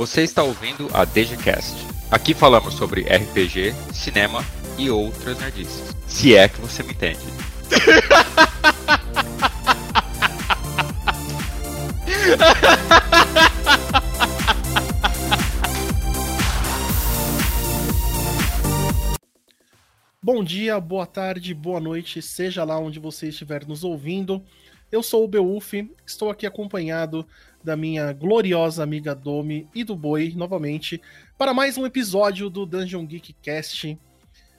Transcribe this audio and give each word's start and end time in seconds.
Você 0.00 0.22
está 0.22 0.42
ouvindo 0.42 0.88
a 0.94 1.04
DGCast. 1.04 1.86
Aqui 2.10 2.32
falamos 2.32 2.72
sobre 2.72 3.02
RPG, 3.02 3.74
cinema 3.92 4.42
e 4.78 4.88
outras 4.88 5.38
nerdices. 5.38 5.94
Se 6.06 6.34
é 6.34 6.48
que 6.48 6.58
você 6.58 6.82
me 6.82 6.92
entende. 6.92 7.20
Bom 20.22 20.42
dia, 20.42 20.80
boa 20.80 21.04
tarde, 21.04 21.52
boa 21.52 21.78
noite, 21.78 22.22
seja 22.22 22.64
lá 22.64 22.78
onde 22.78 22.98
você 22.98 23.28
estiver 23.28 23.66
nos 23.66 23.84
ouvindo. 23.84 24.42
Eu 24.90 25.04
sou 25.04 25.24
o 25.24 25.28
Beulf, 25.28 25.72
estou 26.04 26.30
aqui 26.30 26.44
acompanhado 26.44 27.24
da 27.62 27.76
minha 27.76 28.12
gloriosa 28.12 28.82
amiga 28.82 29.14
Domi 29.14 29.68
e 29.72 29.84
do 29.84 29.94
Boi, 29.94 30.32
novamente, 30.34 31.00
para 31.38 31.54
mais 31.54 31.78
um 31.78 31.86
episódio 31.86 32.50
do 32.50 32.66
Dungeon 32.66 33.06
Geek 33.06 33.32
Cast. 33.34 33.96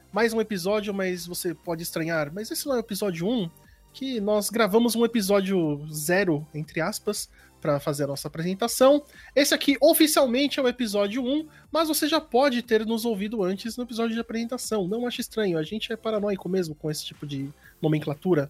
Mais 0.10 0.32
um 0.32 0.40
episódio, 0.40 0.94
mas 0.94 1.28
você 1.28 1.54
pode 1.54 1.84
estranhar, 1.84 2.32
mas 2.34 2.50
esse 2.50 2.66
não 2.66 2.76
é 2.76 2.78
o 2.78 2.80
episódio 2.80 3.28
1, 3.28 3.50
que 3.92 4.22
nós 4.22 4.50
gravamos 4.50 4.96
um 4.96 5.04
episódio 5.04 5.86
zero, 5.92 6.48
entre 6.54 6.80
aspas, 6.80 7.30
para 7.60 7.78
fazer 7.82 8.06
a 8.06 8.08
nossa 8.08 8.30
apresentação. 8.30 9.04
Esse 9.36 9.54
aqui 9.54 9.76
oficialmente 9.82 10.62
é 10.62 10.64
o 10.64 10.68
episódio 10.70 11.22
1, 11.22 11.46
mas 11.70 11.90
você 11.90 12.08
já 12.08 12.22
pode 12.22 12.62
ter 12.62 12.86
nos 12.86 13.04
ouvido 13.04 13.44
antes 13.44 13.76
no 13.76 13.84
episódio 13.84 14.14
de 14.14 14.22
apresentação. 14.22 14.88
Não 14.88 15.06
acho 15.06 15.20
estranho, 15.20 15.58
a 15.58 15.64
gente 15.64 15.92
é 15.92 15.98
paranoico 15.98 16.48
mesmo 16.48 16.74
com 16.74 16.90
esse 16.90 17.04
tipo 17.04 17.28
de 17.28 17.50
nomenclatura. 17.82 18.50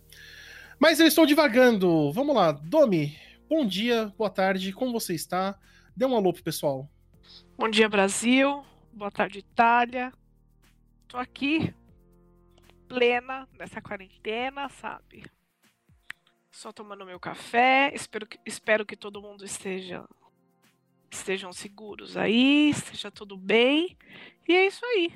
Mas 0.82 1.00
eu 1.00 1.06
estou 1.06 1.28
divagando. 1.28 2.12
Vamos 2.12 2.36
lá, 2.36 2.52
Domi, 2.52 3.16
bom 3.48 3.64
dia, 3.64 4.12
boa 4.18 4.32
tarde, 4.32 4.74
como 4.74 4.92
você 4.92 5.14
está? 5.14 5.56
Dê 5.96 6.08
um 6.08 6.16
alô 6.16 6.34
pro 6.34 6.42
pessoal. 6.42 6.90
Bom 7.56 7.70
dia, 7.70 7.88
Brasil. 7.88 8.66
Boa 8.92 9.12
tarde, 9.12 9.38
Itália. 9.38 10.12
Tô 11.08 11.20
aqui, 11.20 11.72
plena 12.88 13.48
nessa 13.60 13.80
quarentena, 13.80 14.70
sabe? 14.70 15.24
Só 16.50 16.72
tomando 16.72 17.06
meu 17.06 17.20
café. 17.20 17.92
Espero 17.94 18.26
que, 18.26 18.40
espero 18.44 18.84
que 18.84 18.96
todo 18.96 19.22
mundo 19.22 19.46
esteja 19.46 20.04
estejam 21.12 21.54
seguros 21.54 22.18
aí, 22.18 22.72
esteja 22.72 23.12
tudo 23.12 23.38
bem. 23.38 23.96
E 24.48 24.56
é 24.56 24.66
isso 24.66 24.84
aí. 24.84 25.14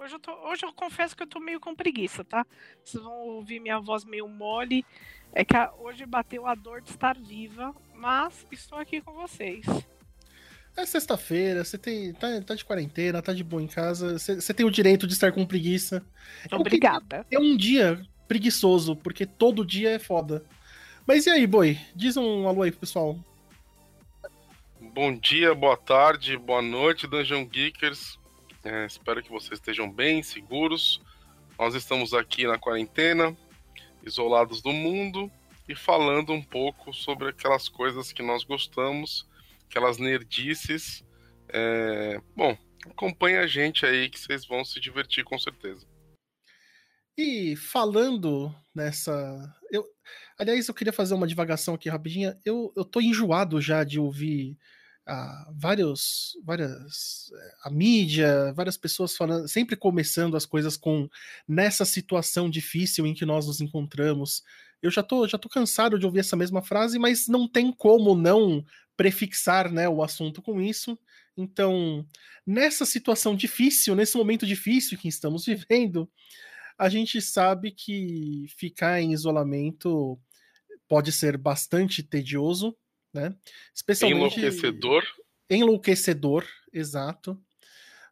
Hoje 0.00 0.14
eu, 0.14 0.20
tô, 0.20 0.32
hoje 0.48 0.64
eu 0.64 0.72
confesso 0.72 1.16
que 1.16 1.24
eu 1.24 1.26
tô 1.26 1.40
meio 1.40 1.58
com 1.58 1.74
preguiça, 1.74 2.22
tá? 2.22 2.46
Vocês 2.84 3.02
vão 3.02 3.12
ouvir 3.12 3.58
minha 3.58 3.80
voz 3.80 4.04
meio 4.04 4.28
mole. 4.28 4.86
É 5.32 5.44
que 5.44 5.56
a, 5.56 5.72
hoje 5.74 6.06
bateu 6.06 6.46
a 6.46 6.54
dor 6.54 6.80
de 6.80 6.90
estar 6.90 7.18
viva, 7.18 7.74
mas 7.94 8.46
estou 8.52 8.78
aqui 8.78 9.00
com 9.00 9.12
vocês. 9.12 9.66
É 10.76 10.86
sexta-feira, 10.86 11.64
você 11.64 11.76
tem, 11.76 12.12
tá, 12.12 12.28
tá, 12.42 12.54
de 12.54 12.64
quarentena, 12.64 13.20
tá 13.20 13.32
de 13.32 13.42
boa 13.42 13.60
em 13.60 13.66
casa, 13.66 14.16
você, 14.16 14.36
você 14.36 14.54
tem 14.54 14.64
o 14.64 14.70
direito 14.70 15.04
de 15.04 15.14
estar 15.14 15.32
com 15.32 15.44
preguiça. 15.44 16.06
Obrigada. 16.52 17.26
É 17.28 17.38
um 17.38 17.56
dia 17.56 18.00
preguiçoso, 18.28 18.94
porque 18.94 19.26
todo 19.26 19.66
dia 19.66 19.90
é 19.90 19.98
foda. 19.98 20.44
Mas 21.04 21.26
e 21.26 21.30
aí, 21.30 21.44
boi? 21.44 21.76
Diz 21.96 22.16
um 22.16 22.46
alô 22.46 22.62
aí 22.62 22.70
pro 22.70 22.80
pessoal. 22.80 23.18
Bom 24.80 25.12
dia, 25.18 25.54
boa 25.56 25.76
tarde, 25.76 26.36
boa 26.36 26.62
noite, 26.62 27.08
Dungeon 27.08 27.44
Geekers. 27.44 28.17
É, 28.64 28.86
espero 28.86 29.22
que 29.22 29.30
vocês 29.30 29.58
estejam 29.58 29.90
bem, 29.90 30.22
seguros. 30.22 31.00
Nós 31.58 31.74
estamos 31.74 32.12
aqui 32.14 32.46
na 32.46 32.58
quarentena, 32.58 33.36
isolados 34.04 34.62
do 34.62 34.72
mundo 34.72 35.30
e 35.68 35.74
falando 35.74 36.32
um 36.32 36.42
pouco 36.42 36.92
sobre 36.92 37.28
aquelas 37.28 37.68
coisas 37.68 38.12
que 38.12 38.22
nós 38.22 38.44
gostamos, 38.44 39.26
aquelas 39.68 39.98
nerdices. 39.98 41.04
É... 41.48 42.20
Bom, 42.34 42.56
acompanhe 42.86 43.36
a 43.36 43.46
gente 43.46 43.84
aí 43.84 44.08
que 44.08 44.18
vocês 44.18 44.46
vão 44.46 44.64
se 44.64 44.80
divertir 44.80 45.24
com 45.24 45.38
certeza. 45.38 45.86
E 47.16 47.56
falando 47.56 48.54
nessa. 48.72 49.12
Eu, 49.72 49.84
aliás, 50.38 50.68
eu 50.68 50.74
queria 50.74 50.92
fazer 50.92 51.14
uma 51.14 51.26
divagação 51.26 51.74
aqui 51.74 51.88
rapidinha. 51.88 52.38
Eu, 52.44 52.72
eu 52.76 52.84
tô 52.84 53.00
enjoado 53.00 53.60
já 53.60 53.82
de 53.82 53.98
ouvir 53.98 54.56
ah, 55.08 55.50
vários, 55.56 56.36
várias. 56.44 57.32
Eh, 57.32 57.54
a 57.64 57.70
mídia, 57.70 58.52
várias 58.52 58.76
pessoas 58.76 59.16
falando, 59.16 59.48
sempre 59.48 59.74
começando 59.74 60.36
as 60.36 60.44
coisas 60.44 60.76
com 60.76 61.08
nessa 61.48 61.86
situação 61.86 62.50
difícil 62.50 63.06
em 63.06 63.14
que 63.14 63.24
nós 63.24 63.46
nos 63.46 63.60
encontramos. 63.62 64.42
Eu 64.82 64.90
já 64.90 65.02
tô, 65.02 65.26
já 65.26 65.38
tô 65.38 65.48
cansado 65.48 65.98
de 65.98 66.04
ouvir 66.04 66.20
essa 66.20 66.36
mesma 66.36 66.62
frase, 66.62 66.98
mas 66.98 67.26
não 67.26 67.48
tem 67.48 67.72
como 67.72 68.14
não 68.14 68.62
prefixar 68.98 69.72
né, 69.72 69.88
o 69.88 70.02
assunto 70.02 70.42
com 70.42 70.60
isso. 70.60 70.98
Então, 71.36 72.06
nessa 72.46 72.84
situação 72.84 73.34
difícil, 73.34 73.94
nesse 73.94 74.16
momento 74.16 74.46
difícil 74.46 74.98
que 74.98 75.08
estamos 75.08 75.46
vivendo, 75.46 76.10
a 76.76 76.88
gente 76.90 77.22
sabe 77.22 77.70
que 77.70 78.44
ficar 78.58 79.00
em 79.00 79.12
isolamento 79.12 80.18
pode 80.86 81.12
ser 81.12 81.38
bastante 81.38 82.02
tedioso, 82.02 82.76
né? 83.12 83.34
Especialmente 83.74 84.38
enlouquecedor. 84.38 85.04
Enlouquecedor, 85.50 86.46
exato. 86.72 87.40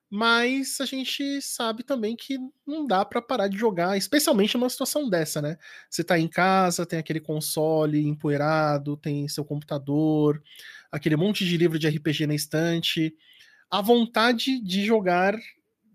Mas 0.08 0.80
a 0.80 0.86
gente 0.86 1.42
sabe 1.42 1.82
também 1.82 2.14
que 2.14 2.38
não 2.64 2.86
dá 2.86 3.04
para 3.04 3.20
parar 3.20 3.48
de 3.48 3.58
jogar, 3.58 3.96
especialmente 3.98 4.56
numa 4.56 4.70
situação 4.70 5.10
dessa, 5.10 5.42
né? 5.42 5.58
Você 5.90 6.04
tá 6.04 6.16
em 6.18 6.28
casa, 6.28 6.86
tem 6.86 6.98
aquele 6.98 7.20
console 7.20 8.06
empoeirado, 8.06 8.96
tem 8.96 9.26
seu 9.26 9.44
computador, 9.44 10.40
aquele 10.92 11.16
monte 11.16 11.44
de 11.44 11.56
livro 11.56 11.78
de 11.78 11.88
RPG 11.88 12.26
na 12.26 12.34
estante. 12.34 13.14
A 13.68 13.82
vontade 13.82 14.60
de 14.62 14.84
jogar 14.84 15.36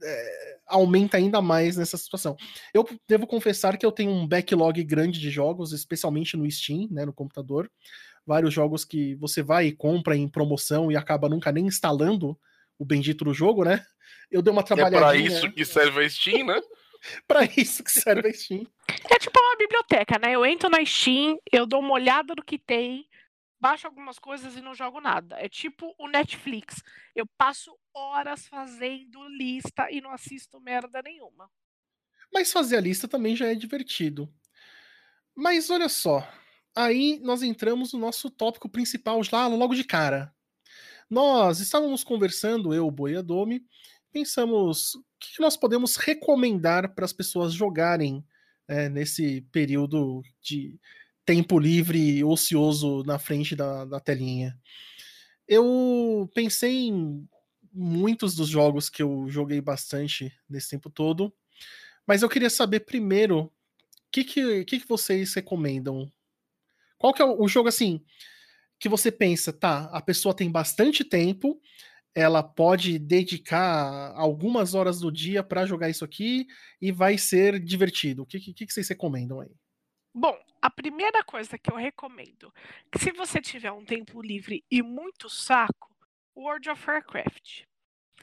é, 0.03 0.57
aumenta 0.67 1.15
ainda 1.15 1.41
mais 1.41 1.77
nessa 1.77 1.97
situação. 1.97 2.35
Eu 2.73 2.87
devo 3.07 3.25
confessar 3.25 3.77
que 3.77 3.85
eu 3.85 3.91
tenho 3.93 4.11
um 4.11 4.27
backlog 4.27 4.83
grande 4.83 5.21
de 5.21 5.29
jogos, 5.29 5.71
especialmente 5.71 6.35
no 6.35 6.49
Steam, 6.49 6.87
né, 6.91 7.05
no 7.05 7.13
computador. 7.13 7.71
Vários 8.25 8.53
jogos 8.53 8.85
que 8.85 9.15
você 9.15 9.41
vai 9.41 9.67
e 9.67 9.71
compra 9.71 10.15
em 10.15 10.27
promoção 10.27 10.91
e 10.91 10.95
acaba 10.95 11.27
nunca 11.27 11.51
nem 11.51 11.65
instalando 11.65 12.37
o 12.77 12.85
bendito 12.85 13.25
do 13.25 13.33
jogo, 13.33 13.63
né? 13.63 13.85
Eu 14.29 14.41
dei 14.41 14.51
uma 14.51 14.63
trabalhadinha. 14.63 15.27
É 15.27 15.29
para 15.29 15.37
isso 15.37 15.51
que 15.51 15.65
serve 15.65 16.05
a 16.05 16.09
Steam, 16.09 16.45
né? 16.45 16.61
para 17.27 17.43
isso 17.45 17.83
que 17.83 17.91
serve 17.91 18.29
a 18.29 18.33
Steam. 18.33 18.65
É 19.09 19.19
tipo 19.19 19.39
uma 19.39 19.57
biblioteca, 19.57 20.19
né? 20.19 20.31
Eu 20.33 20.45
entro 20.45 20.69
na 20.69 20.83
Steam, 20.85 21.39
eu 21.51 21.65
dou 21.65 21.79
uma 21.79 21.93
olhada 21.93 22.33
no 22.35 22.43
que 22.43 22.57
tem, 22.57 23.07
baixo 23.59 23.85
algumas 23.85 24.17
coisas 24.17 24.55
e 24.55 24.61
não 24.61 24.73
jogo 24.73 24.99
nada. 24.99 25.35
É 25.39 25.47
tipo 25.47 25.93
o 25.99 26.07
Netflix. 26.07 26.81
Eu 27.15 27.27
passo 27.37 27.71
horas 27.93 28.47
fazendo 28.47 29.27
lista 29.29 29.91
e 29.91 30.01
não 30.01 30.11
assisto 30.11 30.59
merda 30.59 31.01
nenhuma. 31.03 31.49
Mas 32.33 32.51
fazer 32.51 32.77
a 32.77 32.81
lista 32.81 33.07
também 33.07 33.35
já 33.35 33.47
é 33.47 33.55
divertido. 33.55 34.27
Mas 35.35 35.69
olha 35.69 35.89
só, 35.89 36.27
aí 36.75 37.19
nós 37.23 37.43
entramos 37.43 37.93
no 37.93 37.99
nosso 37.99 38.29
tópico 38.29 38.69
principal 38.69 39.21
lá 39.31 39.47
logo 39.47 39.75
de 39.75 39.83
cara. 39.83 40.33
Nós 41.09 41.59
estávamos 41.59 42.03
conversando, 42.03 42.73
eu, 42.73 42.87
o 42.87 42.91
Boiadome, 42.91 43.65
pensamos 44.11 44.95
o 44.95 45.03
que 45.19 45.41
nós 45.41 45.57
podemos 45.57 45.95
recomendar 45.95 46.95
para 46.95 47.05
as 47.05 47.13
pessoas 47.13 47.53
jogarem 47.53 48.25
é, 48.67 48.87
nesse 48.89 49.41
período 49.51 50.21
de 50.41 50.79
tempo 51.25 51.59
livre 51.59 52.23
ocioso 52.23 53.03
na 53.03 53.19
frente 53.19 53.55
da, 53.55 53.85
da 53.85 53.99
telinha. 53.99 54.57
Eu 55.47 56.29
pensei 56.33 56.87
em 56.87 57.27
muitos 57.73 58.35
dos 58.35 58.47
jogos 58.47 58.89
que 58.89 59.01
eu 59.01 59.25
joguei 59.27 59.61
bastante 59.61 60.31
nesse 60.49 60.69
tempo 60.69 60.89
todo, 60.89 61.33
mas 62.05 62.21
eu 62.21 62.29
queria 62.29 62.49
saber 62.49 62.81
primeiro 62.81 63.41
o 63.41 63.51
que, 64.11 64.23
que, 64.23 64.65
que, 64.65 64.79
que 64.79 64.87
vocês 64.87 65.33
recomendam. 65.33 66.11
Qual 67.01 67.15
que 67.15 67.21
é 67.21 67.25
o, 67.25 67.47
jogo 67.47 67.67
assim 67.67 68.05
que 68.79 68.87
você 68.87 69.11
pensa, 69.11 69.51
tá? 69.51 69.89
A 69.91 69.99
pessoa 69.99 70.35
tem 70.35 70.51
bastante 70.51 71.03
tempo, 71.03 71.59
ela 72.13 72.43
pode 72.43 72.99
dedicar 72.99 74.13
algumas 74.15 74.75
horas 74.75 74.99
do 74.99 75.11
dia 75.11 75.41
para 75.41 75.65
jogar 75.65 75.89
isso 75.89 76.05
aqui 76.05 76.45
e 76.79 76.91
vai 76.91 77.17
ser 77.17 77.59
divertido. 77.59 78.21
O 78.21 78.25
que, 78.25 78.39
que, 78.39 78.53
que 78.53 78.71
vocês 78.71 78.87
recomendam 78.87 79.39
aí? 79.39 79.49
Bom, 80.13 80.37
a 80.61 80.69
primeira 80.69 81.23
coisa 81.23 81.57
que 81.57 81.71
eu 81.71 81.75
recomendo, 81.75 82.53
que 82.91 82.99
se 82.99 83.11
você 83.11 83.41
tiver 83.41 83.71
um 83.71 83.83
tempo 83.83 84.21
livre 84.21 84.63
e 84.69 84.83
muito 84.83 85.27
saco, 85.27 85.89
World 86.37 86.69
of 86.69 86.87
Warcraft, 86.87 87.63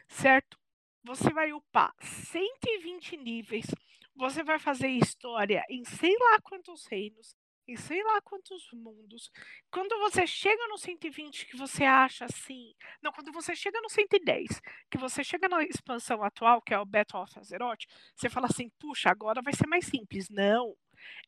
certo? 0.08 0.56
Você 1.02 1.32
vai 1.32 1.52
upar 1.52 1.92
120 2.00 3.16
níveis, 3.16 3.66
você 4.14 4.44
vai 4.44 4.60
fazer 4.60 4.88
história 4.88 5.64
em 5.68 5.84
sei 5.84 6.16
lá 6.16 6.40
quantos 6.40 6.86
reinos, 6.86 7.34
em 7.68 7.76
sei 7.76 8.02
lá 8.02 8.20
quantos 8.22 8.68
mundos. 8.72 9.30
Quando 9.70 9.98
você 9.98 10.26
chega 10.26 10.66
no 10.68 10.78
120 10.78 11.46
que 11.46 11.56
você 11.56 11.84
acha 11.84 12.24
assim, 12.24 12.74
não, 13.02 13.12
quando 13.12 13.30
você 13.32 13.54
chega 13.54 13.80
no 13.80 13.90
110, 13.90 14.60
que 14.90 14.98
você 14.98 15.22
chega 15.22 15.48
na 15.48 15.62
expansão 15.62 16.22
atual, 16.22 16.62
que 16.62 16.74
é 16.74 16.78
o 16.78 16.86
Battle 16.86 17.22
of 17.22 17.38
Azeroth, 17.38 17.84
você 18.16 18.28
fala 18.30 18.46
assim, 18.46 18.70
puxa, 18.78 19.10
agora 19.10 19.42
vai 19.42 19.52
ser 19.54 19.66
mais 19.66 19.86
simples. 19.86 20.28
Não, 20.30 20.74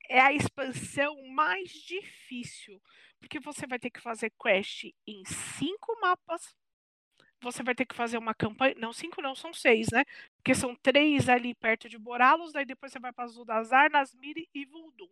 é 0.09 0.21
a 0.21 0.33
expansão 0.33 1.15
mais 1.29 1.71
difícil, 1.71 2.81
porque 3.21 3.39
você 3.41 3.67
vai 3.67 3.79
ter 3.79 3.91
que 3.91 4.01
fazer 4.01 4.33
quest 4.43 4.85
em 5.07 5.23
cinco 5.27 5.99
mapas, 6.01 6.55
você 7.43 7.63
vai 7.63 7.75
ter 7.75 7.87
que 7.87 7.95
fazer 7.95 8.19
uma 8.19 8.35
campanha. 8.35 8.75
Não, 8.79 8.93
cinco 8.93 9.23
não, 9.23 9.35
são 9.35 9.53
seis, 9.53 9.89
né? 9.93 10.05
Porque 10.37 10.55
são 10.55 10.75
três 10.77 11.29
ali 11.29 11.55
perto 11.55 11.89
de 11.89 11.99
Boralos, 11.99 12.53
daí 12.53 12.65
depois 12.65 12.93
você 12.93 12.99
vai 13.01 13.13
para 13.13 13.29
Zuldazar, 13.29 13.91
Nasmiri 13.91 14.49
e 14.55 14.65
Voldum. 14.67 15.09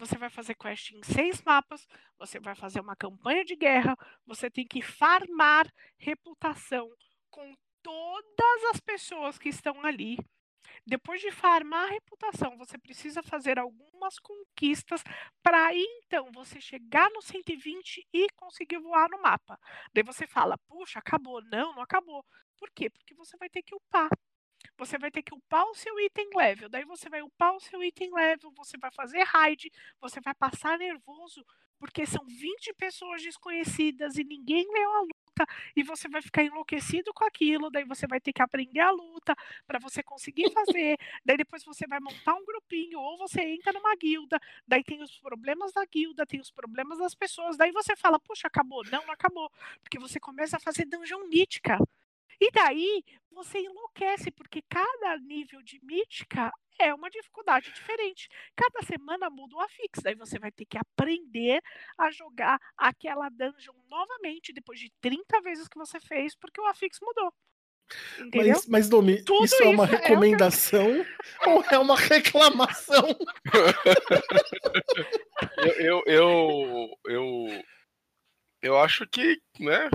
Você 0.00 0.16
vai 0.16 0.30
fazer 0.30 0.54
quest 0.54 0.92
em 0.92 1.02
seis 1.02 1.42
mapas, 1.42 1.86
você 2.18 2.40
vai 2.40 2.54
fazer 2.54 2.80
uma 2.80 2.96
campanha 2.96 3.44
de 3.44 3.54
guerra, 3.54 3.94
você 4.26 4.50
tem 4.50 4.66
que 4.66 4.80
farmar 4.80 5.70
reputação 5.98 6.88
com 7.28 7.54
todas 7.82 8.64
as 8.72 8.80
pessoas 8.80 9.38
que 9.38 9.50
estão 9.50 9.84
ali. 9.84 10.16
Depois 10.86 11.20
de 11.20 11.30
farmar 11.30 11.84
a 11.84 11.90
reputação, 11.92 12.56
você 12.56 12.78
precisa 12.78 13.22
fazer 13.22 13.58
algumas 13.58 14.18
conquistas 14.18 15.04
para 15.42 15.68
então 15.74 16.32
você 16.32 16.62
chegar 16.62 17.10
no 17.10 17.20
120 17.20 18.08
e 18.10 18.26
conseguir 18.30 18.78
voar 18.78 19.06
no 19.10 19.20
mapa. 19.20 19.58
Daí 19.92 20.02
você 20.02 20.26
fala, 20.26 20.56
puxa, 20.66 20.98
acabou. 20.98 21.42
Não, 21.42 21.74
não 21.74 21.82
acabou. 21.82 22.24
Por 22.56 22.70
quê? 22.70 22.88
Porque 22.88 23.14
você 23.14 23.36
vai 23.36 23.50
ter 23.50 23.62
que 23.62 23.74
upar. 23.74 24.08
Você 24.80 24.96
vai 24.96 25.10
ter 25.10 25.22
que 25.22 25.34
upar 25.34 25.62
o 25.66 25.74
seu 25.74 26.00
item 26.00 26.30
level. 26.34 26.70
Daí 26.70 26.86
você 26.86 27.10
vai 27.10 27.20
upar 27.20 27.54
o 27.54 27.60
seu 27.60 27.84
item 27.84 28.10
level, 28.14 28.50
você 28.56 28.78
vai 28.78 28.90
fazer 28.90 29.22
raid, 29.24 29.70
você 30.00 30.22
vai 30.22 30.32
passar 30.34 30.78
nervoso, 30.78 31.44
porque 31.78 32.06
são 32.06 32.24
20 32.24 32.72
pessoas 32.78 33.22
desconhecidas 33.22 34.16
e 34.16 34.24
ninguém 34.24 34.66
leu 34.72 34.90
a 34.94 35.00
luta 35.00 35.46
e 35.76 35.82
você 35.82 36.08
vai 36.08 36.22
ficar 36.22 36.44
enlouquecido 36.44 37.12
com 37.12 37.24
aquilo, 37.24 37.70
daí 37.70 37.84
você 37.84 38.06
vai 38.06 38.20
ter 38.20 38.32
que 38.32 38.40
aprender 38.40 38.80
a 38.80 38.90
luta 38.90 39.36
para 39.66 39.78
você 39.78 40.02
conseguir 40.02 40.50
fazer, 40.50 40.96
daí 41.26 41.36
depois 41.36 41.62
você 41.62 41.86
vai 41.86 42.00
montar 42.00 42.34
um 42.34 42.44
grupinho 42.46 42.98
ou 42.98 43.18
você 43.18 43.42
entra 43.42 43.74
numa 43.74 43.94
guilda, 43.96 44.40
daí 44.66 44.82
tem 44.82 45.02
os 45.02 45.18
problemas 45.18 45.72
da 45.74 45.84
guilda, 45.84 46.24
tem 46.24 46.40
os 46.40 46.50
problemas 46.50 46.98
das 46.98 47.14
pessoas, 47.14 47.58
daí 47.58 47.70
você 47.70 47.94
fala, 47.96 48.18
puxa, 48.18 48.48
acabou. 48.48 48.82
Não, 48.90 49.04
não 49.04 49.12
acabou, 49.12 49.50
porque 49.82 49.98
você 49.98 50.18
começa 50.18 50.56
a 50.56 50.60
fazer 50.60 50.86
dungeon 50.86 51.28
mítica. 51.28 51.76
E 52.40 52.50
daí 52.50 53.02
você 53.30 53.58
enlouquece, 53.60 54.30
porque 54.30 54.62
cada 54.68 55.16
nível 55.18 55.62
de 55.62 55.80
mítica 55.82 56.52
é 56.78 56.94
uma 56.94 57.10
dificuldade 57.10 57.72
diferente. 57.72 58.28
Cada 58.56 58.86
semana 58.86 59.30
muda 59.30 59.56
o 59.56 59.60
afix, 59.60 60.02
daí 60.02 60.14
você 60.14 60.38
vai 60.38 60.50
ter 60.50 60.64
que 60.64 60.78
aprender 60.78 61.62
a 61.98 62.10
jogar 62.10 62.58
aquela 62.76 63.28
dungeon 63.28 63.74
novamente 63.88 64.52
depois 64.52 64.78
de 64.78 64.90
30 65.00 65.40
vezes 65.42 65.68
que 65.68 65.78
você 65.78 66.00
fez, 66.00 66.34
porque 66.34 66.60
o 66.60 66.66
afix 66.66 66.98
mudou. 67.00 67.32
Entendeu? 68.18 68.54
Mas, 68.54 68.66
mas 68.66 68.88
Domi, 68.88 69.22
Tudo 69.24 69.44
isso 69.44 69.62
é 69.62 69.68
uma 69.68 69.84
isso 69.84 69.94
é 69.94 69.98
recomendação 69.98 71.06
ou 71.46 71.64
é 71.64 71.78
uma 71.78 71.96
reclamação? 71.96 73.08
Eu, 75.56 75.72
eu, 75.78 76.02
eu, 76.06 76.98
eu, 77.06 77.64
eu 78.62 78.78
acho 78.78 79.06
que, 79.06 79.40
né? 79.58 79.88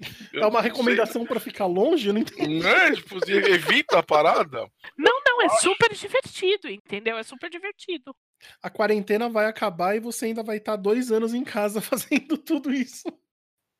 eu 0.32 0.42
É 0.42 0.46
uma 0.46 0.58
não 0.58 0.60
recomendação 0.60 1.24
pra 1.26 1.40
ficar 1.40 1.66
longe? 1.66 2.08
Eu 2.08 2.14
não 2.14 2.20
entendi. 2.20 2.60
Né? 2.60 2.92
Tipo, 2.92 3.18
você 3.18 3.32
evita 3.32 3.98
a 3.98 4.02
parada. 4.02 4.70
Não, 4.96 5.20
não, 5.24 5.42
é 5.42 5.48
super 5.58 5.92
divertido, 5.94 6.68
entendeu? 6.68 7.16
É 7.16 7.22
super 7.22 7.50
divertido. 7.50 8.14
A 8.62 8.70
quarentena 8.70 9.28
vai 9.28 9.46
acabar 9.46 9.96
e 9.96 10.00
você 10.00 10.26
ainda 10.26 10.42
vai 10.42 10.58
estar 10.58 10.76
dois 10.76 11.10
anos 11.10 11.34
em 11.34 11.44
casa 11.44 11.80
fazendo 11.82 12.38
tudo 12.38 12.72
isso. 12.72 13.06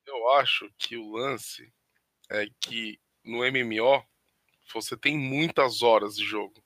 Eu 0.06 0.30
acho 0.32 0.70
que 0.78 0.96
o 0.96 1.12
lance 1.12 1.70
é 2.30 2.46
que 2.60 2.98
no 3.24 3.38
MMO 3.38 4.02
você 4.72 4.96
tem 4.96 5.16
muitas 5.16 5.82
horas 5.82 6.16
de 6.16 6.24
jogo. 6.24 6.62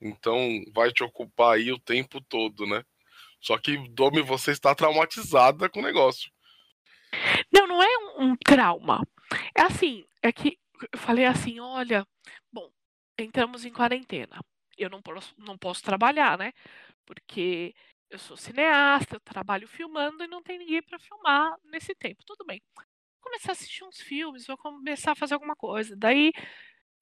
Então 0.00 0.62
vai 0.72 0.92
te 0.92 1.02
ocupar 1.04 1.56
aí 1.56 1.72
o 1.72 1.78
tempo 1.78 2.20
todo, 2.20 2.66
né? 2.66 2.84
Só 3.40 3.56
que, 3.58 3.76
Domi, 3.88 4.22
você 4.22 4.50
está 4.50 4.74
traumatizada 4.74 5.68
com 5.68 5.80
o 5.80 5.82
negócio. 5.82 6.30
Não, 7.52 7.66
não 7.66 7.82
é 7.82 7.98
um, 8.18 8.30
um 8.30 8.36
trauma. 8.36 9.06
É 9.56 9.62
assim, 9.62 10.04
é 10.22 10.32
que 10.32 10.58
eu 10.92 10.98
falei 10.98 11.26
assim, 11.26 11.60
olha, 11.60 12.06
bom, 12.52 12.70
entramos 13.18 13.64
em 13.64 13.72
quarentena. 13.72 14.40
Eu 14.76 14.90
não 14.90 15.02
posso, 15.02 15.34
não 15.38 15.58
posso 15.58 15.82
trabalhar, 15.82 16.38
né? 16.38 16.52
Porque 17.04 17.74
eu 18.08 18.18
sou 18.18 18.36
cineasta, 18.36 19.16
eu 19.16 19.20
trabalho 19.20 19.68
filmando 19.68 20.24
e 20.24 20.28
não 20.28 20.42
tem 20.42 20.58
ninguém 20.58 20.82
para 20.82 20.98
filmar 20.98 21.56
nesse 21.64 21.94
tempo. 21.94 22.24
Tudo 22.24 22.44
bem. 22.44 22.62
Vou 22.74 22.84
começar 23.22 23.52
a 23.52 23.52
assistir 23.52 23.84
uns 23.84 24.00
filmes, 24.00 24.46
vou 24.46 24.56
começar 24.56 25.12
a 25.12 25.16
fazer 25.16 25.34
alguma 25.34 25.54
coisa. 25.54 25.94
Daí 25.96 26.32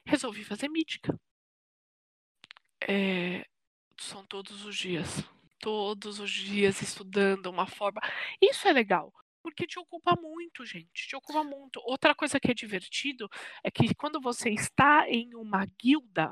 resolvi 0.06 0.44
fazer 0.44 0.68
mítica. 0.68 1.18
É, 2.86 3.44
são 4.00 4.24
todos 4.26 4.64
os 4.64 4.76
dias. 4.76 5.24
Todos 5.60 6.20
os 6.20 6.30
dias 6.30 6.82
estudando 6.82 7.46
uma 7.46 7.66
forma. 7.66 8.00
Isso 8.40 8.68
é 8.68 8.72
legal. 8.72 9.12
Porque 9.48 9.66
te 9.66 9.78
ocupa 9.78 10.14
muito, 10.20 10.64
gente. 10.66 11.08
Te 11.08 11.16
ocupa 11.16 11.42
muito. 11.42 11.80
Outra 11.84 12.14
coisa 12.14 12.38
que 12.38 12.50
é 12.50 12.54
divertido 12.54 13.28
é 13.64 13.70
que 13.70 13.94
quando 13.94 14.20
você 14.20 14.50
está 14.50 15.08
em 15.08 15.34
uma 15.34 15.64
guilda, 15.80 16.30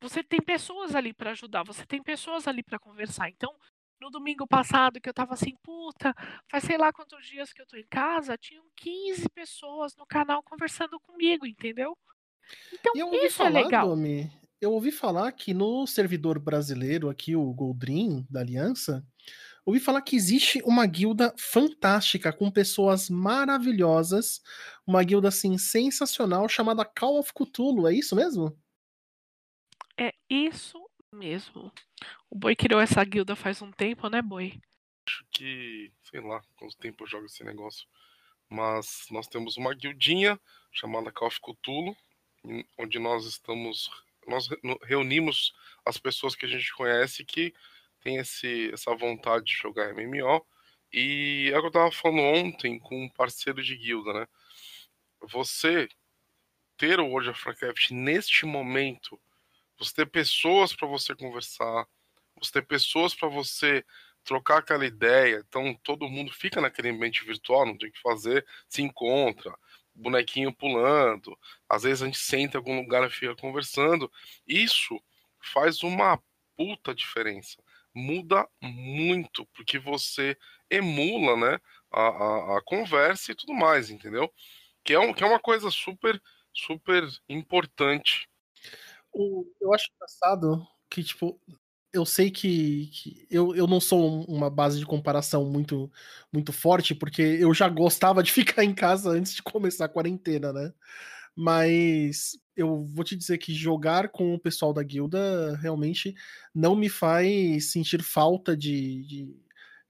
você 0.00 0.22
tem 0.22 0.40
pessoas 0.40 0.94
ali 0.94 1.14
para 1.14 1.30
ajudar, 1.30 1.62
você 1.62 1.86
tem 1.86 2.02
pessoas 2.02 2.46
ali 2.46 2.62
para 2.62 2.78
conversar. 2.78 3.30
Então, 3.30 3.54
no 4.00 4.10
domingo 4.10 4.46
passado, 4.46 5.00
que 5.00 5.08
eu 5.08 5.14
tava 5.14 5.32
assim, 5.32 5.54
puta, 5.62 6.14
faz 6.50 6.64
sei 6.64 6.76
lá 6.76 6.92
quantos 6.92 7.26
dias 7.26 7.52
que 7.52 7.62
eu 7.62 7.66
tô 7.66 7.76
em 7.76 7.86
casa, 7.86 8.36
tinham 8.36 8.64
15 8.76 9.28
pessoas 9.30 9.96
no 9.96 10.06
canal 10.06 10.42
conversando 10.42 11.00
comigo, 11.00 11.46
entendeu? 11.46 11.96
Então, 12.72 12.92
eu 12.94 13.06
ouvi 13.06 13.26
isso 13.26 13.42
é 13.42 13.46
falar, 13.46 13.64
legal. 13.64 13.88
Domi, 13.88 14.30
eu 14.60 14.72
ouvi 14.72 14.92
falar 14.92 15.32
que 15.32 15.54
no 15.54 15.86
servidor 15.86 16.38
brasileiro 16.38 17.08
aqui, 17.08 17.34
o 17.34 17.52
Goldrin, 17.52 18.26
da 18.28 18.40
Aliança, 18.40 19.02
ouvi 19.64 19.80
falar 19.80 20.02
que 20.02 20.16
existe 20.16 20.62
uma 20.64 20.86
guilda 20.86 21.34
fantástica, 21.38 22.32
com 22.32 22.50
pessoas 22.50 23.08
maravilhosas, 23.10 24.42
uma 24.86 25.02
guilda, 25.02 25.28
assim, 25.28 25.58
sensacional, 25.58 26.48
chamada 26.48 26.84
Call 26.84 27.18
of 27.18 27.32
Cthulhu, 27.32 27.86
é 27.86 27.94
isso 27.94 28.16
mesmo? 28.16 28.56
É 29.98 30.14
isso 30.28 30.78
mesmo. 31.12 31.72
O 32.30 32.36
Boi 32.36 32.56
criou 32.56 32.80
essa 32.80 33.04
guilda 33.04 33.36
faz 33.36 33.60
um 33.60 33.70
tempo, 33.70 34.08
né, 34.08 34.22
Boi? 34.22 34.60
Acho 35.06 35.24
que, 35.30 35.92
sei 36.04 36.20
lá, 36.20 36.40
quanto 36.56 36.76
tempo 36.76 37.04
eu 37.04 37.08
jogo 37.08 37.26
esse 37.26 37.42
negócio. 37.44 37.86
Mas 38.48 39.06
nós 39.10 39.26
temos 39.28 39.56
uma 39.56 39.74
guildinha 39.74 40.40
chamada 40.72 41.12
Call 41.12 41.28
of 41.28 41.40
Cthulhu, 41.40 41.96
onde 42.78 42.98
nós 42.98 43.24
estamos. 43.24 43.90
Nós 44.26 44.48
reunimos 44.82 45.52
as 45.84 45.98
pessoas 45.98 46.34
que 46.34 46.46
a 46.46 46.48
gente 46.48 46.72
conhece 46.74 47.24
que 47.24 47.54
tem 48.00 48.16
esse, 48.16 48.70
essa 48.72 48.94
vontade 48.94 49.44
de 49.46 49.52
jogar 49.54 49.94
MMO. 49.94 50.44
E 50.92 51.50
é 51.52 51.58
o 51.58 51.60
que 51.60 51.66
eu 51.68 51.72
tava 51.72 51.92
falando 51.92 52.20
ontem 52.20 52.78
com 52.78 53.04
um 53.04 53.08
parceiro 53.08 53.62
de 53.62 53.76
guilda, 53.76 54.12
né? 54.12 54.26
Você 55.22 55.88
ter 56.76 56.98
o 56.98 57.06
World 57.06 57.30
of 57.30 57.46
Warcraft 57.46 57.90
neste 57.90 58.46
momento, 58.46 59.20
você 59.78 59.94
ter 59.94 60.06
pessoas 60.06 60.74
para 60.74 60.88
você 60.88 61.14
conversar, 61.14 61.86
você 62.38 62.52
ter 62.52 62.66
pessoas 62.66 63.14
para 63.14 63.28
você 63.28 63.84
trocar 64.24 64.58
aquela 64.58 64.86
ideia. 64.86 65.44
Então 65.46 65.74
todo 65.82 66.08
mundo 66.08 66.32
fica 66.32 66.60
naquele 66.60 66.90
ambiente 66.90 67.24
virtual, 67.24 67.66
não 67.66 67.76
tem 67.76 67.88
o 67.88 67.92
que 67.92 68.00
fazer, 68.00 68.46
se 68.68 68.82
encontra, 68.82 69.54
bonequinho 69.94 70.52
pulando, 70.54 71.36
às 71.68 71.82
vezes 71.82 72.02
a 72.02 72.06
gente 72.06 72.18
senta 72.18 72.56
em 72.56 72.58
algum 72.58 72.80
lugar 72.80 73.06
e 73.06 73.10
fica 73.10 73.36
conversando. 73.36 74.10
Isso 74.46 75.00
faz 75.40 75.82
uma 75.82 76.18
puta 76.56 76.94
diferença. 76.94 77.62
Muda 77.94 78.46
muito, 78.62 79.46
porque 79.54 79.78
você 79.78 80.36
emula 80.70 81.36
né, 81.36 81.58
a, 81.92 82.00
a, 82.02 82.58
a 82.58 82.62
conversa 82.64 83.32
e 83.32 83.34
tudo 83.34 83.52
mais, 83.54 83.90
entendeu? 83.90 84.32
Que 84.84 84.94
é, 84.94 85.00
um, 85.00 85.12
que 85.14 85.24
é 85.24 85.26
uma 85.26 85.40
coisa 85.40 85.70
super, 85.70 86.20
super 86.54 87.04
importante. 87.28 88.28
O- 89.12 89.46
eu 89.60 89.74
acho 89.74 89.88
engraçado 89.94 90.66
que, 90.90 91.02
tipo, 91.02 91.40
eu 91.92 92.06
sei 92.06 92.30
que, 92.30 92.86
que 92.88 93.26
eu, 93.30 93.54
eu 93.56 93.66
não 93.66 93.80
sou 93.80 94.00
um- 94.22 94.24
uma 94.24 94.48
base 94.50 94.78
de 94.78 94.86
comparação 94.86 95.44
muito, 95.44 95.90
muito 96.32 96.52
forte, 96.52 96.94
porque 96.94 97.22
eu 97.22 97.52
já 97.54 97.68
gostava 97.68 98.22
de 98.22 98.32
ficar 98.60 98.64
em 98.64 98.74
casa 98.74 99.10
antes 99.10 99.34
de 99.34 99.42
começar 99.42 99.86
a 99.86 99.88
quarentena, 99.88 100.52
né? 100.52 100.72
Mas 101.36 102.38
eu 102.56 102.84
vou 102.84 103.04
te 103.04 103.16
dizer 103.16 103.38
que 103.38 103.54
jogar 103.54 104.08
com 104.08 104.34
o 104.34 104.38
pessoal 104.38 104.72
da 104.72 104.82
guilda 104.82 105.56
realmente 105.56 106.14
não 106.54 106.74
me 106.76 106.88
faz 106.88 107.70
sentir 107.72 108.02
falta 108.02 108.56
de, 108.56 109.04
de 109.04 109.36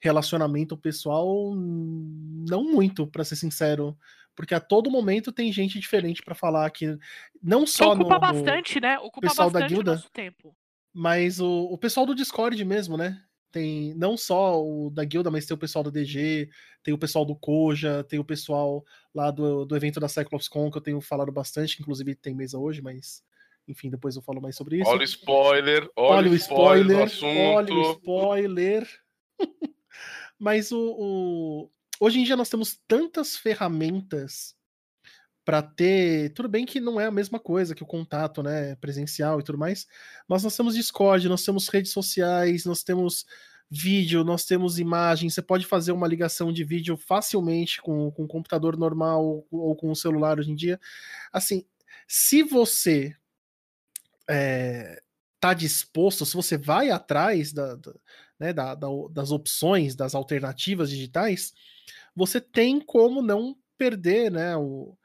relacionamento 0.00 0.76
pessoal, 0.76 1.54
não 1.54 2.64
muito, 2.64 3.06
pra 3.06 3.24
ser 3.24 3.36
sincero. 3.36 3.96
Porque 4.34 4.54
a 4.54 4.60
todo 4.60 4.90
momento 4.90 5.32
tem 5.32 5.52
gente 5.52 5.78
diferente 5.78 6.22
pra 6.22 6.34
falar 6.34 6.64
aqui. 6.66 6.96
Não 7.42 7.66
só 7.66 7.94
no, 7.94 8.02
Ocupa 8.02 8.14
no- 8.14 8.20
bastante, 8.20 8.80
né? 8.80 8.98
Ocupa 8.98 9.28
pessoal 9.28 9.50
da 9.50 9.66
guilda? 9.66 10.02
mas 10.92 11.40
o, 11.40 11.64
o 11.64 11.78
pessoal 11.78 12.06
do 12.06 12.14
Discord 12.14 12.62
mesmo, 12.64 12.96
né? 12.96 13.22
Tem 13.50 13.92
não 13.94 14.16
só 14.16 14.62
o 14.64 14.90
da 14.90 15.04
guilda, 15.04 15.30
mas 15.30 15.44
tem 15.46 15.54
o 15.54 15.58
pessoal 15.58 15.82
do 15.82 15.90
DG, 15.90 16.48
tem 16.82 16.94
o 16.94 16.98
pessoal 16.98 17.24
do 17.24 17.34
Koja, 17.34 18.04
tem 18.04 18.18
o 18.18 18.24
pessoal 18.24 18.84
lá 19.14 19.30
do, 19.30 19.64
do 19.64 19.76
evento 19.76 19.98
da 19.98 20.08
CyclopsCon, 20.08 20.70
que 20.70 20.78
eu 20.78 20.82
tenho 20.82 21.00
falado 21.00 21.32
bastante, 21.32 21.76
que 21.76 21.82
inclusive 21.82 22.14
tem 22.14 22.34
mesa 22.34 22.58
hoje, 22.58 22.80
mas 22.80 23.22
enfim, 23.66 23.90
depois 23.90 24.16
eu 24.16 24.22
falo 24.22 24.40
mais 24.40 24.56
sobre 24.56 24.76
isso. 24.80 24.90
Olha 24.90 25.00
o 25.00 25.04
spoiler, 25.04 25.82
olha, 25.96 26.16
Olha 26.18 26.30
o 26.30 26.34
spoiler, 26.34 27.02
assunto. 27.02 27.26
olha 27.38 27.74
o 27.74 27.80
spoiler. 27.92 28.88
Mas 30.38 30.72
o, 30.72 30.78
o- 30.98 31.70
hoje 32.00 32.20
em 32.20 32.24
dia 32.24 32.36
nós 32.36 32.48
temos 32.48 32.78
tantas 32.88 33.36
ferramentas 33.36 34.54
para 35.50 35.62
ter. 35.62 36.32
Tudo 36.32 36.48
bem 36.48 36.64
que 36.64 36.78
não 36.78 37.00
é 37.00 37.06
a 37.06 37.10
mesma 37.10 37.40
coisa 37.40 37.74
que 37.74 37.82
o 37.82 37.86
contato, 37.86 38.40
né? 38.40 38.76
Presencial 38.76 39.40
e 39.40 39.42
tudo 39.42 39.58
mais, 39.58 39.84
mas 40.28 40.44
nós 40.44 40.56
temos 40.56 40.76
Discord, 40.76 41.28
nós 41.28 41.42
temos 41.42 41.66
redes 41.66 41.90
sociais, 41.90 42.64
nós 42.64 42.84
temos 42.84 43.26
vídeo, 43.68 44.22
nós 44.22 44.44
temos 44.44 44.78
imagem. 44.78 45.28
Você 45.28 45.42
pode 45.42 45.66
fazer 45.66 45.90
uma 45.90 46.06
ligação 46.06 46.52
de 46.52 46.62
vídeo 46.62 46.96
facilmente 46.96 47.82
com, 47.82 48.12
com 48.12 48.22
um 48.22 48.28
computador 48.28 48.76
normal 48.76 49.44
ou 49.50 49.74
com 49.74 49.90
um 49.90 49.94
celular 49.94 50.38
hoje 50.38 50.52
em 50.52 50.54
dia. 50.54 50.78
Assim, 51.32 51.66
se 52.06 52.44
você 52.44 53.12
é, 54.28 55.02
disposto, 55.56 56.24
se 56.24 56.36
você 56.36 56.56
vai 56.56 56.90
atrás 56.90 57.52
da, 57.52 57.74
da, 57.74 57.92
né, 58.38 58.52
da, 58.52 58.76
das 59.10 59.32
opções, 59.32 59.96
das 59.96 60.14
alternativas 60.14 60.88
digitais, 60.90 61.52
você 62.14 62.40
tem 62.40 62.80
como 62.80 63.20
não 63.20 63.56
perder 63.76 64.30
né, 64.30 64.56
o, 64.56 64.96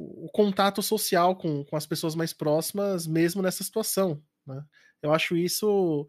o 0.00 0.28
contato 0.32 0.82
social 0.82 1.36
com, 1.36 1.64
com 1.64 1.76
as 1.76 1.86
pessoas 1.86 2.14
mais 2.14 2.32
próximas, 2.32 3.06
mesmo 3.06 3.42
nessa 3.42 3.62
situação. 3.62 4.22
Né? 4.46 4.64
Eu 5.02 5.12
acho 5.12 5.36
isso. 5.36 6.08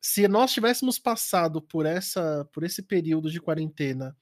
Se 0.00 0.28
nós 0.28 0.52
tivéssemos 0.52 0.98
passado 0.98 1.60
por 1.60 1.86
essa 1.86 2.48
por 2.52 2.64
esse 2.64 2.82
período 2.82 3.30
de 3.30 3.40
quarentena 3.40 4.16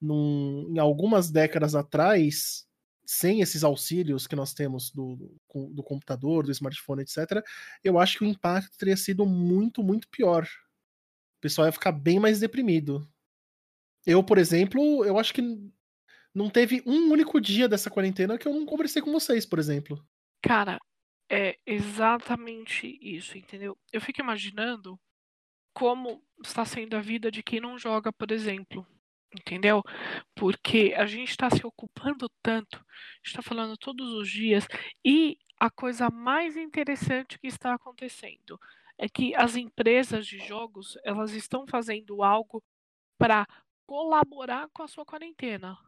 num, 0.00 0.68
em 0.70 0.78
algumas 0.78 1.30
décadas 1.30 1.74
atrás, 1.74 2.66
sem 3.06 3.40
esses 3.40 3.64
auxílios 3.64 4.26
que 4.26 4.36
nós 4.36 4.52
temos 4.52 4.90
do, 4.90 5.16
do, 5.16 5.68
do, 5.70 5.82
computador, 5.82 6.44
do 6.44 6.52
smartphone, 6.52 7.02
etc., 7.02 7.44
eu 7.82 7.98
acho 7.98 8.18
que 8.18 8.24
o 8.24 8.28
impacto 8.28 8.76
teria 8.76 8.96
sido 8.96 9.26
muito, 9.26 9.82
muito 9.82 10.08
pior. 10.08 10.44
O 10.44 11.40
pessoal 11.40 11.66
ia 11.66 11.72
ficar 11.72 11.92
bem 11.92 12.18
mais 12.18 12.40
deprimido. 12.40 13.08
Eu, 14.06 14.22
por 14.22 14.38
exemplo, 14.38 15.04
eu 15.04 15.18
acho 15.18 15.32
que 15.34 15.42
não 16.34 16.48
teve 16.48 16.82
um 16.86 17.10
único 17.10 17.40
dia 17.40 17.68
dessa 17.68 17.90
quarentena 17.90 18.38
que 18.38 18.46
eu 18.46 18.54
não 18.54 18.64
conversei 18.66 19.02
com 19.02 19.12
vocês, 19.12 19.44
por 19.44 19.58
exemplo. 19.58 20.02
Cara, 20.42 20.78
é 21.30 21.58
exatamente 21.66 22.98
isso, 23.00 23.36
entendeu? 23.38 23.76
Eu 23.92 24.00
fico 24.00 24.20
imaginando 24.20 24.98
como 25.74 26.22
está 26.44 26.64
sendo 26.64 26.96
a 26.96 27.00
vida 27.00 27.30
de 27.30 27.42
quem 27.42 27.60
não 27.60 27.78
joga, 27.78 28.12
por 28.12 28.30
exemplo. 28.30 28.86
Entendeu? 29.34 29.82
Porque 30.34 30.94
a 30.94 31.06
gente 31.06 31.30
está 31.30 31.48
se 31.48 31.66
ocupando 31.66 32.28
tanto, 32.42 32.84
está 33.24 33.40
falando 33.40 33.78
todos 33.78 34.12
os 34.12 34.28
dias, 34.30 34.66
e 35.02 35.38
a 35.58 35.70
coisa 35.70 36.10
mais 36.10 36.54
interessante 36.54 37.38
que 37.38 37.46
está 37.46 37.72
acontecendo 37.72 38.60
é 38.98 39.08
que 39.08 39.34
as 39.34 39.56
empresas 39.56 40.26
de 40.26 40.38
jogos 40.38 40.98
elas 41.02 41.32
estão 41.32 41.66
fazendo 41.66 42.22
algo 42.22 42.62
para 43.16 43.46
colaborar 43.86 44.68
com 44.68 44.82
a 44.82 44.88
sua 44.88 45.06
quarentena. 45.06 45.78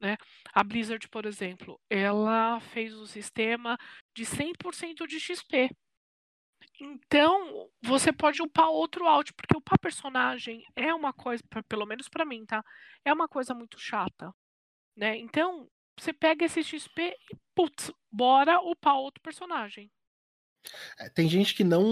Né? 0.00 0.16
A 0.52 0.62
Blizzard, 0.62 1.08
por 1.08 1.24
exemplo, 1.24 1.80
ela 1.88 2.60
fez 2.60 2.94
o 2.94 3.06
sistema 3.06 3.78
de 4.14 4.24
100% 4.24 5.06
de 5.06 5.18
XP. 5.18 5.70
Então, 6.80 7.70
você 7.82 8.12
pode 8.12 8.42
upar 8.42 8.68
outro 8.68 9.06
áudio, 9.06 9.34
porque 9.34 9.56
upar 9.56 9.78
personagem 9.78 10.62
é 10.74 10.92
uma 10.92 11.12
coisa, 11.12 11.42
pelo 11.68 11.86
menos 11.86 12.08
para 12.08 12.24
mim, 12.24 12.44
tá? 12.44 12.62
É 13.04 13.12
uma 13.12 13.26
coisa 13.26 13.54
muito 13.54 13.78
chata, 13.78 14.30
né? 14.94 15.16
Então, 15.16 15.68
você 15.98 16.12
pega 16.12 16.44
esse 16.44 16.62
XP 16.62 17.02
e, 17.02 17.36
putz, 17.54 17.90
bora 18.12 18.60
upar 18.60 18.96
outro 18.96 19.22
personagem. 19.22 19.90
É, 20.98 21.08
tem 21.08 21.28
gente 21.28 21.54
que 21.54 21.64
não, 21.64 21.82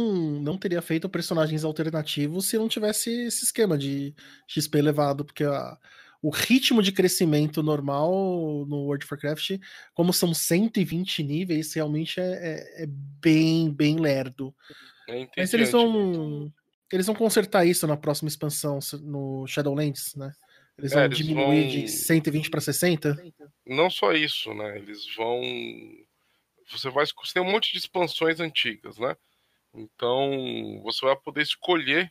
não 0.40 0.58
teria 0.58 0.82
feito 0.82 1.08
personagens 1.08 1.64
alternativos 1.64 2.46
se 2.46 2.58
não 2.58 2.68
tivesse 2.68 3.10
esse 3.26 3.44
esquema 3.44 3.78
de 3.78 4.14
XP 4.48 4.78
elevado, 4.78 5.24
porque 5.24 5.44
a, 5.44 5.78
o 6.24 6.30
ritmo 6.30 6.82
de 6.82 6.90
crescimento 6.90 7.62
normal 7.62 8.10
no 8.66 8.84
World 8.86 9.04
of 9.04 9.12
Warcraft, 9.12 9.60
como 9.92 10.10
são 10.10 10.32
120 10.32 11.22
níveis, 11.22 11.74
realmente 11.74 12.18
é, 12.18 12.24
é, 12.24 12.84
é 12.84 12.86
bem, 12.86 13.70
bem 13.70 14.00
lerdo. 14.00 14.54
É 15.06 15.28
Mas 15.36 15.52
eles 15.52 15.70
vão. 15.70 16.50
Eles 16.90 17.04
vão 17.04 17.14
consertar 17.14 17.66
isso 17.66 17.86
na 17.86 17.94
próxima 17.94 18.28
expansão, 18.28 18.78
no 19.02 19.46
Shadowlands, 19.46 20.14
né? 20.14 20.32
Eles 20.78 20.92
é, 20.92 20.94
vão 20.94 21.04
eles 21.04 21.18
diminuir 21.18 21.60
vão... 21.60 21.70
de 21.70 21.88
120 21.88 22.48
para 22.48 22.60
60? 22.62 23.22
Não 23.66 23.90
só 23.90 24.12
isso, 24.12 24.54
né? 24.54 24.78
Eles 24.78 25.04
vão. 25.14 25.42
Você 26.70 26.88
vai. 26.88 27.04
Você 27.04 27.34
tem 27.34 27.42
um 27.42 27.52
monte 27.52 27.70
de 27.70 27.76
expansões 27.76 28.40
antigas, 28.40 28.96
né? 28.96 29.14
Então 29.74 30.80
você 30.84 31.04
vai 31.04 31.16
poder 31.16 31.42
escolher 31.42 32.10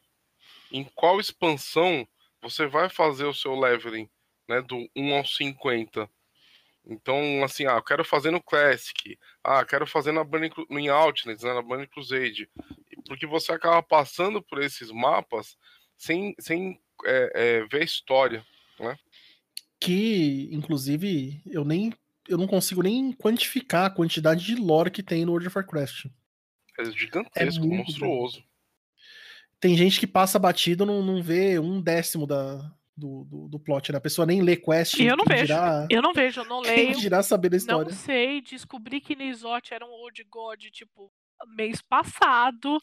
em 0.71 0.83
qual 0.93 1.19
expansão 1.19 2.07
você 2.43 2.67
vai 2.67 2.89
fazer 2.89 3.23
o 3.23 3.33
seu 3.33 3.57
leveling, 3.57 4.09
né, 4.47 4.61
do 4.61 4.87
1 4.95 5.15
ao 5.15 5.25
50. 5.25 6.09
Então, 6.85 7.41
assim, 7.43 7.65
ah, 7.65 7.77
eu 7.77 7.83
quero 7.83 8.03
fazer 8.03 8.29
no 8.29 8.43
Classic, 8.43 9.17
ah, 9.41 9.63
quero 9.63 9.87
fazer 9.87 10.11
na 10.11 10.23
Burning, 10.23 10.51
no 10.69 10.77
em 10.77 10.89
Outlands, 10.89 11.41
né, 11.41 11.53
na 11.53 11.61
Burning 11.61 11.87
Crusade, 11.87 12.49
porque 13.07 13.25
você 13.25 13.53
acaba 13.53 13.81
passando 13.81 14.41
por 14.41 14.61
esses 14.61 14.91
mapas 14.91 15.57
sem, 15.97 16.35
sem 16.37 16.77
é, 17.05 17.31
é, 17.33 17.65
ver 17.67 17.81
a 17.81 17.85
história, 17.85 18.45
né? 18.77 18.97
Que, 19.79 20.49
inclusive, 20.51 21.41
eu 21.45 21.63
nem 21.63 21.93
eu 22.27 22.37
não 22.37 22.47
consigo 22.47 22.81
nem 22.81 23.11
quantificar 23.11 23.85
a 23.85 23.89
quantidade 23.89 24.45
de 24.45 24.55
lore 24.55 24.89
que 24.89 25.03
tem 25.03 25.25
no 25.25 25.31
World 25.31 25.47
of 25.47 25.57
Warcraft. 25.57 26.05
É 26.79 26.85
gigantesco, 26.85 27.65
é 27.65 27.67
monstruoso. 27.67 28.39
Bom 28.39 28.52
tem 29.63 29.77
gente 29.77 29.97
que 29.97 30.05
passa 30.05 30.37
batido, 30.37 30.85
não, 30.85 31.01
não 31.01 31.23
vê 31.23 31.57
um 31.57 31.81
décimo 31.81 32.27
da, 32.27 32.57
do, 32.97 33.23
do, 33.23 33.47
do 33.47 33.57
plot, 33.57 33.93
né? 33.93 33.97
A 33.97 34.01
pessoa 34.01 34.25
nem 34.25 34.41
lê 34.41 34.57
quest. 34.57 34.99
Eu 34.99 35.15
não 35.15 35.23
vejo. 35.23 35.45
Dirá... 35.45 35.87
Eu 35.89 36.01
não 36.01 36.13
vejo, 36.13 36.41
eu 36.41 36.45
não 36.45 36.59
leio. 36.59 36.91
Quem 36.91 36.99
dirá 36.99 37.23
saber 37.23 37.47
da 37.47 37.55
história? 37.55 37.85
Não 37.85 37.97
sei, 37.97 38.41
descobri 38.41 38.99
que 38.99 39.15
Nisote 39.15 39.73
era 39.73 39.85
um 39.85 39.89
old 39.89 40.21
god, 40.29 40.65
tipo, 40.65 41.09
mês 41.55 41.81
passado, 41.81 42.77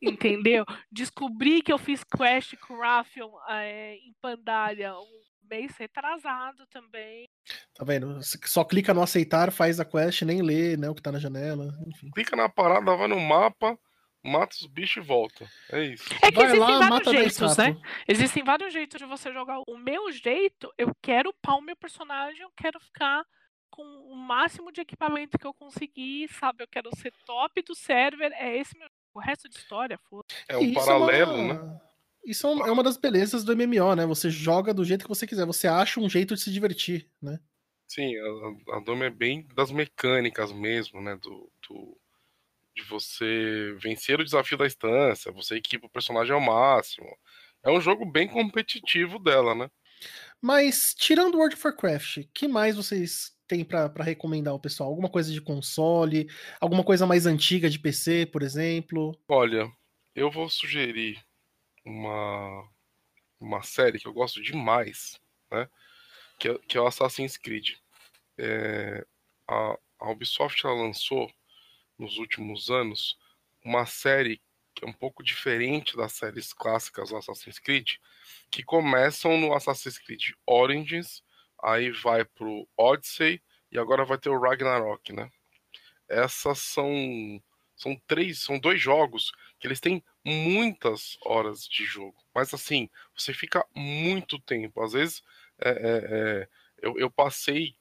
entendeu? 0.00 0.64
Descobri 0.90 1.60
que 1.60 1.70
eu 1.70 1.76
fiz 1.76 2.02
quest 2.02 2.56
com 2.56 2.78
Raphion 2.78 3.30
é, 3.50 3.96
em 3.96 4.14
Pandaria 4.22 4.94
um 4.94 5.24
mês 5.50 5.76
retrasado 5.76 6.66
também. 6.68 7.28
Tá 7.74 7.84
vendo? 7.84 8.18
Só 8.46 8.64
clica 8.64 8.94
no 8.94 9.02
aceitar, 9.02 9.52
faz 9.52 9.78
a 9.78 9.84
quest, 9.84 10.22
nem 10.22 10.40
lê, 10.40 10.74
né, 10.74 10.88
o 10.88 10.94
que 10.94 11.02
tá 11.02 11.12
na 11.12 11.18
janela, 11.18 11.68
enfim. 11.86 12.10
Clica 12.14 12.34
na 12.34 12.48
parada, 12.48 12.96
vai 12.96 13.08
no 13.08 13.20
mapa, 13.20 13.78
mata 14.24 14.56
os 14.56 14.66
bichos 14.66 15.04
e 15.04 15.06
volta. 15.06 15.48
É 15.70 15.84
isso. 15.84 16.04
É 16.22 16.30
que 16.30 16.36
Vai 16.36 16.46
existem 16.46 16.78
lá, 16.78 16.88
vários 16.88 17.12
jeitos, 17.12 17.56
né? 17.56 17.76
Existem 18.08 18.42
vários 18.42 18.72
jeitos 18.72 18.98
de 18.98 19.04
você 19.06 19.32
jogar. 19.32 19.60
O 19.68 19.76
meu 19.76 20.10
jeito, 20.10 20.72
eu 20.78 20.94
quero 21.02 21.30
upar 21.30 21.56
o 21.56 21.62
meu 21.62 21.76
personagem, 21.76 22.40
eu 22.40 22.50
quero 22.56 22.80
ficar 22.80 23.24
com 23.70 23.82
o 23.82 24.16
máximo 24.16 24.72
de 24.72 24.80
equipamento 24.80 25.38
que 25.38 25.46
eu 25.46 25.52
conseguir, 25.52 26.28
sabe? 26.28 26.62
Eu 26.62 26.68
quero 26.68 26.88
ser 26.96 27.12
top 27.26 27.62
do 27.62 27.74
server. 27.74 28.32
É 28.32 28.56
esse 28.56 28.76
meu. 28.78 28.88
O 29.12 29.20
resto 29.20 29.48
de 29.48 29.56
história, 29.56 29.96
foda. 30.10 30.24
É 30.48 30.56
um 30.56 30.72
paralelo, 30.72 31.32
é 31.32 31.36
uma... 31.36 31.54
né? 31.54 31.80
Isso 32.24 32.46
é 32.46 32.70
uma 32.70 32.82
das 32.82 32.96
belezas 32.96 33.44
do 33.44 33.54
MMO, 33.54 33.94
né? 33.94 34.06
Você 34.06 34.30
joga 34.30 34.72
do 34.72 34.84
jeito 34.84 35.02
que 35.02 35.08
você 35.08 35.26
quiser, 35.26 35.44
você 35.44 35.68
acha 35.68 36.00
um 36.00 36.08
jeito 36.08 36.34
de 36.34 36.40
se 36.40 36.50
divertir, 36.50 37.08
né? 37.20 37.38
Sim, 37.86 38.12
a, 38.16 38.76
a 38.76 38.80
Dome 38.80 39.04
é 39.04 39.10
bem 39.10 39.46
das 39.54 39.70
mecânicas 39.70 40.50
mesmo, 40.50 41.00
né? 41.02 41.16
Do, 41.16 41.50
do, 41.68 41.98
de 42.74 42.82
você 42.82 43.74
vencer 43.78 44.20
o 44.20 44.24
desafio 44.24 44.58
da 44.58 44.66
instância, 44.66 45.32
você 45.32 45.56
equipa 45.56 45.86
o 45.86 45.90
personagem 45.90 46.32
ao 46.32 46.40
máximo. 46.40 47.06
É 47.62 47.70
um 47.70 47.80
jogo 47.80 48.04
bem 48.04 48.28
competitivo 48.28 49.18
dela, 49.18 49.54
né? 49.54 49.70
Mas, 50.40 50.94
tirando 50.94 51.38
World 51.38 51.54
of 51.54 51.66
Warcraft, 51.66 52.24
que 52.34 52.46
mais 52.46 52.76
vocês 52.76 53.34
têm 53.46 53.64
para 53.64 53.90
recomendar 54.02 54.52
ao 54.52 54.60
pessoal? 54.60 54.90
Alguma 54.90 55.08
coisa 55.08 55.32
de 55.32 55.40
console? 55.40 56.28
Alguma 56.60 56.84
coisa 56.84 57.06
mais 57.06 57.26
antiga 57.26 57.70
de 57.70 57.78
PC, 57.78 58.26
por 58.26 58.42
exemplo? 58.42 59.18
Olha, 59.28 59.70
eu 60.14 60.30
vou 60.30 60.48
sugerir 60.50 61.24
uma, 61.84 62.68
uma 63.40 63.62
série 63.62 63.98
que 63.98 64.06
eu 64.06 64.12
gosto 64.12 64.42
demais, 64.42 65.18
né? 65.50 65.68
Que 66.38 66.48
é, 66.48 66.58
que 66.68 66.76
é 66.76 66.80
o 66.80 66.86
Assassin's 66.86 67.36
Creed. 67.36 67.70
É, 68.36 69.06
a, 69.48 69.78
a 70.00 70.10
Ubisoft 70.10 70.66
ela 70.66 70.74
lançou 70.74 71.30
nos 71.98 72.18
últimos 72.18 72.70
anos 72.70 73.18
uma 73.64 73.86
série 73.86 74.40
que 74.74 74.84
é 74.84 74.88
um 74.88 74.92
pouco 74.92 75.22
diferente 75.22 75.96
das 75.96 76.12
séries 76.12 76.52
clássicas 76.52 77.10
do 77.10 77.16
Assassin's 77.16 77.58
Creed, 77.60 77.92
que 78.50 78.62
começam 78.62 79.38
no 79.38 79.54
Assassin's 79.54 79.98
Creed 79.98 80.32
Origins, 80.44 81.22
aí 81.62 81.90
vai 81.90 82.24
pro 82.24 82.68
Odyssey 82.76 83.40
e 83.70 83.78
agora 83.78 84.04
vai 84.04 84.18
ter 84.18 84.30
o 84.30 84.40
Ragnarok, 84.40 85.12
né? 85.12 85.30
Essas 86.08 86.58
são 86.58 87.40
são 87.76 88.00
três, 88.06 88.38
são 88.40 88.58
dois 88.58 88.80
jogos 88.80 89.32
que 89.58 89.66
eles 89.66 89.80
têm 89.80 90.02
muitas 90.24 91.18
horas 91.22 91.66
de 91.66 91.84
jogo, 91.84 92.16
mas 92.34 92.54
assim 92.54 92.88
você 93.16 93.32
fica 93.32 93.66
muito 93.74 94.38
tempo. 94.40 94.82
Às 94.82 94.92
vezes 94.92 95.22
é, 95.58 95.70
é, 95.70 95.72
é, 96.42 96.48
eu, 96.82 96.98
eu 96.98 97.10
passei, 97.10 97.76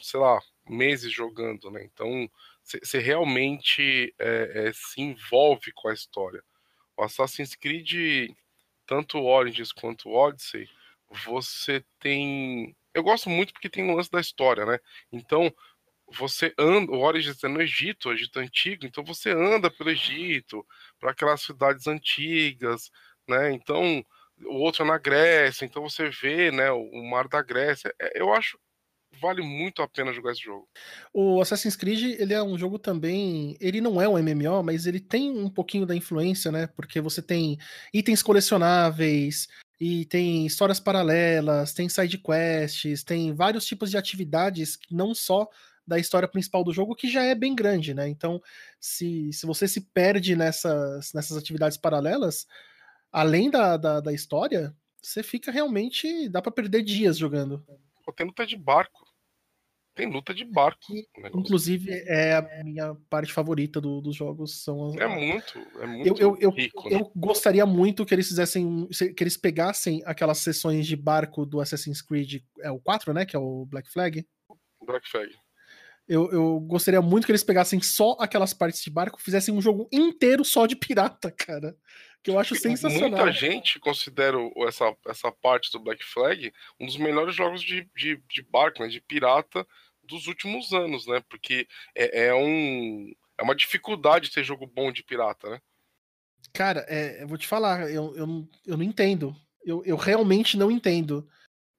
sei 0.00 0.20
lá, 0.20 0.40
meses 0.68 1.12
jogando, 1.12 1.70
né? 1.70 1.84
Então 1.84 2.30
você 2.64 2.98
realmente 2.98 4.14
é, 4.18 4.68
é, 4.68 4.72
se 4.72 5.00
envolve 5.00 5.72
com 5.74 5.88
a 5.88 5.94
história. 5.94 6.42
O 6.96 7.02
Assassin's 7.04 7.54
Creed, 7.54 8.30
tanto 8.86 9.18
o 9.18 9.26
Origins 9.26 9.72
quanto 9.72 10.08
o 10.08 10.14
Odyssey, 10.14 10.68
você 11.26 11.84
tem. 12.00 12.76
Eu 12.94 13.02
gosto 13.02 13.28
muito 13.28 13.52
porque 13.52 13.68
tem 13.68 13.84
um 13.84 13.94
lance 13.94 14.10
da 14.10 14.20
história, 14.20 14.64
né? 14.64 14.78
Então, 15.12 15.52
você 16.08 16.54
anda, 16.58 16.92
o 16.92 17.00
Origins 17.00 17.42
é 17.42 17.48
no 17.48 17.60
Egito, 17.62 18.08
o 18.08 18.12
Egito 18.12 18.38
antigo, 18.38 18.86
então 18.86 19.04
você 19.04 19.30
anda 19.30 19.70
pelo 19.70 19.90
Egito, 19.90 20.66
para 20.98 21.10
aquelas 21.10 21.42
cidades 21.42 21.86
antigas, 21.86 22.90
né? 23.28 23.52
Então, 23.52 24.04
o 24.46 24.56
outro 24.56 24.84
é 24.84 24.86
na 24.86 24.98
Grécia, 24.98 25.64
então 25.64 25.82
você 25.82 26.08
vê, 26.10 26.50
né, 26.50 26.70
o 26.70 27.02
mar 27.04 27.28
da 27.28 27.42
Grécia. 27.42 27.94
É, 28.00 28.20
eu 28.20 28.32
acho 28.32 28.58
vale 29.20 29.42
muito 29.42 29.82
a 29.82 29.88
pena 29.88 30.12
jogar 30.12 30.32
esse 30.32 30.42
jogo. 30.42 30.68
O 31.12 31.40
Assassin's 31.40 31.76
Creed, 31.76 32.20
ele 32.20 32.32
é 32.32 32.42
um 32.42 32.56
jogo 32.58 32.78
também, 32.78 33.56
ele 33.60 33.80
não 33.80 34.00
é 34.00 34.08
um 34.08 34.18
MMO, 34.18 34.62
mas 34.62 34.86
ele 34.86 35.00
tem 35.00 35.30
um 35.30 35.48
pouquinho 35.48 35.86
da 35.86 35.94
influência, 35.94 36.50
né? 36.52 36.66
Porque 36.66 37.00
você 37.00 37.22
tem 37.22 37.58
itens 37.92 38.22
colecionáveis, 38.22 39.48
e 39.80 40.04
tem 40.04 40.46
histórias 40.46 40.78
paralelas, 40.78 41.72
tem 41.72 41.88
side 41.88 42.18
quests, 42.18 43.02
tem 43.02 43.34
vários 43.34 43.66
tipos 43.66 43.90
de 43.90 43.96
atividades, 43.96 44.78
não 44.90 45.14
só 45.14 45.48
da 45.86 45.98
história 45.98 46.28
principal 46.28 46.64
do 46.64 46.72
jogo, 46.72 46.94
que 46.94 47.08
já 47.08 47.22
é 47.22 47.34
bem 47.34 47.54
grande, 47.54 47.92
né? 47.92 48.08
Então, 48.08 48.40
se, 48.80 49.32
se 49.32 49.44
você 49.44 49.68
se 49.68 49.80
perde 49.80 50.34
nessas, 50.34 51.12
nessas 51.12 51.36
atividades 51.36 51.76
paralelas, 51.76 52.46
além 53.12 53.50
da, 53.50 53.76
da, 53.76 54.00
da 54.00 54.12
história, 54.12 54.74
você 55.02 55.22
fica 55.22 55.50
realmente. 55.50 56.28
dá 56.28 56.40
para 56.40 56.52
perder 56.52 56.82
dias 56.82 57.18
jogando. 57.18 57.64
Tem 58.16 58.26
luta 58.26 58.46
de 58.46 58.56
barco. 58.56 59.03
Tem 59.94 60.10
luta 60.10 60.34
de 60.34 60.44
barco. 60.44 60.80
Que, 60.82 61.06
inclusive, 61.34 61.90
é 62.06 62.34
a 62.34 62.64
minha 62.64 62.94
parte 63.08 63.32
favorita 63.32 63.80
do, 63.80 64.00
dos 64.00 64.16
jogos. 64.16 64.62
São 64.64 64.88
as... 64.88 64.96
É 64.96 65.06
muito, 65.06 65.58
é 65.80 65.86
muito 65.86 66.20
eu, 66.20 66.36
eu, 66.40 66.50
rico, 66.50 66.88
eu, 66.88 66.90
né? 66.90 67.00
eu 67.00 67.12
gostaria 67.14 67.64
muito 67.64 68.04
que 68.04 68.12
eles 68.12 68.26
fizessem. 68.26 68.88
que 68.88 69.22
eles 69.22 69.36
pegassem 69.36 70.02
aquelas 70.04 70.38
sessões 70.38 70.86
de 70.86 70.96
barco 70.96 71.46
do 71.46 71.60
Assassin's 71.60 72.02
Creed. 72.02 72.42
É 72.60 72.70
o 72.70 72.80
4, 72.80 73.12
né? 73.12 73.24
Que 73.24 73.36
é 73.36 73.38
o 73.38 73.64
Black 73.66 73.90
Flag. 73.90 74.26
Black 74.84 75.08
Flag. 75.08 75.32
Eu, 76.06 76.30
eu 76.30 76.60
gostaria 76.60 77.00
muito 77.00 77.24
que 77.24 77.30
eles 77.30 77.44
pegassem 77.44 77.80
só 77.80 78.16
aquelas 78.20 78.52
partes 78.52 78.82
de 78.82 78.90
barco, 78.90 79.20
fizessem 79.20 79.54
um 79.54 79.62
jogo 79.62 79.88
inteiro 79.90 80.44
só 80.44 80.66
de 80.66 80.76
pirata, 80.76 81.30
cara. 81.32 81.74
Que 82.22 82.30
eu 82.30 82.38
acho 82.38 82.56
sensacional. 82.56 83.10
Muita 83.10 83.32
gente 83.32 83.78
considera 83.78 84.38
essa, 84.66 84.96
essa 85.06 85.30
parte 85.30 85.70
do 85.70 85.78
Black 85.78 86.02
Flag 86.02 86.52
um 86.80 86.86
dos 86.86 86.96
melhores 86.96 87.34
jogos 87.34 87.62
de, 87.62 87.86
de, 87.94 88.18
de 88.28 88.42
barco, 88.42 88.82
né, 88.82 88.88
de 88.88 89.00
pirata 89.00 89.66
dos 90.06 90.26
últimos 90.26 90.72
anos, 90.72 91.06
né? 91.06 91.22
Porque 91.28 91.66
é, 91.94 92.26
é, 92.26 92.34
um, 92.34 93.12
é 93.38 93.42
uma 93.42 93.54
dificuldade 93.54 94.30
ter 94.30 94.44
jogo 94.44 94.66
bom 94.66 94.92
de 94.92 95.02
pirata, 95.02 95.50
né? 95.50 95.60
Cara, 96.52 96.84
é, 96.88 97.22
eu 97.22 97.28
vou 97.28 97.38
te 97.38 97.46
falar, 97.46 97.90
eu, 97.90 98.14
eu, 98.16 98.48
eu 98.66 98.76
não 98.76 98.84
entendo. 98.84 99.34
Eu, 99.64 99.82
eu 99.84 99.96
realmente 99.96 100.56
não 100.56 100.70
entendo 100.70 101.28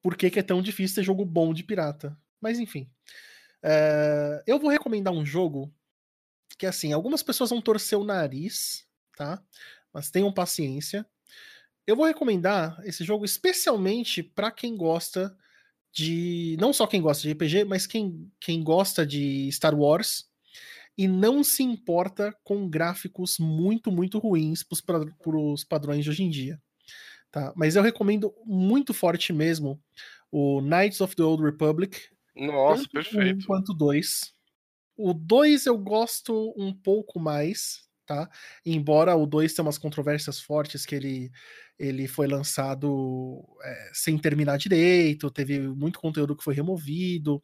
por 0.01 0.17
que, 0.17 0.29
que 0.29 0.39
é 0.39 0.43
tão 0.43 0.61
difícil 0.61 0.95
ter 0.95 1.03
jogo 1.03 1.23
bom 1.23 1.53
de 1.53 1.63
pirata. 1.63 2.17
Mas 2.41 2.59
enfim. 2.59 2.89
É, 3.63 4.43
eu 4.45 4.59
vou 4.59 4.69
recomendar 4.69 5.13
um 5.13 5.25
jogo 5.25 5.73
que, 6.57 6.65
assim, 6.65 6.93
algumas 6.93 7.23
pessoas 7.23 7.49
vão 7.49 7.61
torcer 7.61 7.97
o 7.97 8.03
nariz, 8.03 8.87
tá? 9.15 9.41
Mas 9.93 10.11
tenham 10.11 10.31
paciência. 10.31 11.05
Eu 11.87 11.95
vou 11.95 12.05
recomendar 12.05 12.79
esse 12.83 13.03
jogo 13.03 13.25
especialmente 13.25 14.23
para 14.23 14.51
quem 14.51 14.75
gosta 14.75 15.35
de. 15.95 16.57
Não 16.59 16.73
só 16.73 16.85
quem 16.85 17.01
gosta 17.01 17.23
de 17.23 17.31
RPG, 17.31 17.63
mas 17.63 17.87
quem, 17.87 18.29
quem 18.39 18.63
gosta 18.63 19.05
de 19.05 19.49
Star 19.51 19.73
Wars 19.73 20.25
e 20.97 21.07
não 21.07 21.43
se 21.43 21.63
importa 21.63 22.35
com 22.43 22.69
gráficos 22.69 23.37
muito, 23.39 23.91
muito 23.91 24.19
ruins 24.19 24.63
para 24.63 24.99
os 25.27 25.63
padrões 25.63 26.03
de 26.03 26.09
hoje 26.09 26.23
em 26.23 26.29
dia. 26.29 26.61
Tá? 27.31 27.51
Mas 27.55 27.75
eu 27.75 27.83
recomendo 27.83 28.33
muito 28.45 28.93
forte 28.93 29.33
mesmo 29.33 29.81
o 30.31 30.61
Knights 30.61 31.01
of 31.01 31.15
the 31.15 31.23
Old 31.23 31.43
Republic, 31.43 31.97
nossa, 32.35 32.87
perfeito. 32.89 33.43
Um 33.43 33.47
quanto 33.47 33.73
dois. 33.73 34.33
O 34.97 35.13
2 35.13 35.65
eu 35.65 35.77
gosto 35.77 36.53
um 36.57 36.73
pouco 36.73 37.19
mais, 37.19 37.83
tá? 38.05 38.29
Embora 38.65 39.15
o 39.15 39.25
2 39.25 39.53
tenha 39.53 39.65
umas 39.65 39.77
controvérsias 39.77 40.39
fortes 40.39 40.85
que 40.85 40.95
ele, 40.95 41.31
ele 41.77 42.07
foi 42.07 42.27
lançado 42.27 43.43
é, 43.63 43.91
sem 43.93 44.17
terminar 44.17 44.57
direito, 44.57 45.31
teve 45.31 45.59
muito 45.59 45.99
conteúdo 45.99 46.35
que 46.35 46.43
foi 46.43 46.53
removido. 46.53 47.43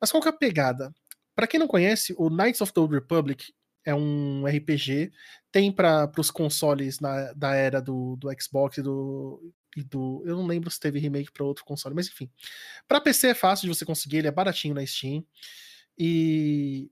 Mas 0.00 0.10
qual 0.10 0.22
que 0.22 0.28
é 0.28 0.32
a 0.32 0.36
pegada? 0.36 0.92
Para 1.34 1.46
quem 1.46 1.58
não 1.58 1.66
conhece, 1.66 2.14
o 2.16 2.28
Knights 2.28 2.60
of 2.60 2.72
the 2.72 2.80
Old 2.80 2.94
Republic 2.94 3.52
é 3.84 3.94
um 3.94 4.44
RPG, 4.46 5.12
tem 5.52 5.70
para 5.70 6.10
os 6.18 6.30
consoles 6.30 7.00
na, 7.00 7.32
da 7.34 7.54
era 7.54 7.80
do, 7.80 8.16
do 8.16 8.28
Xbox 8.40 8.78
e 8.78 8.82
do, 8.82 9.52
e 9.76 9.82
do. 9.82 10.22
Eu 10.24 10.36
não 10.36 10.46
lembro 10.46 10.70
se 10.70 10.80
teve 10.80 10.98
remake 10.98 11.32
para 11.32 11.44
outro 11.44 11.64
console, 11.64 11.94
mas 11.94 12.08
enfim. 12.08 12.30
Para 12.88 13.00
PC 13.00 13.28
é 13.28 13.34
fácil 13.34 13.68
de 13.68 13.76
você 13.76 13.84
conseguir, 13.84 14.18
ele 14.18 14.28
é 14.28 14.32
baratinho 14.32 14.74
na 14.74 14.86
Steam. 14.86 15.24
E 15.98 16.90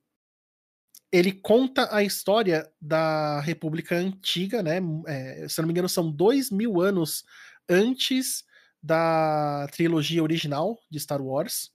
ele 1.12 1.30
conta 1.30 1.94
a 1.94 2.02
história 2.02 2.66
da 2.80 3.38
República 3.40 3.94
Antiga, 3.94 4.62
né? 4.62 4.80
É, 5.06 5.46
se 5.46 5.60
não 5.60 5.66
me 5.66 5.72
engano, 5.72 5.88
são 5.88 6.10
dois 6.10 6.50
mil 6.50 6.80
anos 6.80 7.22
antes 7.68 8.44
da 8.82 9.68
trilogia 9.70 10.22
original 10.22 10.80
de 10.90 10.98
Star 10.98 11.20
Wars. 11.20 11.70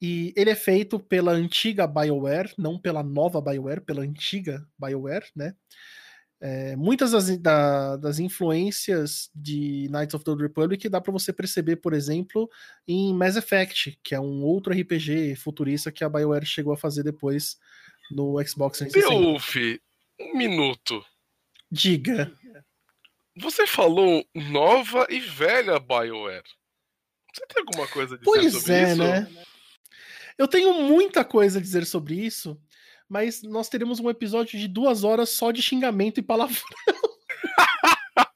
E 0.00 0.34
ele 0.36 0.50
é 0.50 0.54
feito 0.54 0.98
pela 0.98 1.32
antiga 1.32 1.86
BioWare, 1.86 2.52
não 2.58 2.78
pela 2.78 3.02
nova 3.02 3.40
BioWare, 3.40 3.80
pela 3.80 4.02
antiga 4.02 4.66
BioWare, 4.78 5.26
né? 5.34 5.54
É, 6.44 6.74
muitas 6.74 7.12
das, 7.12 7.38
da, 7.38 7.96
das, 7.96 8.18
influências 8.18 9.30
de 9.32 9.86
Knights 9.88 10.12
of 10.12 10.24
the 10.24 10.34
Republic 10.34 10.88
dá 10.88 11.00
para 11.00 11.12
você 11.12 11.32
perceber, 11.32 11.76
por 11.76 11.94
exemplo, 11.94 12.50
em 12.86 13.14
Mass 13.14 13.36
Effect, 13.36 13.96
que 14.02 14.12
é 14.12 14.18
um 14.18 14.42
outro 14.42 14.72
RPG 14.72 15.36
futurista 15.36 15.92
que 15.92 16.02
a 16.02 16.08
BioWare 16.08 16.44
chegou 16.44 16.72
a 16.72 16.76
fazer 16.76 17.04
depois 17.04 17.56
no 18.14 18.46
Xbox 18.46 18.78
360. 18.78 19.08
Beowulf, 19.08 19.56
um 20.20 20.36
minuto. 20.36 21.04
Diga. 21.70 22.32
Você 23.36 23.66
falou 23.66 24.24
nova 24.34 25.06
e 25.08 25.18
velha 25.18 25.78
BioWare. 25.78 26.44
Você 27.32 27.46
tem 27.46 27.64
alguma 27.66 27.88
coisa 27.88 28.14
a 28.14 28.18
dizer 28.18 28.30
pois 28.30 28.52
sobre 28.52 28.72
é, 28.74 28.88
isso? 28.90 28.98
Né? 28.98 29.28
Eu 30.36 30.46
tenho 30.46 30.74
muita 30.74 31.24
coisa 31.24 31.58
a 31.58 31.62
dizer 31.62 31.86
sobre 31.86 32.14
isso, 32.14 32.60
mas 33.08 33.42
nós 33.42 33.68
teremos 33.68 34.00
um 34.00 34.10
episódio 34.10 34.58
de 34.58 34.68
duas 34.68 35.02
horas 35.02 35.30
só 35.30 35.50
de 35.50 35.62
xingamento 35.62 36.18
e 36.20 36.22
palavrão. 36.22 36.62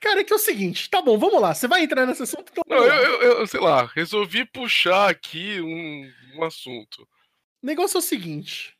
Cara, 0.00 0.20
é 0.20 0.24
que 0.24 0.32
é 0.32 0.36
o 0.36 0.38
seguinte, 0.38 0.88
tá 0.88 1.02
bom, 1.02 1.18
vamos 1.18 1.40
lá. 1.40 1.54
Você 1.54 1.66
vai 1.66 1.82
entrar 1.82 2.06
nessa 2.06 2.24
assunto? 2.24 2.52
Então, 2.52 2.62
Não, 2.68 2.84
eu, 2.84 3.20
eu, 3.20 3.38
eu, 3.40 3.46
sei 3.46 3.58
lá, 3.58 3.86
resolvi 3.86 4.44
puxar 4.44 5.10
aqui 5.10 5.60
um, 5.60 6.12
um 6.36 6.44
assunto. 6.44 7.08
O 7.64 7.66
negócio 7.66 7.96
é 7.96 7.98
o 7.98 8.02
seguinte. 8.02 8.78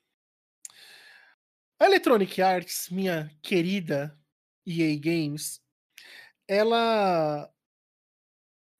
A 1.81 1.87
Electronic 1.87 2.42
Arts, 2.42 2.90
minha 2.90 3.35
querida 3.42 4.14
EA 4.66 4.94
Games, 5.01 5.59
ela 6.47 7.51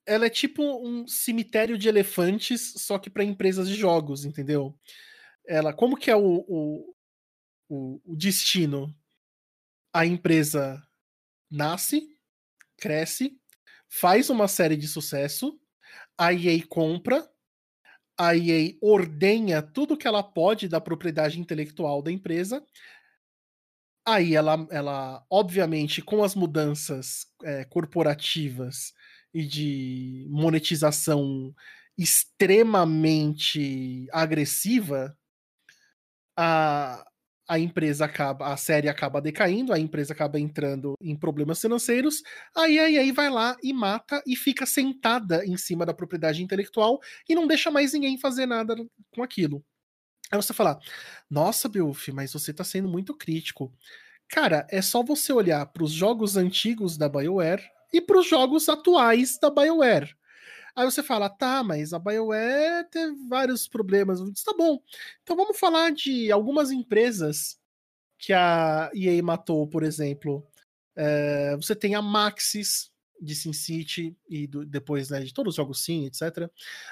ela 0.05 0.27
é 0.27 0.29
tipo 0.29 0.61
um 0.61 1.07
cemitério 1.07 1.75
de 1.75 1.89
elefantes, 1.89 2.75
só 2.77 2.99
que 2.99 3.09
para 3.09 3.23
empresas 3.23 3.67
de 3.67 3.73
jogos, 3.73 4.25
entendeu? 4.25 4.79
ela, 5.47 5.73
como 5.73 5.97
que 5.97 6.11
é 6.11 6.15
o, 6.15 6.45
o, 6.47 6.95
o, 7.67 8.01
o 8.05 8.15
destino? 8.15 8.95
A 9.91 10.05
empresa 10.05 10.87
nasce, 11.49 12.15
cresce, 12.77 13.41
faz 13.89 14.29
uma 14.29 14.47
série 14.47 14.77
de 14.77 14.87
sucesso, 14.87 15.59
a 16.15 16.31
EA 16.31 16.63
compra, 16.67 17.27
a 18.17 18.35
EA 18.35 18.75
ordenha 18.81 19.61
tudo 19.61 19.97
que 19.97 20.07
ela 20.07 20.23
pode 20.23 20.67
da 20.67 20.79
propriedade 20.79 21.39
intelectual 21.39 22.01
da 22.01 22.11
empresa. 22.11 22.63
Aí 24.07 24.35
ela, 24.35 24.67
ela 24.69 25.25
obviamente, 25.29 26.01
com 26.01 26.23
as 26.23 26.35
mudanças 26.35 27.25
é, 27.43 27.65
corporativas 27.65 28.93
e 29.33 29.45
de 29.45 30.27
monetização 30.29 31.53
extremamente 31.97 34.07
agressiva, 34.11 35.17
a, 36.37 37.05
a 37.47 37.59
empresa 37.59 38.05
acaba, 38.05 38.47
a 38.51 38.57
série 38.57 38.89
acaba 38.89 39.21
decaindo, 39.21 39.71
a 39.71 39.79
empresa 39.79 40.13
acaba 40.13 40.39
entrando 40.39 40.95
em 40.99 41.15
problemas 41.15 41.61
financeiros, 41.61 42.23
aí 42.55 42.79
a 42.79 42.89
EA 42.89 43.13
vai 43.13 43.29
lá 43.29 43.55
e 43.61 43.71
mata 43.71 44.21
e 44.25 44.35
fica 44.35 44.65
sentada 44.65 45.45
em 45.45 45.57
cima 45.57 45.85
da 45.85 45.93
propriedade 45.93 46.43
intelectual 46.43 46.99
e 47.29 47.35
não 47.35 47.47
deixa 47.47 47.69
mais 47.69 47.93
ninguém 47.93 48.17
fazer 48.17 48.45
nada 48.45 48.75
com 49.11 49.21
aquilo. 49.21 49.63
Aí 50.31 50.41
você 50.41 50.53
fala, 50.53 50.79
nossa, 51.29 51.69
Beuf, 51.69 52.11
mas 52.11 52.33
você 52.33 52.51
tá 52.51 52.63
sendo 52.63 52.89
muito 52.89 53.15
crítico. 53.15 53.71
Cara, 54.27 54.65
é 54.71 54.81
só 54.81 55.03
você 55.03 55.31
olhar 55.31 55.65
para 55.67 55.83
os 55.83 55.91
jogos 55.91 56.35
antigos 56.35 56.97
da 56.97 57.07
BioWare 57.07 57.63
e 57.93 58.01
para 58.01 58.17
os 58.17 58.27
jogos 58.27 58.67
atuais 58.67 59.37
da 59.39 59.51
BioWare. 59.51 60.15
Aí 60.75 60.85
você 60.85 61.01
fala, 61.01 61.29
tá, 61.29 61.63
mas 61.63 61.93
a 61.93 61.99
BioWare 61.99 62.89
teve 62.91 63.15
vários 63.29 63.67
problemas. 63.67 64.19
Disse, 64.31 64.43
tá 64.43 64.53
bom. 64.57 64.79
Então 65.23 65.35
vamos 65.35 65.57
falar 65.57 65.91
de 65.91 66.31
algumas 66.31 66.69
empresas 66.71 67.57
que 68.17 68.33
a 68.33 68.91
EA 68.93 69.21
matou, 69.23 69.67
por 69.67 69.83
exemplo. 69.83 70.45
É, 70.95 71.55
você 71.55 71.75
tem 71.75 71.95
a 71.95 72.01
Maxis, 72.01 72.91
de 73.21 73.35
Sin 73.35 73.53
City 73.53 74.15
e 74.29 74.47
do, 74.47 74.65
depois 74.65 75.09
né, 75.09 75.21
de 75.21 75.33
todos 75.33 75.53
os 75.53 75.55
jogos 75.55 75.83
Sim, 75.83 76.05
etc. 76.05 76.49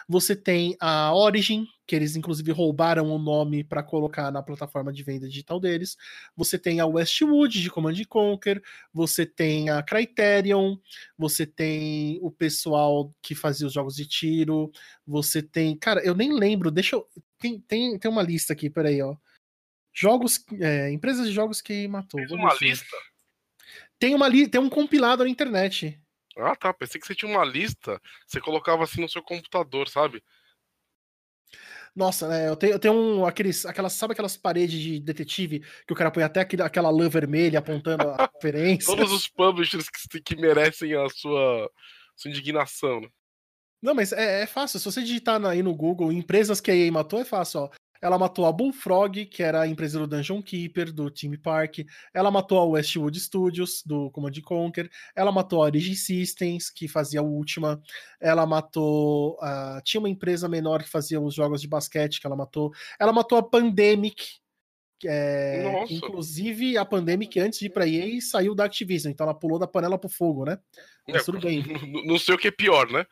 Você 0.07 0.35
tem 0.35 0.75
a 0.79 1.13
Origin, 1.13 1.67
que 1.85 1.95
eles 1.95 2.15
inclusive 2.15 2.51
roubaram 2.51 3.09
o 3.09 3.19
nome 3.19 3.63
para 3.63 3.83
colocar 3.83 4.31
na 4.31 4.41
plataforma 4.41 4.91
de 4.91 5.03
venda 5.03 5.27
digital 5.27 5.59
deles. 5.59 5.97
Você 6.35 6.57
tem 6.57 6.79
a 6.79 6.85
Westwood 6.85 7.61
de 7.61 7.69
Command 7.69 7.95
Conquer, 8.07 8.61
você 8.93 9.25
tem 9.25 9.69
a 9.69 9.81
Criterion, 9.83 10.77
você 11.17 11.45
tem 11.45 12.19
o 12.21 12.31
pessoal 12.31 13.13
que 13.21 13.35
fazia 13.35 13.67
os 13.67 13.73
jogos 13.73 13.95
de 13.95 14.05
tiro, 14.05 14.71
você 15.05 15.41
tem, 15.41 15.77
cara, 15.77 16.01
eu 16.03 16.15
nem 16.15 16.33
lembro, 16.33 16.71
deixa 16.71 16.95
eu 16.95 17.07
tem, 17.43 17.59
tem, 17.59 17.99
tem 17.99 18.09
uma 18.09 18.23
lista 18.23 18.53
aqui, 18.53 18.69
peraí, 18.69 19.01
ó. 19.01 19.17
Jogos, 19.93 20.43
é, 20.59 20.89
empresas 20.91 21.27
de 21.27 21.33
jogos 21.33 21.61
que 21.61 21.87
matou. 21.89 22.25
Tem 22.25 22.37
uma 22.37 22.55
lista? 22.55 22.95
Tem 23.99 24.15
uma 24.15 24.27
li 24.27 24.47
tem 24.47 24.59
um 24.59 24.69
compilado 24.69 25.23
na 25.23 25.29
internet. 25.29 25.99
Ah, 26.37 26.55
tá. 26.55 26.73
Pensei 26.73 26.99
que 26.99 27.07
você 27.07 27.15
tinha 27.15 27.31
uma 27.31 27.45
lista. 27.45 28.01
Você 28.27 28.39
colocava 28.39 28.83
assim 28.83 29.01
no 29.01 29.09
seu 29.09 29.21
computador, 29.21 29.87
sabe? 29.87 30.23
Nossa, 31.95 32.27
né, 32.27 32.49
eu 32.49 32.55
tenho, 32.55 32.73
eu 32.73 32.79
tenho 32.79 32.93
um, 32.95 33.25
aqueles, 33.25 33.67
aquelas, 33.67 33.93
sabe 33.93 34.13
aquelas 34.13 34.35
paredes 34.35 34.79
de 34.79 34.99
detetive 34.99 35.59
que 35.85 35.93
o 35.93 35.95
cara 35.95 36.09
põe 36.09 36.23
até 36.23 36.39
aquele, 36.39 36.63
aquela 36.63 36.89
lã 36.89 37.07
vermelha 37.07 37.59
apontando 37.59 38.09
a 38.09 38.29
referência? 38.33 38.87
Todos 38.95 39.11
os 39.11 39.27
publishers 39.27 39.87
que, 39.89 40.19
que 40.19 40.35
merecem 40.35 40.95
a 40.95 41.07
sua, 41.09 41.69
sua 42.15 42.31
indignação. 42.31 43.01
Né? 43.01 43.09
Não, 43.79 43.93
mas 43.93 44.11
é, 44.11 44.41
é, 44.41 44.45
fácil. 44.47 44.79
Se 44.79 44.85
você 44.85 45.01
digitar 45.01 45.43
aí 45.45 45.61
no 45.61 45.75
Google 45.75 46.11
empresas 46.11 46.59
que 46.59 46.71
a 46.71 46.75
EA 46.75 46.91
matou, 46.91 47.19
é 47.19 47.25
fácil, 47.25 47.61
ó. 47.61 47.69
Ela 48.03 48.19
matou 48.19 48.45
a 48.45 48.51
Bullfrog, 48.51 49.25
que 49.27 49.41
era 49.41 49.61
a 49.61 49.67
empresa 49.67 49.97
do 49.97 50.05
Dungeon 50.05 50.41
Keeper, 50.41 50.91
do 50.91 51.09
Team 51.09 51.37
Park. 51.41 51.79
Ela 52.13 52.29
matou 52.29 52.59
a 52.59 52.65
Westwood 52.65 53.17
Studios, 53.17 53.81
do 53.85 54.11
Command 54.11 54.33
Conquer. 54.43 54.89
Ela 55.15 55.31
matou 55.31 55.61
a 55.63 55.67
Origin 55.67 55.95
Systems, 55.95 56.69
que 56.69 56.89
fazia 56.89 57.21
a 57.21 57.23
última. 57.23 57.81
Ela 58.19 58.45
matou. 58.45 59.37
Tinha 59.85 60.01
uma 60.01 60.09
empresa 60.09 60.49
menor 60.49 60.83
que 60.83 60.89
fazia 60.89 61.21
os 61.21 61.33
jogos 61.33 61.61
de 61.61 61.67
basquete, 61.69 62.19
que 62.19 62.27
ela 62.27 62.35
matou. 62.35 62.73
Ela 62.99 63.13
matou 63.13 63.37
a 63.37 63.43
Pandemic, 63.43 64.43
é, 65.05 65.85
inclusive, 65.89 66.77
a 66.77 66.83
Pandemic, 66.83 67.39
antes 67.39 67.59
de 67.59 67.67
ir 67.67 67.69
pra 67.69 67.87
EA, 67.87 68.19
saiu 68.21 68.53
da 68.53 68.65
Activision, 68.65 69.11
então 69.11 69.25
ela 69.25 69.33
pulou 69.33 69.59
da 69.59 69.67
panela 69.67 69.97
pro 69.97 70.09
fogo, 70.09 70.45
né? 70.45 70.57
Mas 71.07 71.21
é, 71.21 71.25
tudo 71.25 71.39
bem. 71.39 71.63
Não 72.05 72.17
sei 72.17 72.35
o 72.35 72.37
que 72.37 72.47
é 72.47 72.51
pior, 72.51 72.89
né? 72.91 73.05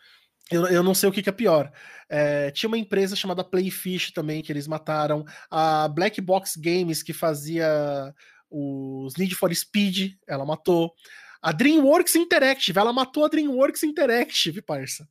Eu, 0.51 0.67
eu 0.67 0.83
não 0.83 0.93
sei 0.93 1.07
o 1.07 1.11
que, 1.11 1.23
que 1.23 1.29
é 1.29 1.33
pior. 1.33 1.71
É, 2.09 2.51
tinha 2.51 2.67
uma 2.67 2.77
empresa 2.77 3.15
chamada 3.15 3.43
Playfish 3.43 4.11
também, 4.11 4.41
que 4.41 4.51
eles 4.51 4.67
mataram. 4.67 5.23
A 5.49 5.87
Black 5.87 6.19
Box 6.19 6.59
Games, 6.59 7.01
que 7.01 7.13
fazia 7.13 8.13
os 8.49 9.15
Need 9.15 9.33
for 9.33 9.53
Speed, 9.55 10.15
ela 10.27 10.45
matou. 10.45 10.93
A 11.41 11.51
DreamWorks 11.51 12.15
Interactive, 12.15 12.77
ela 12.77 12.91
matou 12.91 13.25
a 13.25 13.29
DreamWorks 13.29 13.83
Interactive, 13.83 14.61
parça. 14.61 15.07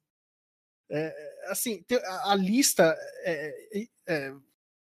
É, 0.90 1.14
assim, 1.48 1.85
a, 2.24 2.35
lista 2.35 2.96
é, 3.24 3.53
é, 4.07 4.33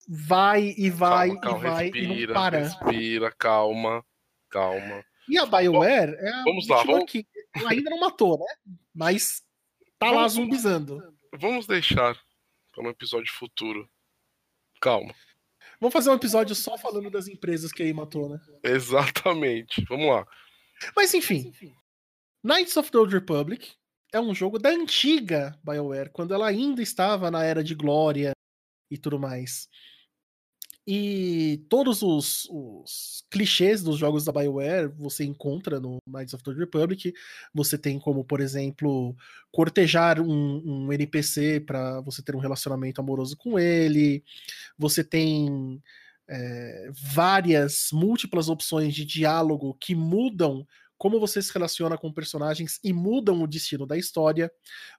vai 0.07 0.73
e 0.77 0.89
vai 0.89 1.29
calma, 1.29 1.41
calma, 1.41 1.59
e 1.59 1.71
vai 1.71 1.83
respira, 1.83 2.13
e 2.13 2.27
não 2.27 2.33
para. 2.33 2.57
Respira, 2.59 3.31
calma, 3.38 4.05
calma. 4.49 5.05
E 5.29 5.38
a 5.38 5.45
BioWare 5.45 6.15
é 6.15 6.29
a 6.29 6.43
vamos 6.43 6.67
lá, 6.67 6.83
vamos... 6.83 7.12
que 7.12 7.27
ainda 7.67 7.89
não 7.91 7.99
matou, 7.99 8.39
né? 8.39 8.73
Mas 8.93 9.43
Tá 9.99 10.12
lá 10.12 10.27
zumbizando. 10.27 11.03
Vamos 11.38 11.67
deixar 11.67 12.17
para 12.71 12.83
um 12.83 12.89
episódio 12.89 13.31
futuro. 13.33 13.89
Calma. 14.81 15.13
Vamos 15.79 15.93
fazer 15.93 16.09
um 16.09 16.15
episódio 16.15 16.55
só 16.55 16.77
falando 16.77 17.09
das 17.09 17.27
empresas 17.27 17.71
que 17.71 17.83
aí 17.83 17.93
matou, 17.93 18.29
né? 18.29 18.39
Exatamente. 18.63 19.83
Vamos 19.89 20.07
lá. 20.07 20.25
Mas 20.95 21.13
enfim. 21.13 21.53
Knights 22.41 22.77
of 22.77 22.89
the 22.89 22.97
Old 22.97 23.13
Republic 23.13 23.73
é 24.13 24.19
um 24.19 24.33
jogo 24.33 24.57
da 24.57 24.69
antiga 24.69 25.59
BioWare, 25.63 26.09
quando 26.12 26.33
ela 26.33 26.47
ainda 26.47 26.81
estava 26.81 27.29
na 27.29 27.43
era 27.43 27.63
de 27.63 27.75
glória 27.75 28.31
e 28.89 28.97
tudo 28.97 29.19
mais. 29.19 29.67
E 30.91 31.63
todos 31.69 32.02
os, 32.02 32.47
os, 32.49 33.23
clichês 33.30 33.84
dos 33.84 33.99
jogos 33.99 34.25
da 34.25 34.32
BioWare 34.32 34.91
você 34.97 35.23
encontra 35.23 35.80
no 35.80 35.99
Knights 36.08 36.34
of 36.34 36.43
the 36.43 36.52
Republic. 36.52 37.13
Você 37.54 37.78
tem 37.78 37.99
como, 37.99 38.25
por 38.25 38.41
exemplo, 38.41 39.15
cortejar 39.52 40.19
um, 40.19 40.63
um 40.65 40.91
NPC 40.91 41.60
para 41.60 42.02
você 42.02 42.23
ter 42.23 42.36
um 42.36 42.39
relacionamento 42.39 42.99
amoroso 42.99 43.38
com 43.38 43.60
ele. 43.60 44.23
Você 44.80 45.04
tem 45.04 45.80
é, 46.28 46.89
várias, 46.91 47.89
múltiplas 47.93 48.49
opções 48.49 48.95
de 48.95 49.06
diálogo 49.06 49.78
que 49.80 49.93
mudam 49.93 50.65
como 50.97 51.19
você 51.19 51.39
se 51.39 51.54
relaciona 51.54 51.99
com 51.99 52.12
personagens 52.12 52.80
e 52.84 52.91
mudam 52.91 53.43
o 53.43 53.47
destino 53.47 53.86
da 53.86 53.95
história. 53.95 54.52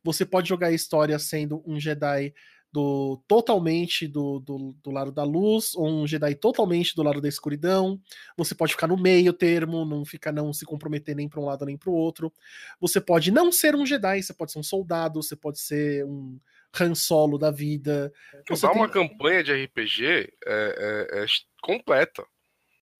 Você 0.04 0.24
pode 0.24 0.48
jogar 0.48 0.68
a 0.68 0.72
história 0.72 1.18
sendo 1.18 1.64
um 1.66 1.80
Jedi 1.80 2.32
do 2.72 3.20
totalmente 3.26 4.06
do, 4.06 4.38
do, 4.40 4.76
do, 4.82 4.90
lado 4.90 5.10
da 5.10 5.24
luz, 5.24 5.74
ou 5.74 5.88
um 5.88 6.06
Jedi 6.06 6.34
totalmente 6.36 6.94
do 6.94 7.02
lado 7.02 7.20
da 7.20 7.28
escuridão. 7.28 8.00
Você 8.36 8.54
pode 8.54 8.72
ficar 8.72 8.86
no 8.86 8.96
meio 8.96 9.32
termo, 9.32 9.84
não 9.84 10.04
ficar 10.04 10.32
não 10.32 10.52
se 10.52 10.64
comprometer 10.64 11.16
nem 11.16 11.28
para 11.28 11.40
um 11.40 11.44
lado 11.44 11.64
nem 11.64 11.76
para 11.76 11.90
o 11.90 11.94
outro. 11.94 12.32
Você 12.80 13.00
pode 13.00 13.30
não 13.30 13.50
ser 13.50 13.74
um 13.74 13.84
Jedi, 13.84 14.22
você 14.22 14.32
pode 14.32 14.52
ser 14.52 14.58
um 14.58 14.62
soldado, 14.62 15.22
você 15.22 15.34
pode 15.34 15.58
ser 15.58 16.04
um 16.04 16.38
Han 16.78 16.94
Solo 16.94 17.38
da 17.38 17.50
vida. 17.50 18.12
Você 18.48 18.66
tem... 18.68 18.76
uma 18.76 18.88
campanha 18.88 19.42
de 19.42 19.52
RPG 19.64 20.04
é, 20.04 20.28
é, 20.46 21.22
é 21.22 21.26
completa. 21.62 22.24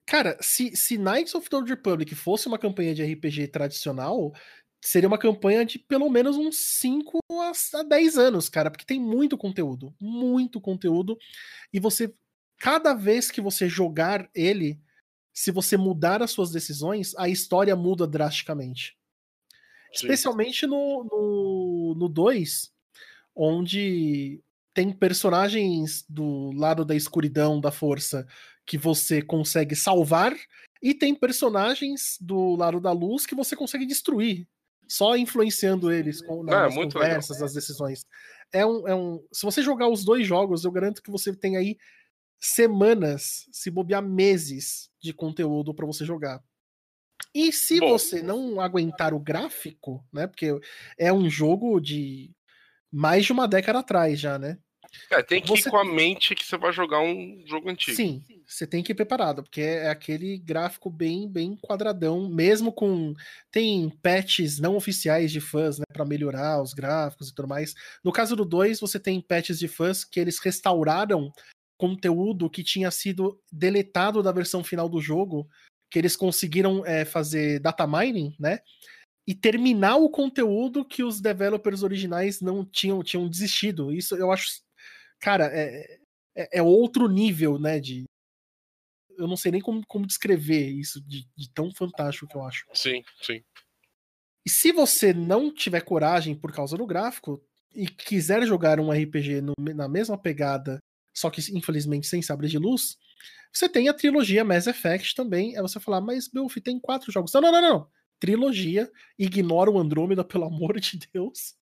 Cara, 0.07 0.37
se, 0.41 0.75
se 0.75 0.99
Knights 0.99 1.37
of 1.37 1.49
the 1.49 1.57
Old 1.57 1.71
Republic 1.71 2.13
fosse 2.17 2.49
uma 2.49 2.59
campanha 2.59 2.93
de 2.93 3.05
RPG 3.05 3.47
tradicional, 3.47 4.33
seria 4.81 5.09
uma 5.09 5.19
campanha 5.19 5.65
de 5.65 5.79
pelo 5.79 6.09
menos 6.09 6.37
uns 6.37 6.57
5 6.57 7.19
a 7.75 7.83
10 7.83 8.19
anos, 8.19 8.49
cara, 8.49 8.71
porque 8.71 8.85
tem 8.85 8.99
muito 8.99 9.37
conteúdo, 9.37 9.95
muito 10.01 10.61
conteúdo, 10.61 11.19
e 11.73 11.79
você, 11.79 12.13
cada 12.59 12.95
vez 12.95 13.31
que 13.31 13.41
você 13.41 13.69
jogar 13.69 14.29
ele, 14.35 14.81
se 15.33 15.51
você 15.51 15.77
mudar 15.77 16.23
as 16.23 16.31
suas 16.31 16.51
decisões, 16.51 17.15
a 17.17 17.29
história 17.29 17.77
muda 17.77 18.07
drasticamente. 18.07 18.97
Sim. 19.93 20.07
Especialmente 20.07 20.67
no 20.67 22.09
2, 22.09 22.73
no, 23.37 23.47
no 23.47 23.57
onde 23.59 24.43
tem 24.73 24.93
personagens 24.93 26.05
do 26.09 26.53
lado 26.53 26.85
da 26.85 26.95
escuridão, 26.95 27.61
da 27.61 27.73
força, 27.73 28.27
que 28.65 28.79
você 28.79 29.21
consegue 29.21 29.75
salvar, 29.75 30.35
e 30.83 30.95
tem 30.95 31.15
personagens 31.15 32.17
do 32.21 32.55
lado 32.57 32.81
da 32.81 32.93
luz 32.93 33.27
que 33.27 33.35
você 33.35 33.55
consegue 33.55 33.85
destruir 33.85 34.49
só 34.91 35.17
influenciando 35.17 35.93
eles 35.93 36.21
com, 36.21 36.43
é, 36.43 36.51
nas 36.51 36.75
conversas, 36.75 37.37
legal. 37.37 37.43
nas 37.43 37.55
decisões. 37.55 38.07
É 38.53 38.67
um, 38.67 38.89
é 38.89 38.95
um. 38.95 39.25
Se 39.33 39.45
você 39.45 39.63
jogar 39.63 39.89
os 39.89 40.05
dois 40.05 40.27
jogos, 40.27 40.65
eu 40.65 40.73
garanto 40.73 41.01
que 41.01 41.13
você 41.13 41.33
tem 41.33 41.57
aí 41.57 41.79
semanas, 42.41 43.47
se 43.53 43.71
bobear 43.71 44.03
meses 44.03 44.91
de 45.01 45.13
conteúdo 45.13 45.73
para 45.73 45.87
você 45.87 46.05
jogar. 46.05 46.43
E 47.33 47.53
se 47.53 47.79
Bom, 47.79 47.91
você 47.91 48.21
não 48.21 48.61
aguentar 48.61 49.15
o 49.15 49.21
gráfico, 49.21 50.05
né? 50.13 50.27
Porque 50.27 50.59
é 50.99 51.13
um 51.13 51.31
jogo 51.31 51.79
de 51.79 52.35
mais 52.91 53.25
de 53.25 53.33
uma 53.33 53.47
década 53.47 53.79
atrás 53.79 54.19
já, 54.19 54.39
né? 54.39 54.59
É, 55.11 55.23
tem 55.23 55.41
que 55.41 55.49
você... 55.49 55.69
ir 55.69 55.71
com 55.71 55.77
a 55.77 55.85
mente 55.85 56.35
que 56.35 56.45
você 56.45 56.57
vai 56.57 56.73
jogar 56.73 57.01
um 57.01 57.43
jogo 57.47 57.71
antigo. 57.71 57.97
Sim, 57.97 58.23
você 58.47 58.67
tem 58.67 58.83
que 58.83 58.93
ir 58.93 58.95
preparado, 58.95 59.43
porque 59.43 59.61
é 59.61 59.89
aquele 59.89 60.39
gráfico 60.39 60.91
bem, 60.91 61.29
bem 61.29 61.57
quadradão, 61.57 62.29
mesmo 62.29 62.73
com 62.73 63.15
tem 63.51 63.89
patches 64.03 64.59
não 64.59 64.77
oficiais 64.77 65.31
de 65.31 65.41
fãs, 65.41 65.79
né, 65.79 65.85
para 65.93 66.05
melhorar 66.05 66.61
os 66.61 66.75
gráficos 66.75 67.29
e 67.29 67.35
tudo 67.35 67.49
mais. 67.49 67.75
No 68.03 68.13
caso 68.13 68.35
do 68.35 68.45
2, 68.45 68.81
você 68.81 68.99
tem 68.99 69.21
patches 69.21 69.59
de 69.59 69.69
fãs 69.69 70.05
que 70.05 70.19
eles 70.19 70.39
restauraram 70.39 71.33
conteúdo 71.81 72.51
que 72.51 72.63
tinha 72.63 72.91
sido 72.91 73.41
deletado 73.51 74.23
da 74.23 74.31
versão 74.31 74.63
final 74.63 74.87
do 74.87 75.01
jogo, 75.01 75.49
que 75.91 75.99
eles 75.99 76.15
conseguiram 76.15 76.85
é, 76.85 77.07
fazer 77.07 77.59
data 77.59 77.87
mining, 77.87 78.37
né? 78.39 78.61
E 79.27 79.35
terminar 79.35 79.97
o 79.97 80.11
conteúdo 80.11 80.85
que 80.85 81.03
os 81.03 81.21
developers 81.21 81.83
originais 81.83 82.41
não 82.41 82.65
tinham, 82.65 83.03
tinham 83.03 83.29
desistido. 83.29 83.93
Isso 83.93 84.15
eu 84.15 84.31
acho 84.31 84.61
cara, 85.21 85.47
é, 85.53 85.99
é, 86.35 86.59
é, 86.59 86.63
outro 86.63 87.09
nível, 87.09 87.59
né? 87.59 87.79
De. 87.79 88.05
Eu 89.17 89.29
não 89.29 89.37
sei 89.37 89.53
nem 89.53 89.61
como, 89.61 89.85
como 89.87 90.07
descrever 90.07 90.71
isso 90.71 91.01
de, 91.07 91.29
de 91.37 91.51
tão 91.53 91.71
fantástico 91.73 92.27
que 92.27 92.37
eu 92.37 92.43
acho. 92.43 92.65
Sim, 92.73 93.03
sim. 93.21 93.43
E 94.47 94.49
se 94.49 94.73
você 94.73 95.13
não 95.13 95.53
tiver 95.53 95.83
coragem 95.83 96.35
por 96.35 96.53
causa 96.53 96.77
do 96.77 96.87
gráfico 96.87 97.43
e 97.75 97.87
quiser 97.87 98.47
jogar 98.47 98.81
um 98.81 98.91
RPG 98.91 99.43
no, 99.43 99.53
na 99.59 99.87
mesma 99.87 100.17
pegada, 100.17 100.79
só 101.15 101.29
que 101.29 101.41
infelizmente 101.55 102.07
sem 102.07 102.23
sabre 102.23 102.49
de 102.49 102.59
luz, 102.59 102.97
você 103.53 103.69
tem 103.69 103.89
a 103.89 103.95
trilogia 103.95 104.45
Mass 104.45 104.67
Effect 104.67 105.15
também. 105.15 105.57
É 105.57 105.63
você 105.63 105.79
falar, 105.79 106.01
mas 106.01 106.29
Belf 106.29 106.57
tem 106.57 106.79
quatro 106.79 107.13
jogos. 107.13 107.33
Não, 107.35 107.41
não, 107.41 107.53
não, 107.53 107.61
não. 107.61 107.89
Trilogia, 108.19 108.91
ignora 109.19 109.71
o 109.71 109.79
Andrômeda, 109.79 110.25
pelo 110.25 110.45
amor 110.45 110.79
de 110.81 110.99
Deus. 111.13 111.55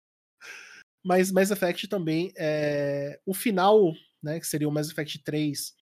Mas 1.08 1.32
Mass 1.32 1.50
Effect 1.50 1.88
também, 1.88 2.30
é... 2.36 3.18
o 3.24 3.32
final, 3.32 3.94
né, 4.22 4.38
que 4.38 4.46
seria 4.46 4.68
o 4.68 4.70
Mass 4.70 4.90
Effect 4.90 5.22
3, 5.24 5.72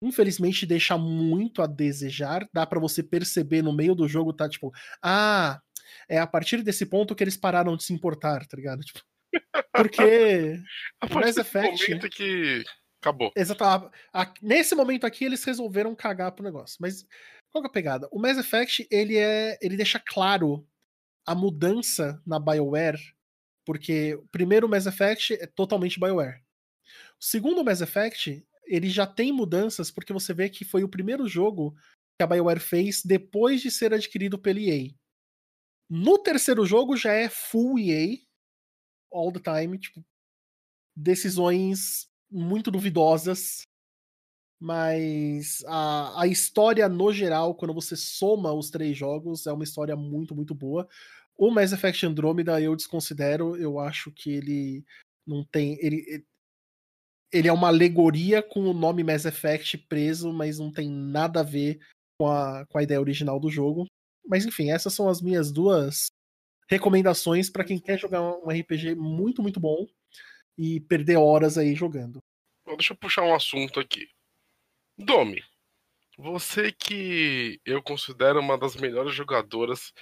infelizmente 0.00 0.64
deixa 0.64 0.96
muito 0.96 1.60
a 1.62 1.66
desejar. 1.66 2.48
Dá 2.52 2.64
para 2.64 2.78
você 2.78 3.02
perceber 3.02 3.60
no 3.62 3.72
meio 3.74 3.94
do 3.94 4.06
jogo, 4.06 4.32
tá 4.32 4.48
tipo, 4.48 4.70
ah, 5.02 5.60
é 6.08 6.18
a 6.18 6.26
partir 6.26 6.62
desse 6.62 6.86
ponto 6.86 7.14
que 7.14 7.24
eles 7.24 7.36
pararam 7.36 7.76
de 7.76 7.82
se 7.82 7.92
importar, 7.92 8.46
tá 8.46 8.56
ligado? 8.56 8.82
Tipo, 8.82 9.00
porque 9.74 10.60
A 11.00 11.08
partir 11.08 11.26
Mass 11.26 11.34
desse 11.34 11.40
Effect. 11.40 11.88
momento 11.88 12.08
que 12.10 12.64
acabou. 13.02 13.32
Exato. 13.36 13.64
a- 13.64 13.90
a- 14.12 14.34
nesse 14.40 14.74
momento 14.76 15.04
aqui, 15.06 15.24
eles 15.24 15.42
resolveram 15.44 15.92
cagar 15.94 16.30
pro 16.32 16.44
negócio. 16.44 16.76
Mas 16.80 17.04
qual 17.50 17.64
é 17.64 17.66
a 17.66 17.70
pegada? 17.70 18.08
O 18.12 18.20
Mass 18.20 18.38
Effect, 18.38 18.86
ele 18.90 19.16
é. 19.16 19.58
ele 19.60 19.76
deixa 19.76 19.98
claro 19.98 20.64
a 21.26 21.34
mudança 21.34 22.20
na 22.26 22.38
BioWare, 22.38 22.98
porque 23.64 24.14
o 24.14 24.26
primeiro 24.28 24.68
Mass 24.68 24.86
Effect 24.86 25.34
é 25.34 25.46
totalmente 25.46 25.98
BioWare. 25.98 26.42
O 27.20 27.24
segundo 27.24 27.64
Mass 27.64 27.80
Effect, 27.80 28.44
ele 28.66 28.88
já 28.88 29.06
tem 29.06 29.32
mudanças, 29.32 29.90
porque 29.90 30.12
você 30.12 30.34
vê 30.34 30.48
que 30.48 30.64
foi 30.64 30.84
o 30.84 30.88
primeiro 30.88 31.26
jogo 31.26 31.74
que 32.18 32.22
a 32.22 32.26
BioWare 32.26 32.60
fez 32.60 33.02
depois 33.04 33.60
de 33.60 33.70
ser 33.70 33.94
adquirido 33.94 34.38
pela 34.38 34.60
EA. 34.60 34.90
No 35.88 36.18
terceiro 36.18 36.64
jogo 36.64 36.96
já 36.96 37.12
é 37.12 37.28
full 37.28 37.78
EA, 37.78 38.18
all 39.12 39.32
the 39.32 39.40
time, 39.40 39.78
tipo, 39.78 40.04
decisões 40.96 42.08
muito 42.30 42.70
duvidosas, 42.70 43.62
mas 44.58 45.64
a, 45.66 46.22
a 46.22 46.26
história 46.26 46.88
no 46.88 47.12
geral, 47.12 47.54
quando 47.54 47.74
você 47.74 47.96
soma 47.96 48.52
os 48.52 48.70
três 48.70 48.96
jogos, 48.96 49.46
é 49.46 49.52
uma 49.52 49.64
história 49.64 49.96
muito, 49.96 50.34
muito 50.34 50.54
boa. 50.54 50.88
O 51.42 51.50
Mass 51.50 51.72
Effect 51.72 52.06
Andromeda 52.06 52.60
eu 52.60 52.76
desconsidero, 52.76 53.56
eu 53.56 53.80
acho 53.80 54.12
que 54.12 54.30
ele 54.30 54.84
não 55.26 55.42
tem. 55.42 55.76
Ele, 55.84 56.24
ele 57.32 57.48
é 57.48 57.52
uma 57.52 57.66
alegoria 57.66 58.40
com 58.40 58.60
o 58.60 58.72
nome 58.72 59.02
Mass 59.02 59.24
Effect 59.24 59.76
preso, 59.76 60.32
mas 60.32 60.60
não 60.60 60.70
tem 60.70 60.88
nada 60.88 61.40
a 61.40 61.42
ver 61.42 61.80
com 62.16 62.28
a, 62.28 62.64
com 62.66 62.78
a 62.78 62.82
ideia 62.84 63.00
original 63.00 63.40
do 63.40 63.50
jogo. 63.50 63.88
Mas 64.24 64.46
enfim, 64.46 64.70
essas 64.70 64.94
são 64.94 65.08
as 65.08 65.20
minhas 65.20 65.50
duas 65.50 66.12
recomendações 66.68 67.50
para 67.50 67.64
quem 67.64 67.80
quer 67.80 67.98
jogar 67.98 68.22
um 68.22 68.48
RPG 68.48 68.94
muito, 68.94 69.42
muito 69.42 69.58
bom 69.58 69.84
e 70.56 70.78
perder 70.78 71.16
horas 71.16 71.58
aí 71.58 71.74
jogando. 71.74 72.20
Deixa 72.76 72.92
eu 72.92 72.96
puxar 72.96 73.22
um 73.24 73.34
assunto 73.34 73.80
aqui. 73.80 74.08
Domi, 74.96 75.42
você 76.16 76.70
que 76.70 77.60
eu 77.66 77.82
considero 77.82 78.38
uma 78.38 78.56
das 78.56 78.76
melhores 78.76 79.12
jogadoras 79.12 79.92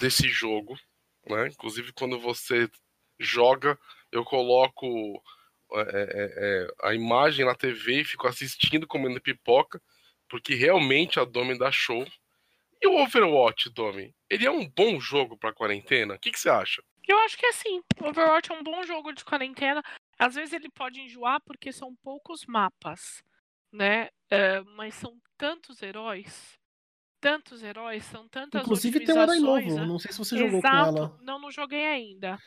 desse 0.00 0.28
jogo, 0.28 0.78
né? 1.26 1.48
Inclusive 1.48 1.92
quando 1.92 2.18
você 2.18 2.68
joga, 3.18 3.78
eu 4.10 4.24
coloco 4.24 5.22
é, 5.72 5.80
é, 5.80 6.30
é, 6.36 6.68
a 6.82 6.94
imagem 6.94 7.44
na 7.44 7.54
TV 7.54 8.00
e 8.00 8.04
fico 8.04 8.26
assistindo 8.26 8.86
comendo 8.86 9.20
pipoca, 9.20 9.80
porque 10.28 10.54
realmente 10.54 11.20
a 11.20 11.24
Domi 11.24 11.56
dá 11.56 11.70
show. 11.70 12.04
E 12.82 12.88
o 12.88 13.02
Overwatch, 13.02 13.68
Domi, 13.70 14.14
ele 14.28 14.46
é 14.46 14.50
um 14.50 14.66
bom 14.66 14.98
jogo 14.98 15.36
pra 15.36 15.52
quarentena? 15.52 16.14
O 16.14 16.18
que, 16.18 16.30
que 16.30 16.40
você 16.40 16.48
acha? 16.48 16.82
Eu 17.06 17.18
acho 17.18 17.36
que 17.36 17.44
é 17.44 17.50
assim. 17.50 17.82
Overwatch 18.00 18.50
é 18.50 18.54
um 18.54 18.62
bom 18.62 18.82
jogo 18.84 19.12
de 19.12 19.24
quarentena. 19.24 19.82
Às 20.18 20.34
vezes 20.34 20.54
ele 20.54 20.70
pode 20.70 21.00
enjoar 21.00 21.40
porque 21.42 21.72
são 21.72 21.94
poucos 22.02 22.46
mapas, 22.46 23.22
né? 23.70 24.08
É, 24.30 24.60
mas 24.76 24.94
são 24.94 25.18
tantos 25.36 25.82
heróis. 25.82 26.59
Tantos 27.20 27.62
heróis, 27.62 28.04
são 28.06 28.26
tantas 28.28 28.62
Inclusive 28.62 29.00
tem 29.04 29.14
um 29.14 29.22
herói 29.22 29.38
novo, 29.40 29.74
né? 29.76 29.84
não 29.86 29.98
sei 29.98 30.10
se 30.12 30.18
você 30.18 30.38
jogou 30.38 30.62
com 30.62 30.66
Exato. 30.68 30.96
ela. 30.98 31.18
Não, 31.22 31.38
não 31.38 31.50
joguei 31.50 31.86
ainda. 31.86 32.38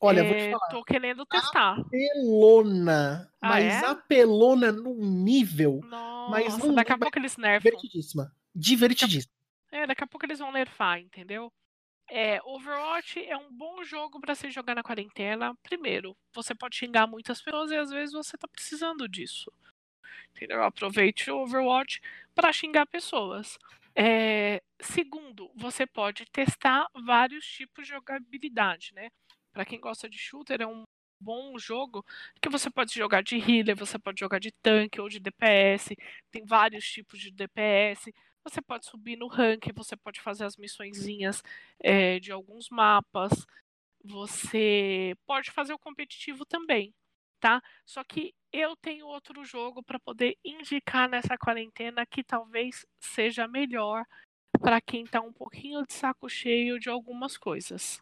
Olha, 0.00 0.20
É, 0.20 0.24
vou 0.24 0.34
te 0.36 0.50
falar. 0.50 0.68
Tô 0.70 0.84
querendo 0.84 1.26
testar. 1.26 1.78
Apelona, 1.78 3.30
Ah, 3.40 3.48
mas 3.50 3.64
é? 3.64 3.86
apelona 3.86 4.72
num 4.72 4.94
nível 5.22 5.80
Nossa, 5.84 6.66
não- 6.66 6.74
daqui 6.74 6.92
a 6.92 6.96
mas- 6.96 7.00
pouco 7.00 7.18
eles 7.18 7.36
nerfam. 7.36 7.70
divertidíssima. 7.70 8.32
Divertidíssima. 8.54 9.32
É, 9.70 9.86
daqui 9.86 10.02
a 10.02 10.06
pouco 10.06 10.26
eles 10.26 10.38
vão 10.38 10.50
nerfar, 10.50 10.98
entendeu? 10.98 11.52
É, 12.10 12.40
Overwatch 12.44 13.24
é 13.24 13.36
um 13.36 13.50
bom 13.52 13.82
jogo 13.84 14.20
pra 14.20 14.34
se 14.34 14.50
jogar 14.50 14.74
na 14.74 14.82
quarentena. 14.82 15.54
Primeiro, 15.62 16.16
você 16.34 16.54
pode 16.54 16.76
xingar 16.76 17.06
muitas 17.06 17.40
pessoas 17.40 17.70
e 17.70 17.76
às 17.76 17.90
vezes 17.90 18.12
você 18.12 18.36
tá 18.36 18.46
precisando 18.48 19.08
disso. 19.08 19.50
Entendeu? 20.34 20.62
Aproveite 20.62 21.30
o 21.30 21.38
Overwatch 21.42 22.00
para 22.34 22.52
xingar 22.52 22.86
pessoas. 22.86 23.56
É, 23.94 24.62
segundo, 24.80 25.50
você 25.54 25.86
pode 25.86 26.24
testar 26.32 26.86
vários 27.04 27.44
tipos 27.46 27.86
de 27.86 27.92
jogabilidade, 27.92 28.92
né? 28.94 29.08
Pra 29.52 29.64
quem 29.64 29.80
gosta 29.80 30.08
de 30.08 30.18
shooter, 30.18 30.62
é 30.62 30.66
um 30.66 30.84
bom 31.20 31.56
jogo 31.58 32.04
que 32.40 32.48
você 32.48 32.70
pode 32.70 32.92
jogar 32.94 33.22
de 33.22 33.36
healer, 33.36 33.76
você 33.76 33.98
pode 33.98 34.18
jogar 34.20 34.38
de 34.40 34.50
tanque 34.62 35.00
ou 35.00 35.08
de 35.08 35.20
DPS. 35.20 35.94
Tem 36.30 36.44
vários 36.44 36.84
tipos 36.90 37.20
de 37.20 37.30
DPS. 37.30 38.12
Você 38.44 38.60
pode 38.60 38.86
subir 38.86 39.16
no 39.16 39.28
rank, 39.28 39.70
você 39.74 39.96
pode 39.96 40.20
fazer 40.20 40.44
as 40.44 40.56
missõezinhas 40.56 41.42
é, 41.80 42.18
de 42.18 42.32
alguns 42.32 42.68
mapas. 42.70 43.46
Você 44.04 45.14
pode 45.26 45.50
fazer 45.52 45.72
o 45.74 45.78
competitivo 45.78 46.44
também, 46.44 46.92
tá? 47.42 47.60
Só 47.84 48.04
que 48.04 48.32
eu 48.52 48.76
tenho 48.76 49.04
outro 49.06 49.44
jogo 49.44 49.82
para 49.82 49.98
poder 49.98 50.38
indicar 50.44 51.08
nessa 51.08 51.36
quarentena 51.36 52.06
que 52.06 52.22
talvez 52.22 52.86
seja 53.00 53.48
melhor 53.48 54.04
para 54.60 54.80
quem 54.80 55.04
tá 55.04 55.20
um 55.20 55.32
pouquinho 55.32 55.84
de 55.84 55.92
saco 55.92 56.28
cheio 56.28 56.78
de 56.78 56.88
algumas 56.88 57.36
coisas. 57.36 58.00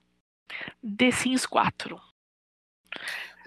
The 0.84 1.10
Sims 1.10 1.46
4. 1.46 1.98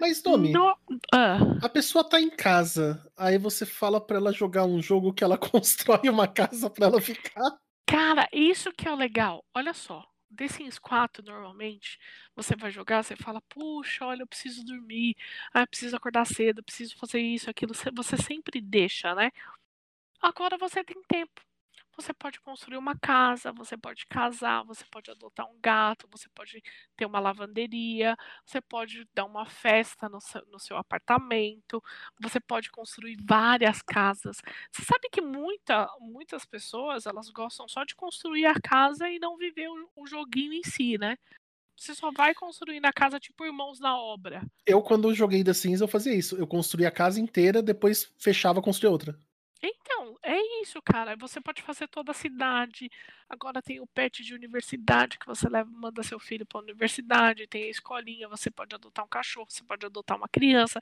Mas, 0.00 0.20
Domi, 0.20 0.50
No- 0.52 0.76
Ah, 1.12 1.38
a 1.62 1.68
pessoa 1.68 2.02
tá 2.08 2.20
em 2.20 2.30
casa, 2.30 3.08
aí 3.16 3.38
você 3.38 3.64
fala 3.64 4.04
pra 4.04 4.16
ela 4.16 4.32
jogar 4.32 4.64
um 4.64 4.82
jogo 4.82 5.12
que 5.14 5.22
ela 5.22 5.38
constrói 6.02 6.08
uma 6.08 6.26
casa 6.26 6.68
pra 6.68 6.86
ela 6.86 7.00
ficar. 7.00 7.56
Cara, 7.86 8.28
isso 8.32 8.72
que 8.72 8.88
é 8.88 8.92
o 8.92 8.96
legal. 8.96 9.44
Olha 9.54 9.72
só. 9.74 10.04
The 10.34 10.48
Sims 10.48 10.78
4, 10.78 11.22
normalmente, 11.24 11.98
você 12.36 12.56
vai 12.56 12.70
jogar, 12.70 13.02
você 13.04 13.16
fala, 13.16 13.40
puxa, 13.48 14.04
olha, 14.06 14.22
eu 14.22 14.26
preciso 14.26 14.64
dormir, 14.64 15.16
ah, 15.52 15.62
eu 15.62 15.66
preciso 15.68 15.96
acordar 15.96 16.26
cedo, 16.26 16.58
eu 16.60 16.64
preciso 16.64 16.96
fazer 16.96 17.20
isso, 17.20 17.50
aquilo. 17.50 17.74
Você- 17.74 17.90
sempre 18.18 18.60
deixa, 18.60 19.14
né? 19.14 19.30
Agora 20.20 20.58
você 20.58 20.84
tem 20.84 21.00
tempo. 21.08 21.42
Você 21.96 22.12
pode 22.12 22.40
construir 22.40 22.76
uma 22.76 22.96
casa, 22.98 23.52
você 23.52 23.76
pode 23.76 24.06
casar, 24.06 24.64
você 24.64 24.84
pode 24.90 25.10
adotar 25.10 25.46
um 25.48 25.58
gato, 25.60 26.08
você 26.10 26.28
pode 26.34 26.62
ter 26.96 27.06
uma 27.06 27.20
lavanderia, 27.20 28.16
você 28.44 28.60
pode 28.60 29.08
dar 29.14 29.24
uma 29.24 29.46
festa 29.46 30.08
no 30.08 30.20
seu, 30.20 30.44
no 30.46 30.58
seu 30.58 30.76
apartamento, 30.76 31.82
você 32.20 32.40
pode 32.40 32.70
construir 32.70 33.16
várias 33.22 33.80
casas. 33.82 34.38
Você 34.72 34.84
sabe 34.84 35.08
que 35.10 35.20
muita, 35.20 35.88
muitas 36.00 36.44
pessoas 36.44 37.06
elas 37.06 37.30
gostam 37.30 37.68
só 37.68 37.84
de 37.84 37.94
construir 37.94 38.46
a 38.46 38.54
casa 38.60 39.08
e 39.08 39.18
não 39.18 39.36
viver 39.36 39.68
o, 39.68 39.90
o 39.96 40.06
joguinho 40.06 40.52
em 40.52 40.62
si, 40.62 40.98
né? 40.98 41.16
Você 41.76 41.94
só 41.94 42.10
vai 42.12 42.34
construir 42.34 42.80
na 42.80 42.92
casa 42.92 43.18
tipo 43.18 43.44
irmãos 43.44 43.80
na 43.80 43.98
obra. 43.98 44.42
Eu, 44.64 44.80
quando 44.80 45.12
joguei 45.12 45.42
The 45.42 45.52
Sims, 45.52 45.80
eu 45.80 45.88
fazia 45.88 46.14
isso. 46.14 46.36
Eu 46.36 46.46
construía 46.46 46.88
a 46.88 46.92
casa 46.92 47.20
inteira, 47.20 47.60
depois 47.60 48.12
fechava 48.18 48.62
construir 48.62 48.90
outra. 48.90 49.18
Então, 49.62 50.18
é 50.22 50.36
isso, 50.62 50.80
cara. 50.82 51.16
Você 51.16 51.40
pode 51.40 51.62
fazer 51.62 51.88
toda 51.88 52.10
a 52.12 52.14
cidade. 52.14 52.90
Agora 53.28 53.62
tem 53.62 53.80
o 53.80 53.86
pet 53.86 54.22
de 54.22 54.34
universidade 54.34 55.18
que 55.18 55.26
você 55.26 55.48
leva, 55.48 55.70
manda 55.70 56.02
seu 56.02 56.18
filho 56.20 56.44
para 56.46 56.60
a 56.60 56.62
universidade. 56.62 57.46
Tem 57.46 57.64
a 57.64 57.70
escolinha. 57.70 58.28
Você 58.28 58.50
pode 58.50 58.74
adotar 58.74 59.04
um 59.04 59.08
cachorro. 59.08 59.46
Você 59.50 59.64
pode 59.64 59.86
adotar 59.86 60.16
uma 60.16 60.28
criança. 60.28 60.78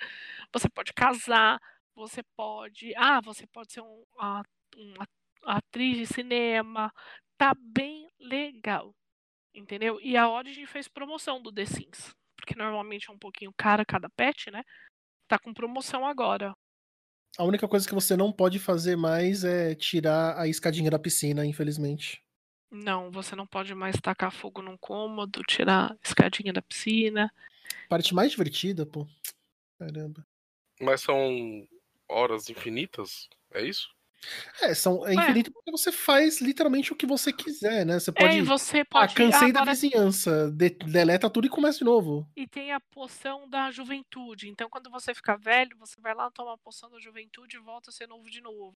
Você 0.52 0.68
pode 0.68 0.92
casar. 0.92 1.60
Você 1.94 2.22
pode. 2.36 2.92
Ah, 2.96 3.20
você 3.20 3.46
pode 3.46 3.72
ser 3.72 3.82
um, 3.82 4.04
a- 4.18 4.42
uma 4.76 5.06
atriz 5.44 5.98
de 5.98 6.06
cinema. 6.06 6.92
Tá 7.38 7.54
bem 7.58 8.10
legal. 8.20 8.94
Entendeu? 9.54 10.00
E 10.02 10.16
a 10.16 10.28
Origin 10.30 10.66
fez 10.66 10.88
promoção 10.88 11.42
do 11.42 11.52
The 11.52 11.66
Sims. 11.66 12.14
Porque 12.36 12.54
normalmente 12.56 13.10
é 13.10 13.12
um 13.14 13.18
pouquinho 13.18 13.52
cara 13.56 13.84
cada 13.84 14.10
pet, 14.10 14.50
né? 14.50 14.64
Tá 15.28 15.38
com 15.38 15.54
promoção 15.54 16.06
agora. 16.06 16.54
A 17.38 17.44
única 17.44 17.66
coisa 17.66 17.88
que 17.88 17.94
você 17.94 18.16
não 18.16 18.30
pode 18.30 18.58
fazer 18.58 18.96
mais 18.96 19.42
é 19.42 19.74
tirar 19.74 20.38
a 20.38 20.46
escadinha 20.46 20.90
da 20.90 20.98
piscina, 20.98 21.46
infelizmente. 21.46 22.22
Não, 22.70 23.10
você 23.10 23.34
não 23.34 23.46
pode 23.46 23.74
mais 23.74 23.96
tacar 24.00 24.30
fogo 24.30 24.62
num 24.62 24.76
cômodo, 24.76 25.42
tirar 25.46 25.92
a 25.92 25.96
escadinha 26.02 26.52
da 26.52 26.62
piscina. 26.62 27.32
Parte 27.88 28.14
mais 28.14 28.30
divertida, 28.30 28.84
pô. 28.84 29.06
Caramba. 29.78 30.26
Mas 30.80 31.00
são 31.00 31.66
horas 32.08 32.48
infinitas? 32.50 33.28
É 33.52 33.62
isso? 33.62 33.88
É, 34.60 34.74
são, 34.74 35.06
é 35.06 35.12
É. 35.12 35.14
infinito 35.14 35.52
porque 35.52 35.70
você 35.70 35.90
faz 35.90 36.40
literalmente 36.40 36.92
o 36.92 36.96
que 36.96 37.06
você 37.06 37.32
quiser, 37.32 37.84
né? 37.84 37.98
Você 37.98 38.10
É, 38.10 38.14
pode. 38.14 38.36
e 38.38 38.42
você 38.42 38.80
ah, 38.80 38.84
pode. 38.84 39.14
cansei 39.14 39.52
da 39.52 39.60
agora, 39.60 39.72
vizinhança. 39.74 40.50
de- 40.52 40.70
deleta 40.70 41.28
tudo 41.28 41.46
e 41.46 41.50
começa 41.50 41.78
de 41.78 41.84
novo. 41.84 42.26
e 42.36 42.46
tem 42.46 42.72
a 42.72 42.80
poção 42.80 43.48
da 43.48 43.70
juventude. 43.70 44.48
Então, 44.48 44.68
quando 44.70 44.90
você 44.90 45.14
ficar 45.14 45.36
velho, 45.36 45.76
você 45.78 46.00
vai 46.00 46.14
lá 46.14 46.30
tomar 46.30 46.54
a 46.54 46.58
poção 46.58 46.88
da 46.90 46.98
juventude 47.00 47.56
e 47.56 47.60
volta 47.60 47.90
a 47.90 47.92
ser 47.92 48.06
novo 48.08 48.30
de 48.30 48.40
novo. 48.40 48.74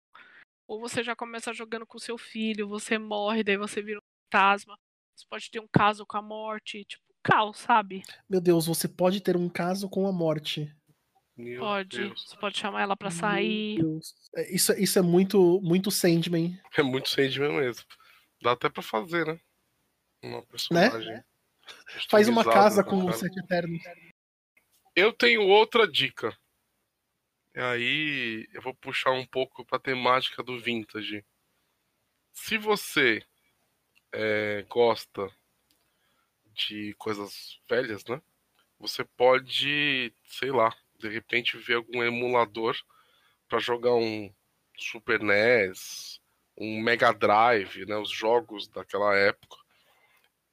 Ou 0.68 0.80
você 0.80 1.04
já 1.04 1.16
começa 1.16 1.54
jogando 1.54 1.86
com 1.86 2.00
seu 2.00 2.18
filho, 2.18 2.68
você 2.68 2.98
morre, 2.98 3.44
daí 3.44 3.58
você 3.58 3.82
vira 3.82 4.00
um 4.00 4.02
fantasma. 4.32 4.76
Você 5.16 5.26
pode 5.30 5.50
ter 5.52 5.60
um 5.60 5.68
caso 5.72 6.06
com 6.06 6.18
a 6.18 6.22
morte, 6.22 6.84
tipo, 6.86 7.04
caos, 7.24 7.58
sabe? 7.60 8.04
Meu 8.30 8.42
Deus, 8.42 8.66
você 8.66 8.88
pode 8.88 9.22
ter 9.22 9.38
um 9.38 9.48
caso 9.48 9.88
com 9.90 10.08
a 10.08 10.12
morte. 10.12 10.74
Meu 11.38 11.60
Pode. 11.60 11.98
Deus. 11.98 12.30
Você 12.30 12.38
pode 12.38 12.58
chamar 12.58 12.82
ela 12.82 12.96
pra 12.96 13.12
sair. 13.12 13.80
É, 14.36 14.56
Isso, 14.56 14.72
isso 14.74 14.98
é 14.98 15.02
muito, 15.02 15.60
muito 15.62 15.92
Sandman. 15.92 16.60
É 16.78 16.82
muito 16.82 17.10
Sandman 17.10 17.52
mesmo. 17.54 17.86
Dá 18.42 18.54
até 18.54 18.70
pra 18.70 18.82
fazer, 18.82 19.26
né? 19.26 19.40
Uma 20.24 20.42
personagem. 20.44 21.24
Faz 22.10 22.28
uma 22.30 22.44
casa 22.44 22.84
Customizado, 22.84 22.90
com 22.90 23.04
né, 23.04 23.12
o 23.12 23.14
Sete 23.14 23.40
Eterno. 23.40 23.78
Eu 24.96 25.12
tenho 25.12 25.42
outra 25.42 25.88
dica. 25.88 26.38
E 27.54 27.60
aí 27.60 28.48
eu 28.54 28.62
vou 28.62 28.74
puxar 28.74 29.12
um 29.12 29.26
pouco 29.26 29.66
pra 29.66 29.80
temática 29.80 30.42
do 30.42 30.60
vintage. 30.60 31.26
Se 32.34 32.58
você 32.58 33.26
é, 34.12 34.66
gosta 34.70 35.30
de 36.54 36.94
coisas 36.98 37.60
velhas, 37.68 38.06
né? 38.06 38.22
Você 38.80 39.04
pode, 39.04 40.14
sei 40.26 40.52
lá, 40.52 40.76
de 40.98 41.10
repente 41.10 41.58
ver 41.58 41.76
algum 41.76 42.04
emulador 42.04 42.76
pra 43.48 43.60
jogar 43.60 43.94
um 43.96 44.34
Super 44.78 45.22
NES, 45.22 46.20
um 46.58 46.82
Mega 46.82 47.14
Drive, 47.14 47.86
né? 47.86 47.96
Os 47.98 48.10
jogos 48.10 48.68
daquela 48.68 49.16
época. 49.16 49.58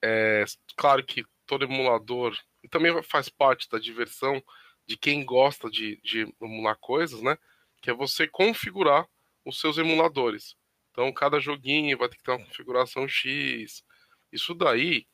É, 0.03 0.45
claro 0.77 1.05
que 1.05 1.25
todo 1.47 1.65
emulador 1.65 2.37
também 2.71 3.03
faz 3.03 3.29
parte 3.29 3.69
da 3.69 3.79
diversão 3.79 4.43
de 4.87 4.97
quem 4.97 5.25
gosta 5.25 5.71
de, 5.71 6.01
de 6.03 6.33
emular 6.41 6.77
coisas, 6.79 7.23
né? 7.23 7.37
Que 7.81 7.91
é 7.91 7.95
você 7.95 8.27
configurar 8.27 9.07
os 9.45 9.61
seus 9.61 9.79
emuladores. 9.79 10.57
Então, 10.91 11.13
cada 11.13 11.41
joguinho 11.41 11.97
vai 11.97 12.09
ter 12.09 12.17
que 12.17 12.23
ter 12.23 12.33
uma 12.33 12.45
configuração 12.45 13.09
X. 13.09 13.85
Isso 14.31 14.55
daí 14.55 15.07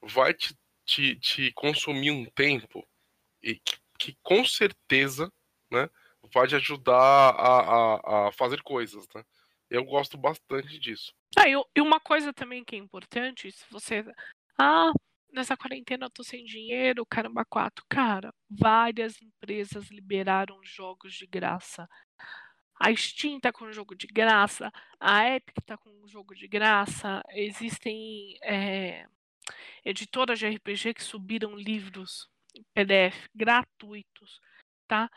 vai 0.00 0.34
te, 0.34 0.56
te, 0.84 1.16
te 1.16 1.52
consumir 1.52 2.10
um 2.10 2.24
tempo 2.26 2.86
e 3.42 3.56
que, 3.56 3.76
que 4.02 4.18
com 4.22 4.44
certeza, 4.44 5.32
né? 5.70 5.88
Vai 6.34 6.48
te 6.48 6.56
ajudar 6.56 6.96
a, 6.96 7.60
a, 7.60 8.28
a 8.28 8.32
fazer 8.32 8.60
coisas, 8.62 9.06
né? 9.14 9.24
Eu 9.70 9.84
gosto 9.84 10.18
bastante 10.18 10.78
disso. 10.78 11.14
Ah, 11.38 11.48
e, 11.48 11.80
uma 11.80 12.00
coisa 12.00 12.32
também 12.32 12.64
que 12.64 12.74
é 12.74 12.78
importante, 12.78 13.50
se 13.52 13.64
você. 13.70 14.04
Ah, 14.58 14.90
nessa 15.32 15.56
quarentena 15.56 16.06
eu 16.06 16.10
tô 16.10 16.24
sem 16.24 16.44
dinheiro, 16.44 17.06
caramba, 17.06 17.44
quatro. 17.44 17.84
Cara, 17.88 18.34
várias 18.50 19.20
empresas 19.22 19.88
liberaram 19.88 20.58
jogos 20.64 21.14
de 21.14 21.26
graça. 21.26 21.88
A 22.78 22.94
Steam 22.94 23.38
tá 23.38 23.52
com 23.52 23.72
jogo 23.72 23.94
de 23.94 24.08
graça, 24.08 24.72
a 24.98 25.36
Epic 25.36 25.54
tá 25.64 25.76
com 25.78 26.08
jogo 26.08 26.34
de 26.34 26.48
graça, 26.48 27.22
existem 27.30 28.36
é, 28.42 29.06
editoras 29.84 30.40
de 30.40 30.48
RPG 30.48 30.94
que 30.94 31.04
subiram 31.04 31.54
livros 31.54 32.31
PDF 32.74 33.28
gratuitos, 33.34 34.40
tá? 34.88 35.10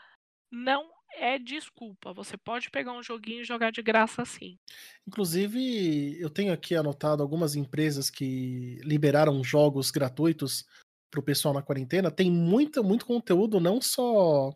Não 0.50 0.90
é 1.18 1.38
desculpa, 1.38 2.12
você 2.12 2.36
pode 2.36 2.70
pegar 2.70 2.92
um 2.92 3.02
joguinho 3.02 3.40
e 3.40 3.44
jogar 3.44 3.70
de 3.70 3.82
graça 3.82 4.24
sim. 4.24 4.58
Inclusive, 5.06 6.20
eu 6.20 6.28
tenho 6.28 6.52
aqui 6.52 6.74
anotado 6.74 7.22
algumas 7.22 7.56
empresas 7.56 8.10
que 8.10 8.78
liberaram 8.82 9.42
jogos 9.42 9.90
gratuitos 9.90 10.64
para 11.10 11.20
o 11.20 11.22
pessoal 11.22 11.54
na 11.54 11.62
quarentena. 11.62 12.10
Tem 12.10 12.30
muito, 12.30 12.84
muito 12.84 13.06
conteúdo, 13.06 13.58
não 13.60 13.80
só. 13.80 14.54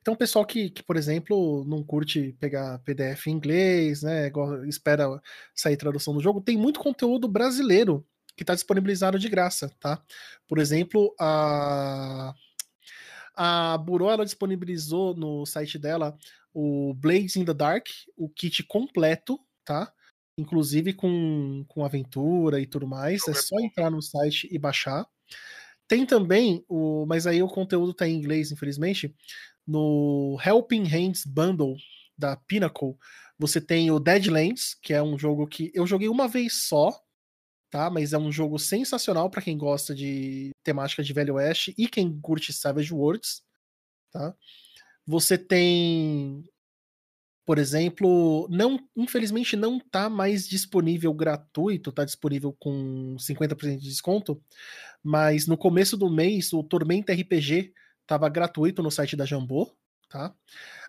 Então, 0.00 0.14
pessoal 0.14 0.44
que, 0.44 0.68
que, 0.70 0.82
por 0.82 0.96
exemplo, 0.96 1.64
não 1.66 1.82
curte 1.82 2.36
pegar 2.38 2.78
PDF 2.80 3.28
em 3.28 3.32
inglês, 3.32 4.02
né? 4.02 4.30
Espera 4.66 5.20
sair 5.54 5.76
tradução 5.76 6.14
do 6.14 6.20
jogo, 6.20 6.40
tem 6.40 6.56
muito 6.56 6.80
conteúdo 6.80 7.26
brasileiro 7.26 8.06
que 8.36 8.42
está 8.42 8.54
disponibilizado 8.54 9.18
de 9.18 9.28
graça, 9.28 9.70
tá? 9.80 10.02
Por 10.46 10.58
exemplo, 10.58 11.14
a 11.18 12.34
a 13.36 13.76
Burô 13.78 14.10
ela 14.10 14.24
disponibilizou 14.24 15.14
no 15.14 15.44
site 15.44 15.76
dela 15.76 16.16
o 16.52 16.94
Blades 16.94 17.34
in 17.34 17.44
the 17.44 17.52
Dark, 17.52 17.88
o 18.16 18.28
kit 18.28 18.62
completo, 18.62 19.40
tá? 19.64 19.92
Inclusive 20.38 20.92
com, 20.92 21.64
com 21.66 21.84
aventura 21.84 22.60
e 22.60 22.66
tudo 22.66 22.86
mais. 22.86 23.26
É 23.26 23.34
só 23.34 23.58
entrar 23.58 23.90
no 23.90 24.00
site 24.00 24.48
e 24.50 24.58
baixar. 24.58 25.04
Tem 25.88 26.06
também 26.06 26.64
o. 26.68 27.04
Mas 27.06 27.26
aí 27.26 27.42
o 27.42 27.48
conteúdo 27.48 27.92
tá 27.92 28.06
em 28.06 28.14
inglês, 28.14 28.52
infelizmente. 28.52 29.14
No 29.66 30.38
Helping 30.44 30.84
Hands 30.84 31.24
Bundle 31.24 31.76
da 32.16 32.36
Pinnacle, 32.36 32.96
você 33.38 33.60
tem 33.60 33.90
o 33.90 33.98
Deadlands, 33.98 34.76
que 34.80 34.92
é 34.92 35.02
um 35.02 35.18
jogo 35.18 35.46
que 35.46 35.72
eu 35.74 35.86
joguei 35.86 36.08
uma 36.08 36.28
vez 36.28 36.66
só, 36.68 36.90
tá? 37.74 37.90
Mas 37.90 38.12
é 38.12 38.18
um 38.18 38.30
jogo 38.30 38.56
sensacional 38.56 39.28
para 39.28 39.42
quem 39.42 39.58
gosta 39.58 39.92
de 39.92 40.52
temática 40.62 41.02
de 41.02 41.12
Velho 41.12 41.34
Oeste 41.34 41.74
e 41.76 41.88
quem 41.88 42.20
curte 42.20 42.52
Savage 42.52 42.94
Worlds, 42.94 43.42
tá? 44.12 44.32
Você 45.04 45.36
tem, 45.36 46.44
por 47.44 47.58
exemplo, 47.58 48.46
não, 48.48 48.78
infelizmente 48.96 49.56
não 49.56 49.80
tá 49.80 50.08
mais 50.08 50.48
disponível 50.48 51.12
gratuito, 51.12 51.90
tá 51.90 52.04
disponível 52.04 52.54
com 52.60 53.16
50% 53.18 53.76
de 53.76 53.88
desconto, 53.88 54.40
mas 55.02 55.48
no 55.48 55.58
começo 55.58 55.96
do 55.96 56.08
mês 56.08 56.52
o 56.52 56.62
Tormenta 56.62 57.12
RPG 57.12 57.74
estava 58.02 58.28
gratuito 58.28 58.84
no 58.84 58.90
site 58.90 59.16
da 59.16 59.26
Jambô, 59.26 59.68
tá? 60.08 60.32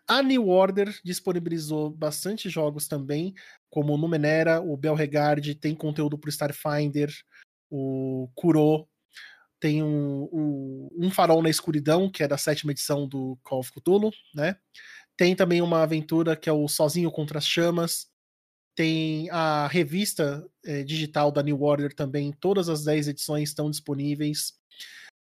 A 0.08 0.22
New 0.22 0.48
Order 0.50 0.96
disponibilizou 1.04 1.90
bastante 1.90 2.48
jogos 2.48 2.88
também, 2.88 3.34
como 3.70 3.94
o 3.94 3.98
Numenera, 3.98 4.62
o 4.62 4.78
Belregard, 4.78 5.56
tem 5.56 5.74
conteúdo 5.74 6.18
para 6.18 6.28
o 6.28 6.32
Starfinder, 6.32 7.12
o 7.72 8.30
Kuro, 8.36 8.88
tem 9.60 9.82
um, 9.82 10.30
um, 10.32 10.90
um, 11.06 11.12
Farol 11.12 11.42
na 11.42 11.50
Escuridão, 11.50 12.10
que 12.10 12.22
é 12.22 12.28
da 12.28 12.38
sétima 12.38 12.72
edição 12.72 13.08
do 13.08 13.36
Call 13.42 13.60
of 13.62 13.72
Cthulhu, 13.72 14.12
né? 14.34 14.56
Tem 15.18 15.36
também 15.36 15.62
uma 15.62 15.82
aventura 15.82 16.36
que 16.36 16.50
é 16.50 16.54
o 16.54 16.68
Sozinho 16.68 17.10
contra 17.10 17.40
as 17.40 17.48
Chamas. 17.48 18.08
Tem 18.76 19.30
a 19.32 19.68
revista 19.68 20.46
é, 20.64 20.84
digital 20.84 21.32
da 21.32 21.42
New 21.42 21.64
Order 21.64 21.96
também, 21.96 22.32
todas 22.32 22.70
as 22.70 22.84
10 22.84 23.08
edições 23.08 23.50
estão 23.50 23.72
disponíveis. 23.72 24.54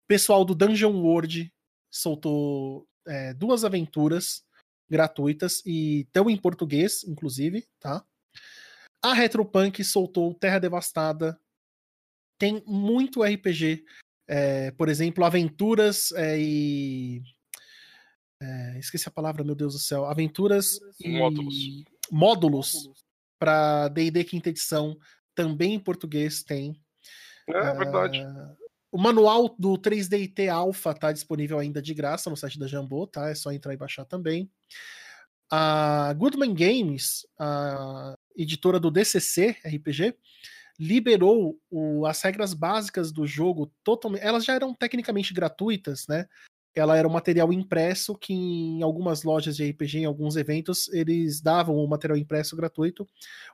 Pessoal 0.08 0.44
do 0.44 0.56
Dungeon 0.56 1.00
World 1.02 1.54
soltou 1.90 2.86
é, 3.08 3.34
duas 3.34 3.64
aventuras 3.64 4.44
gratuitas 4.90 5.62
e 5.66 6.02
estão 6.02 6.30
em 6.30 6.38
português, 6.38 7.04
inclusive, 7.04 7.68
tá? 7.80 8.06
A 9.02 9.14
Retropunk 9.14 9.84
soltou 9.84 10.34
Terra 10.34 10.60
Devastada. 10.60 11.40
Tem 12.38 12.64
muito 12.66 13.24
RPG, 13.24 13.84
é, 14.28 14.72
por 14.72 14.90
exemplo, 14.90 15.26
aventuras 15.26 16.12
é, 16.14 16.40
e. 16.40 17.22
É, 18.42 18.80
esqueci 18.80 19.08
a 19.08 19.12
palavra, 19.12 19.44
meu 19.44 19.56
Deus 19.56 19.74
do 19.74 19.80
céu. 19.80 20.06
Aventuras 20.06 20.80
e 21.00 21.18
Módulos. 21.18 21.56
módulos 22.12 22.90
para 23.40 23.90
DD 23.90 24.24
quinta 24.24 24.50
edição, 24.50 24.98
também 25.36 25.74
em 25.74 25.80
português 25.80 26.44
tem. 26.44 26.82
É 27.48 27.74
verdade. 27.74 28.20
O 28.94 28.98
manual 29.00 29.56
do 29.58 29.76
3DT 29.76 30.50
Alpha 30.50 30.94
tá 30.94 31.12
disponível 31.12 31.58
ainda 31.58 31.82
de 31.82 31.96
graça 31.96 32.30
no 32.30 32.38
site 32.38 32.60
da 32.60 32.68
Jambô, 32.68 33.08
tá? 33.08 33.28
É 33.28 33.34
só 33.34 33.52
entrar 33.52 33.74
e 33.74 33.78
baixar 33.78 34.06
também. 34.06 34.48
A 35.50 36.14
Goodman 36.14 36.54
Games, 36.54 37.26
a 37.40 38.14
editora 38.38 38.80
do 38.80 38.92
DCC 38.92 39.58
RPG, 39.66 40.16
liberou 40.80 41.60
o, 41.72 42.06
as 42.06 42.22
regras 42.22 42.54
básicas 42.54 43.12
do 43.12 43.26
jogo 43.26 43.74
totalmente. 43.84 44.22
Elas 44.22 44.46
já 44.46 44.54
eram 44.54 44.76
tecnicamente 44.76 45.34
gratuitas, 45.34 46.06
né? 46.08 46.28
Ela 46.76 46.96
era 46.96 47.08
um 47.08 47.12
material 47.12 47.52
impresso 47.52 48.16
que 48.16 48.32
em 48.32 48.84
algumas 48.84 49.24
lojas 49.24 49.56
de 49.56 49.68
RPG, 49.72 50.02
em 50.02 50.06
alguns 50.06 50.36
eventos, 50.36 50.88
eles 50.94 51.42
davam 51.42 51.78
o 51.78 51.88
material 51.88 52.18
impresso 52.18 52.56
gratuito. 52.56 53.08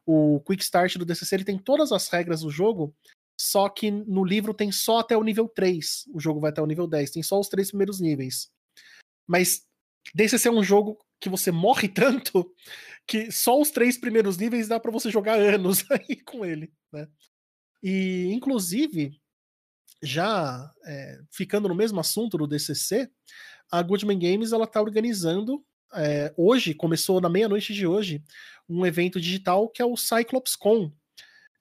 O 0.05 0.41
Quick 0.41 0.61
Start 0.63 0.97
do 0.97 1.05
DCC 1.05 1.35
ele 1.35 1.45
tem 1.45 1.57
todas 1.57 1.93
as 1.93 2.09
regras 2.09 2.41
do 2.41 2.49
jogo, 2.49 2.93
só 3.39 3.69
que 3.69 3.89
no 3.89 4.25
livro 4.25 4.53
tem 4.53 4.69
só 4.69 4.99
até 4.99 5.15
o 5.15 5.23
nível 5.23 5.47
3. 5.47 6.09
O 6.13 6.19
jogo 6.19 6.41
vai 6.41 6.51
até 6.51 6.61
o 6.61 6.65
nível 6.65 6.85
10, 6.85 7.11
tem 7.11 7.23
só 7.23 7.39
os 7.39 7.47
três 7.47 7.69
primeiros 7.69 8.01
níveis. 8.01 8.51
Mas 9.25 9.65
DCC 10.13 10.49
é 10.49 10.51
um 10.51 10.63
jogo 10.63 10.97
que 11.21 11.29
você 11.29 11.51
morre 11.51 11.87
tanto 11.89 12.53
que 13.07 13.31
só 13.31 13.59
os 13.59 13.71
três 13.71 13.97
primeiros 13.97 14.37
níveis 14.37 14.67
dá 14.67 14.79
para 14.79 14.91
você 14.91 15.09
jogar 15.09 15.39
anos 15.39 15.85
aí 15.89 16.17
com 16.17 16.45
ele, 16.45 16.71
né? 16.91 17.07
E 17.81 18.29
inclusive 18.33 19.17
já 20.03 20.69
é, 20.85 21.21
ficando 21.31 21.69
no 21.69 21.75
mesmo 21.75 21.99
assunto 21.99 22.37
do 22.37 22.47
DCC, 22.47 23.09
a 23.71 23.81
Goodman 23.81 24.19
Games 24.19 24.51
ela 24.51 24.65
está 24.65 24.81
organizando 24.81 25.63
é, 25.93 26.33
hoje 26.37 26.73
começou 26.73 27.19
na 27.19 27.29
meia-noite 27.29 27.73
de 27.73 27.87
hoje 27.87 28.23
um 28.67 28.85
evento 28.85 29.19
digital 29.19 29.67
que 29.69 29.81
é 29.81 29.85
o 29.85 29.97
Cyclops 29.97 30.55
Con. 30.55 30.91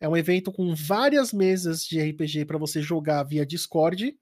É 0.01 0.09
um 0.09 0.17
evento 0.17 0.53
com 0.53 0.75
várias 0.75 1.33
mesas 1.33 1.85
de 1.85 2.01
RPG 2.01 2.45
para 2.45 2.59
você 2.59 2.81
jogar 2.81 3.23
via 3.25 3.45
Discord 3.45 4.17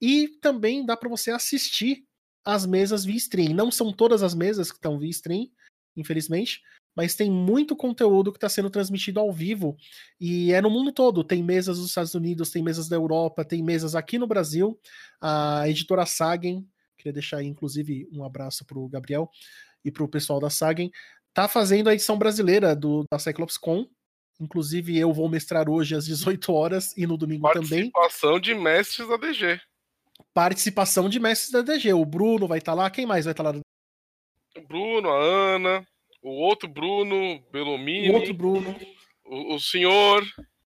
e 0.00 0.28
também 0.40 0.84
dá 0.84 0.96
para 0.96 1.08
você 1.08 1.30
assistir 1.30 2.04
as 2.44 2.64
mesas 2.64 3.04
via 3.04 3.16
stream. 3.16 3.54
Não 3.54 3.70
são 3.70 3.92
todas 3.92 4.22
as 4.22 4.34
mesas 4.34 4.70
que 4.70 4.78
estão 4.78 4.98
via 4.98 5.10
stream, 5.10 5.50
infelizmente, 5.94 6.62
mas 6.96 7.14
tem 7.14 7.30
muito 7.30 7.76
conteúdo 7.76 8.32
que 8.32 8.38
está 8.38 8.48
sendo 8.48 8.70
transmitido 8.70 9.20
ao 9.20 9.32
vivo 9.32 9.76
e 10.18 10.52
é 10.52 10.60
no 10.60 10.70
mundo 10.70 10.90
todo. 10.90 11.22
Tem 11.22 11.42
mesas 11.42 11.78
dos 11.78 11.88
Estados 11.88 12.14
Unidos, 12.14 12.50
tem 12.50 12.62
mesas 12.62 12.88
da 12.88 12.96
Europa, 12.96 13.44
tem 13.44 13.62
mesas 13.62 13.94
aqui 13.94 14.18
no 14.18 14.26
Brasil. 14.26 14.78
A 15.20 15.68
editora 15.68 16.06
Sagen, 16.06 16.66
queria 16.96 17.12
deixar 17.12 17.38
aí, 17.38 17.46
inclusive, 17.46 18.08
um 18.12 18.24
abraço 18.24 18.64
para 18.64 18.78
o 18.78 18.88
Gabriel 18.88 19.30
e 19.84 19.90
para 19.90 20.04
o 20.04 20.08
pessoal 20.08 20.40
da 20.40 20.50
Sagen, 20.50 20.90
tá 21.32 21.46
fazendo 21.46 21.88
a 21.88 21.94
edição 21.94 22.18
brasileira 22.18 22.74
do, 22.74 23.04
da 23.10 23.18
Cyclops 23.18 23.56
Con 23.56 23.86
Inclusive, 24.40 24.98
eu 24.98 25.12
vou 25.12 25.28
mestrar 25.28 25.68
hoje 25.68 25.94
às 25.94 26.06
18 26.06 26.50
horas 26.52 26.96
e 26.96 27.06
no 27.06 27.18
domingo 27.18 27.46
também. 27.52 27.90
Participação 27.90 28.40
de 28.40 28.54
mestres 28.54 29.06
da 29.06 29.16
DG. 29.18 29.60
Participação 30.32 31.08
de 31.08 31.20
mestres 31.20 31.50
da 31.50 31.60
DG. 31.60 31.92
O 31.92 32.06
Bruno 32.06 32.48
vai 32.48 32.58
estar 32.58 32.72
tá 32.72 32.76
lá. 32.76 32.90
Quem 32.90 33.04
mais 33.04 33.26
vai 33.26 33.32
estar 33.32 33.44
tá 33.44 33.50
lá? 33.50 33.60
O 34.56 34.66
Bruno, 34.66 35.10
a 35.10 35.22
Ana, 35.22 35.86
o 36.22 36.30
outro 36.30 36.66
Bruno, 36.68 37.40
Belomini. 37.52 38.10
O 38.10 38.14
outro 38.14 38.32
Bruno. 38.32 38.74
O, 39.26 39.56
o 39.56 39.60
senhor. 39.60 40.26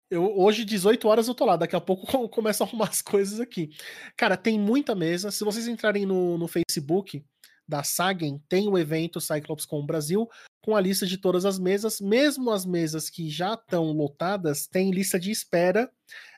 Eu, 0.09 0.35
hoje, 0.35 0.65
18 0.65 1.07
horas, 1.07 1.27
eu 1.27 1.35
tô 1.35 1.45
lá. 1.45 1.55
Daqui 1.55 1.75
a 1.75 1.81
pouco 1.81 2.07
começa 2.29 2.63
a 2.63 2.67
arrumar 2.67 2.89
as 2.89 3.03
coisas 3.03 3.39
aqui. 3.39 3.69
Cara, 4.17 4.35
tem 4.35 4.59
muita 4.59 4.95
mesa. 4.95 5.29
Se 5.29 5.43
vocês 5.43 5.67
entrarem 5.67 6.07
no, 6.07 6.39
no 6.39 6.47
Facebook 6.47 7.23
da 7.69 7.83
Sagen, 7.83 8.41
tem 8.49 8.67
o 8.67 8.77
evento 8.77 9.21
Cyclops 9.21 9.65
com 9.65 9.79
o 9.79 9.85
Brasil, 9.85 10.27
com 10.61 10.75
a 10.75 10.81
lista 10.81 11.05
de 11.05 11.17
todas 11.17 11.45
as 11.45 11.59
mesas. 11.59 12.01
Mesmo 12.01 12.51
as 12.51 12.65
mesas 12.65 13.09
que 13.09 13.29
já 13.29 13.53
estão 13.53 13.91
lotadas, 13.91 14.67
tem 14.67 14.91
lista 14.91 15.19
de 15.19 15.31
espera. 15.31 15.89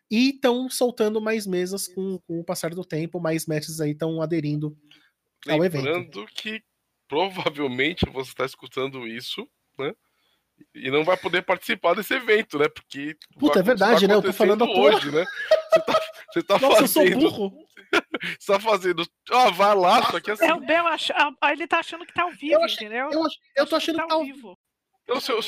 E 0.10 0.32
estão 0.32 0.70
soltando 0.70 1.22
mais 1.22 1.48
mesas 1.48 1.88
com, 1.88 2.20
com, 2.28 2.42
o 2.42 2.44
passar 2.44 2.72
do 2.76 2.84
tempo. 2.84 3.20
Mais 3.20 3.48
mestres 3.48 3.80
aí 3.80 3.92
estão 3.92 4.22
aderindo 4.22 4.78
ao 5.48 5.64
evento. 5.64 5.86
Lembrando 5.86 6.26
que 6.36 6.62
provavelmente 7.08 8.06
você 8.12 8.32
está 8.32 8.46
escutando 8.46 9.08
isso, 9.08 9.48
né? 9.80 9.94
e 10.76 10.92
não 10.92 11.04
vai 11.04 11.18
poder 11.18 11.42
participar 11.44 11.96
desse 11.96 12.14
evento, 12.14 12.58
né? 12.60 12.68
Porque. 12.68 13.18
Puta, 13.40 13.60
é 13.60 13.64
verdade, 13.64 14.08
né? 14.08 14.14
Eu 14.14 14.22
tô 14.22 14.34
falando 14.34 14.66
hoje, 14.66 15.12
né? 15.12 15.26
Você 15.72 15.82
tá, 15.82 16.02
você 16.32 16.44
tá 16.44 16.60
Nossa, 16.60 16.82
fazendo. 16.82 17.22
Eu 17.22 17.30
sou 17.30 17.50
burro. 17.50 17.68
você 18.40 18.52
tá 18.52 18.60
fazendo. 18.60 19.08
Ah, 19.32 19.50
vai 19.50 19.76
lá, 19.76 20.04
só 20.12 20.20
que 20.20 20.32
assim. 20.32 20.46
É, 20.46 20.54
o 20.54 20.60
Bel 20.60 20.88
ach... 20.88 21.10
Ele 21.52 21.68
tá 21.68 21.80
achando 21.80 22.06
que 22.06 22.14
tá 22.14 22.24
ao 22.24 22.32
vivo, 22.32 22.62
eu 22.62 22.66
entendeu? 22.66 23.10
Eu, 23.12 23.24
eu 23.56 23.68
tô 23.68 23.76
achando 23.76 24.02
que 24.02 24.08
tá 24.08 24.14
ao 24.14 24.24
vivo. 24.24 24.58
Então, 25.04 25.18
o 25.18 25.22
seu, 25.22 25.42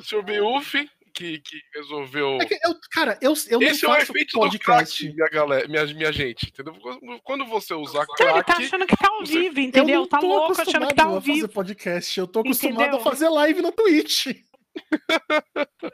seu, 0.00 0.22
Beuf, 0.22 0.88
que, 1.14 1.40
que 1.40 1.60
resolveu. 1.74 2.38
É 2.40 2.46
que 2.46 2.54
eu, 2.54 2.74
cara, 2.90 3.18
eu, 3.20 3.34
eu 3.48 3.60
Esse 3.62 3.84
é 3.84 3.88
o 3.88 3.96
efeito 3.96 4.38
podcast. 4.38 4.58
do 4.58 5.10
crack, 5.10 5.14
minha, 5.14 5.28
galera, 5.28 5.68
minha, 5.68 5.86
minha 5.86 6.12
gente, 6.12 6.48
entendeu? 6.48 6.74
Quando 7.22 7.44
você 7.44 7.74
usar 7.74 8.06
crack. 8.06 8.32
Ele 8.32 8.42
tá 8.44 8.56
achando 8.56 8.86
que 8.86 8.96
tá 8.96 9.08
ao 9.08 9.20
você... 9.20 9.38
vivo, 9.38 9.60
entendeu? 9.60 10.02
Eu 10.02 10.06
tá 10.06 10.20
louco 10.20 10.60
achando 10.60 10.86
que 10.88 10.94
tá 10.94 11.04
ao 11.04 11.20
vivo. 11.20 11.40
fazer 11.40 11.52
podcast, 11.52 12.18
eu 12.18 12.26
tô 12.26 12.40
acostumado 12.40 12.82
entendeu? 12.82 13.00
a 13.00 13.02
fazer 13.02 13.28
live 13.28 13.62
no 13.62 13.72
Twitch. 13.72 14.26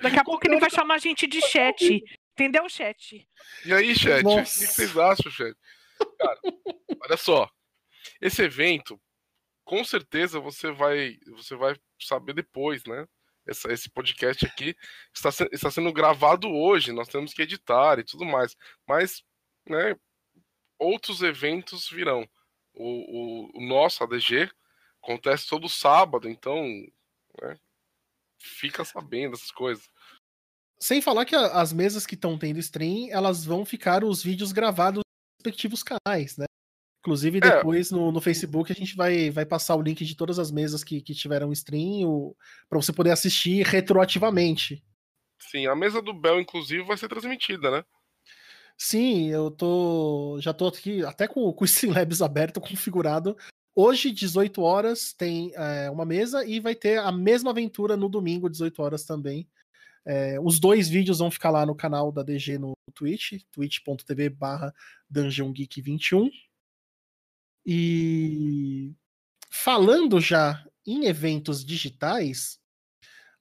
Daqui 0.03 0.19
a 0.19 0.25
pouco 0.25 0.47
ele 0.47 0.59
vai 0.59 0.71
chamar 0.71 0.95
a 0.95 0.99
gente 0.99 1.27
de 1.27 1.41
chat. 1.41 2.03
Entendeu, 2.41 2.69
chat? 2.69 3.29
E 3.67 3.73
aí, 3.73 3.95
chat? 3.95 4.23
Nossa. 4.23 4.41
O 4.41 4.67
que 4.67 4.73
vocês 4.73 4.97
acham, 4.97 5.31
chat? 5.31 5.55
Cara, 6.19 6.41
olha 7.03 7.17
só. 7.19 7.51
Esse 8.21 8.43
evento, 8.43 8.99
com 9.63 9.85
certeza 9.85 10.41
você 10.41 10.73
vai, 10.73 11.19
você 11.37 11.55
vai 11.55 11.77
saber 11.99 12.33
depois, 12.33 12.83
né? 12.85 13.07
essa, 13.47 13.73
esse 13.73 13.91
podcast 13.91 14.47
aqui 14.47 14.77
está, 15.15 15.31
está 15.53 15.71
sendo 15.71 15.93
gravado 15.93 16.49
hoje, 16.49 16.93
nós 16.93 17.09
temos 17.09 17.35
que 17.35 17.43
editar 17.43 17.99
e 17.99 18.05
tudo 18.05 18.25
mais. 18.25 18.57
Mas, 18.87 19.23
né, 19.69 19.97
outros 20.79 21.23
eventos 21.23 21.89
virão. 21.91 22.29
O, 22.73 22.85
o, 22.85 23.59
o 23.59 23.67
nosso 23.67 24.03
ADG 24.05 24.51
acontece 25.03 25.49
todo 25.49 25.69
sábado, 25.69 26.29
então 26.29 26.65
né, 27.43 27.59
fica 28.39 28.85
sabendo 28.85 29.35
essas 29.35 29.51
coisas. 29.51 29.91
Sem 30.83 31.03
falar 31.03 31.27
que 31.27 31.37
as 31.37 31.73
mesas 31.73 32.07
que 32.07 32.15
estão 32.15 32.39
tendo 32.39 32.59
stream, 32.59 33.09
elas 33.11 33.45
vão 33.45 33.65
ficar 33.65 34.03
os 34.03 34.23
vídeos 34.23 34.51
gravados 34.51 34.99
nos 34.99 35.45
respectivos 35.45 35.83
canais, 35.83 36.37
né? 36.39 36.47
Inclusive, 37.01 37.39
é. 37.39 37.41
depois 37.41 37.93
é. 37.93 37.95
no, 37.95 38.11
no 38.11 38.21
Facebook 38.21 38.73
a 38.73 38.75
gente 38.75 38.97
vai, 38.97 39.31
vai 39.31 39.45
passar 39.45 39.75
o 39.77 39.83
link 39.83 40.05
de 40.05 40.15
todas 40.15 40.39
as 40.39 40.51
mesas 40.51 40.83
que, 40.83 41.01
que 41.01 41.15
tiveram 41.15 41.53
stream 41.53 42.35
para 42.69 42.81
você 42.81 42.93
poder 42.93 43.11
assistir 43.11 43.65
retroativamente. 43.67 44.83
Sim, 45.39 45.67
a 45.67 45.75
mesa 45.75 46.03
do 46.03 46.13
Bel, 46.13 46.41
inclusive, 46.41 46.83
vai 46.83 46.97
ser 46.97 47.09
transmitida, 47.09 47.71
né? 47.71 47.85
Sim, 48.77 49.29
eu 49.29 49.51
tô. 49.51 50.39
Já 50.41 50.55
tô 50.55 50.67
aqui 50.67 51.05
até 51.05 51.29
com, 51.29 51.53
com 51.53 51.65
o 51.65 51.67
Streamlabs 51.67 52.23
aberto, 52.23 52.61
configurado. 52.61 53.37
Hoje, 53.75 54.11
18 54.11 54.61
horas, 54.63 55.13
tem 55.13 55.53
é, 55.55 55.91
uma 55.91 56.05
mesa 56.05 56.45
e 56.45 56.61
vai 56.61 56.75
ter 56.75 56.99
a 56.99 57.13
mesma 57.13 57.51
aventura 57.51 57.97
no 57.97 58.09
domingo, 58.09 58.49
18 58.49 58.83
horas 58.83 59.05
também. 59.05 59.49
É, 60.05 60.41
os 60.41 60.59
dois 60.59 60.89
vídeos 60.89 61.19
vão 61.19 61.31
ficar 61.31 61.51
lá 61.51 61.67
no 61.67 61.75
canal 61.75 62.11
da 62.11 62.23
DG 62.23 62.59
no 62.59 62.73
Twitch, 62.95 63.43
twitch.tv 63.53 64.31
barra 64.31 64.75
DungeonGeek21. 65.13 66.31
E 67.65 68.93
falando 69.51 70.21
já 70.21 70.65
em 70.87 71.07
eventos 71.07 71.65
digitais, 71.65 72.59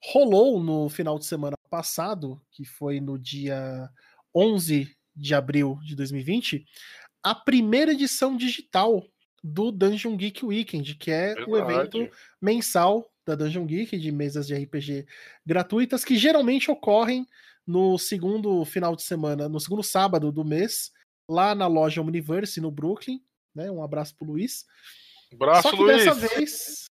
rolou 0.03 0.61
no 0.61 0.89
final 0.89 1.17
de 1.17 1.25
semana 1.25 1.55
passado, 1.69 2.41
que 2.51 2.65
foi 2.65 2.99
no 2.99 3.17
dia 3.17 3.89
11 4.35 4.95
de 5.15 5.35
abril 5.35 5.79
de 5.83 5.95
2020, 5.95 6.65
a 7.23 7.35
primeira 7.35 7.91
edição 7.91 8.35
digital 8.35 9.05
do 9.43 9.71
Dungeon 9.71 10.15
Geek 10.17 10.45
Weekend, 10.45 10.95
que 10.95 11.11
é 11.11 11.33
Verdade. 11.33 11.51
o 11.51 11.57
evento 11.57 12.11
mensal 12.41 13.09
da 13.29 13.43
Dungeon 13.43 13.65
Geek 13.65 13.97
de 13.97 14.11
mesas 14.11 14.47
de 14.47 14.55
RPG 14.55 15.05
gratuitas 15.45 16.03
que 16.03 16.17
geralmente 16.17 16.69
ocorrem 16.69 17.25
no 17.65 17.97
segundo 17.97 18.65
final 18.65 18.95
de 18.95 19.03
semana, 19.03 19.47
no 19.47 19.59
segundo 19.59 19.83
sábado 19.83 20.31
do 20.31 20.43
mês, 20.43 20.91
lá 21.29 21.53
na 21.53 21.67
loja 21.67 22.01
Omniverse 22.01 22.59
no 22.59 22.71
Brooklyn 22.71 23.21
né? 23.53 23.69
Um 23.69 23.83
abraço 23.83 24.15
pro 24.15 24.25
Luiz. 24.25 24.65
Abraço, 25.33 25.63
Só 25.63 25.71
que 25.71 25.81
Luiz. 25.81 26.05
dessa 26.05 26.13
vez, 26.15 26.85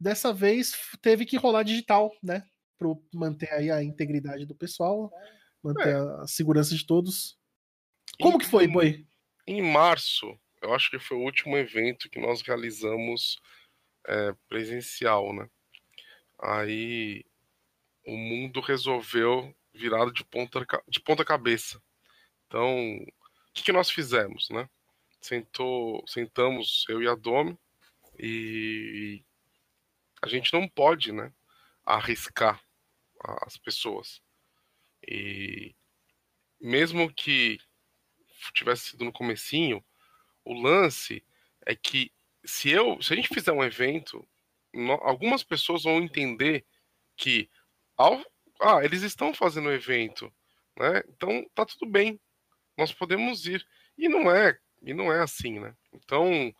dessa 0.00 0.32
vez 0.32 0.72
teve 1.02 1.24
que 1.24 1.36
rolar 1.36 1.62
digital, 1.62 2.12
né? 2.22 2.46
Para 2.78 2.88
manter 3.12 3.52
aí 3.52 3.70
a 3.70 3.82
integridade 3.82 4.46
do 4.46 4.54
pessoal, 4.54 5.10
manter 5.62 5.88
é. 5.88 6.22
a 6.22 6.26
segurança 6.26 6.74
de 6.74 6.86
todos. 6.86 7.36
Como 8.20 8.36
em, 8.36 8.38
que 8.38 8.46
foi, 8.46 8.68
Boi? 8.68 9.06
Em 9.46 9.60
março, 9.60 10.26
eu 10.62 10.72
acho 10.74 10.90
que 10.90 10.98
foi 10.98 11.16
o 11.16 11.22
último 11.22 11.56
evento 11.56 12.08
que 12.08 12.20
nós 12.20 12.40
realizamos 12.42 13.38
é, 14.08 14.34
presencial, 14.48 15.32
né? 15.32 15.48
Aí 16.40 17.24
o 18.06 18.16
mundo 18.16 18.60
resolveu 18.60 19.54
virado 19.72 20.12
de 20.12 20.24
ponta, 20.24 20.66
de 20.88 21.00
ponta 21.00 21.24
cabeça. 21.24 21.80
Então, 22.46 22.96
o 22.96 23.52
que, 23.52 23.62
que 23.62 23.72
nós 23.72 23.90
fizemos, 23.90 24.48
né? 24.50 24.68
sentou, 25.20 26.04
sentamos 26.06 26.84
eu 26.88 27.02
e 27.02 27.08
a 27.08 27.14
Domi 27.14 27.58
e 28.18 29.22
a 30.22 30.28
gente 30.28 30.52
não 30.52 30.68
pode, 30.68 31.12
né, 31.12 31.32
arriscar 31.84 32.62
as 33.42 33.56
pessoas. 33.56 34.20
E 35.06 35.74
mesmo 36.60 37.12
que 37.12 37.58
tivesse 38.52 38.90
sido 38.90 39.04
no 39.04 39.12
comecinho, 39.12 39.84
o 40.44 40.54
lance 40.54 41.24
é 41.64 41.74
que 41.74 42.12
se 42.48 42.70
eu, 42.70 43.00
se 43.02 43.12
a 43.12 43.16
gente 43.16 43.28
fizer 43.28 43.52
um 43.52 43.62
evento, 43.62 44.26
algumas 45.02 45.42
pessoas 45.44 45.82
vão 45.82 45.98
entender 45.98 46.64
que 47.16 47.50
ao, 47.96 48.24
ah, 48.60 48.82
eles 48.82 49.02
estão 49.02 49.34
fazendo 49.34 49.68
o 49.68 49.72
evento, 49.72 50.32
né? 50.78 51.02
Então 51.08 51.44
tá 51.54 51.66
tudo 51.66 51.86
bem. 51.86 52.18
Nós 52.76 52.92
podemos 52.92 53.46
ir. 53.46 53.66
E 53.98 54.08
não 54.08 54.30
é 54.30 54.58
e 54.82 54.94
não 54.94 55.12
é 55.12 55.20
assim, 55.20 55.58
né? 55.58 55.76
Então, 55.92 56.54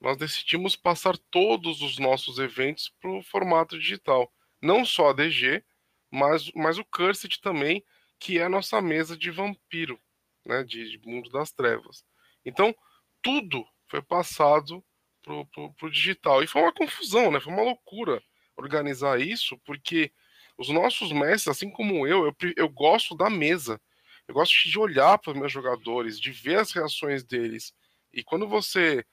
nós 0.00 0.16
decidimos 0.16 0.76
passar 0.76 1.16
todos 1.30 1.80
os 1.82 1.98
nossos 1.98 2.38
eventos 2.38 2.92
para 3.00 3.10
o 3.10 3.22
formato 3.22 3.78
digital. 3.78 4.32
Não 4.60 4.84
só 4.84 5.10
a 5.10 5.12
DG, 5.12 5.64
mas, 6.10 6.50
mas 6.54 6.78
o 6.78 6.84
Cursed 6.84 7.40
também, 7.40 7.84
que 8.18 8.38
é 8.38 8.44
a 8.44 8.48
nossa 8.48 8.80
mesa 8.80 9.16
de 9.16 9.30
vampiro, 9.30 9.98
né? 10.44 10.62
De, 10.62 10.98
de 10.98 11.08
Mundo 11.08 11.30
das 11.30 11.50
Trevas. 11.52 12.04
Então, 12.44 12.74
tudo 13.22 13.66
foi 13.88 14.02
passado 14.02 14.84
pro, 15.22 15.46
pro, 15.46 15.72
pro 15.74 15.90
digital. 15.90 16.42
E 16.42 16.46
foi 16.46 16.62
uma 16.62 16.72
confusão, 16.72 17.30
né? 17.30 17.40
Foi 17.40 17.52
uma 17.52 17.62
loucura 17.62 18.22
organizar 18.56 19.20
isso, 19.20 19.58
porque 19.64 20.12
os 20.58 20.68
nossos 20.68 21.12
mestres, 21.12 21.48
assim 21.48 21.70
como 21.70 22.06
eu, 22.06 22.26
eu, 22.26 22.36
eu 22.56 22.68
gosto 22.68 23.16
da 23.16 23.30
mesa. 23.30 23.80
Eu 24.28 24.34
gosto 24.34 24.68
de 24.68 24.78
olhar 24.78 25.18
para 25.18 25.32
os 25.32 25.38
meus 25.38 25.50
jogadores, 25.50 26.20
de 26.20 26.30
ver 26.30 26.58
as 26.58 26.72
reações 26.72 27.24
deles. 27.24 27.74
E 28.12 28.22
quando 28.22 28.46
você 28.46 29.04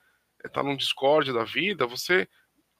está 0.46 0.62
num 0.62 0.76
Discord 0.76 1.34
da 1.34 1.44
vida, 1.44 1.88
você 1.88 2.28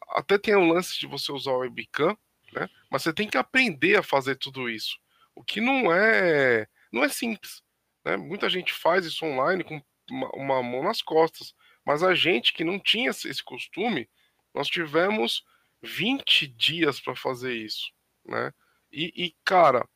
até 0.10 0.38
tem 0.38 0.56
o 0.56 0.68
lance 0.68 1.00
de 1.00 1.08
você 1.08 1.32
usar 1.32 1.52
o 1.52 1.60
webcam, 1.60 2.18
né? 2.54 2.70
Mas 2.90 3.04
você 3.04 3.14
tem 3.14 3.28
que 3.28 3.38
aprender 3.38 3.98
a 3.98 4.04
fazer 4.04 4.36
tudo 4.36 4.70
isso. 4.70 4.98
O 5.36 5.44
que 5.44 5.62
não 5.62 5.94
é 5.94 6.68
não 6.92 7.04
é 7.04 7.10
simples. 7.10 7.62
Né? 8.04 8.18
Muita 8.18 8.50
gente 8.50 8.74
faz 8.74 9.06
isso 9.06 9.26
online 9.26 9.64
com 9.64 9.82
uma, 10.10 10.30
uma 10.32 10.64
mão 10.64 10.84
nas 10.84 11.02
costas. 11.02 11.54
Mas 11.90 12.04
a 12.04 12.14
gente 12.14 12.54
que 12.54 12.64
não 12.64 12.80
tinha 12.80 13.10
esse 13.10 13.44
costume, 13.44 14.08
nós 14.54 14.68
tivemos 14.68 15.44
20 15.82 16.46
dias 16.46 17.00
para 17.00 17.16
fazer 17.16 17.56
isso. 17.56 17.92
Né? 18.24 18.54
E, 18.92 19.12
e, 19.16 19.36
cara, 19.44 19.90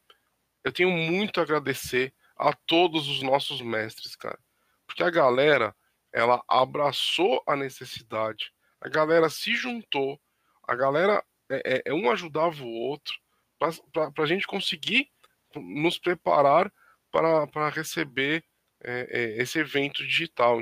eu 0.64 0.72
tenho 0.72 0.90
muito 0.90 1.40
a 1.40 1.44
agradecer 1.44 2.12
a 2.36 2.52
todos 2.52 3.08
os 3.08 3.22
nossos 3.22 3.62
mestres, 3.62 4.16
cara. 4.16 4.40
Porque 4.88 5.04
a 5.04 5.12
galera, 5.12 5.76
ela 6.12 6.44
abraçou 6.48 7.44
a 7.46 7.56
necessidade, 7.56 8.52
a 8.82 8.90
galera 8.90 9.30
se 9.30 9.56
juntou, 9.56 10.20
a 10.68 10.74
galera 10.74 11.24
é, 11.48 11.76
é, 11.76 11.82
é 11.92 11.94
um 11.94 12.10
ajudava 12.10 12.64
o 12.64 12.74
outro 12.74 13.14
para 13.60 14.24
a 14.24 14.26
gente 14.26 14.48
conseguir 14.48 15.12
nos 15.56 16.00
preparar 16.00 16.74
para 17.12 17.70
receber 17.70 18.44
é, 18.84 19.08
é, 19.12 19.42
esse 19.44 19.60
evento 19.60 20.04
digital. 20.04 20.60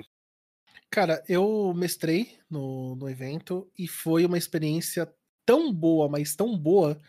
Cara, 0.92 1.24
eu 1.28 1.74
mestrei 1.74 2.38
no, 2.50 2.96
no 2.98 3.10
evento 3.10 3.72
e 3.80 3.88
foi 3.88 4.26
uma 4.26 4.38
experiência 4.38 5.12
tão 5.46 5.74
boa, 5.74 6.10
mas 6.10 6.36
tão 6.36 6.58
boa, 6.58 7.02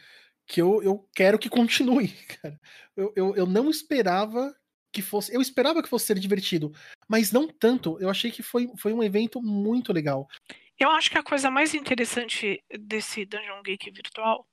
que 0.47 0.63
eu, 0.63 0.83
eu 0.83 1.09
quero 1.15 1.39
que 1.39 1.49
continue, 1.49 2.09
cara. 2.41 2.61
Eu, 2.97 3.13
eu, 3.17 3.37
eu 3.37 3.47
não 3.47 3.69
esperava 3.69 4.55
que 4.93 5.03
fosse. 5.03 5.35
Eu 5.35 5.41
esperava 5.41 5.83
que 5.83 5.89
fosse 5.89 6.07
ser 6.07 6.19
divertido, 6.19 6.73
mas 7.09 7.33
não 7.33 7.49
tanto. 7.49 7.99
Eu 8.01 8.09
achei 8.09 8.31
que 8.31 8.43
foi, 8.43 8.71
foi 8.77 8.93
um 8.93 9.03
evento 9.03 9.43
muito 9.43 9.93
legal. 9.93 10.29
Eu 10.79 10.91
acho 10.91 11.11
que 11.11 11.19
a 11.19 11.23
coisa 11.23 11.51
mais 11.51 11.75
interessante 11.75 12.63
desse 12.79 13.25
Dungeon 13.25 13.63
Geek 13.63 13.91
virtual 13.91 14.47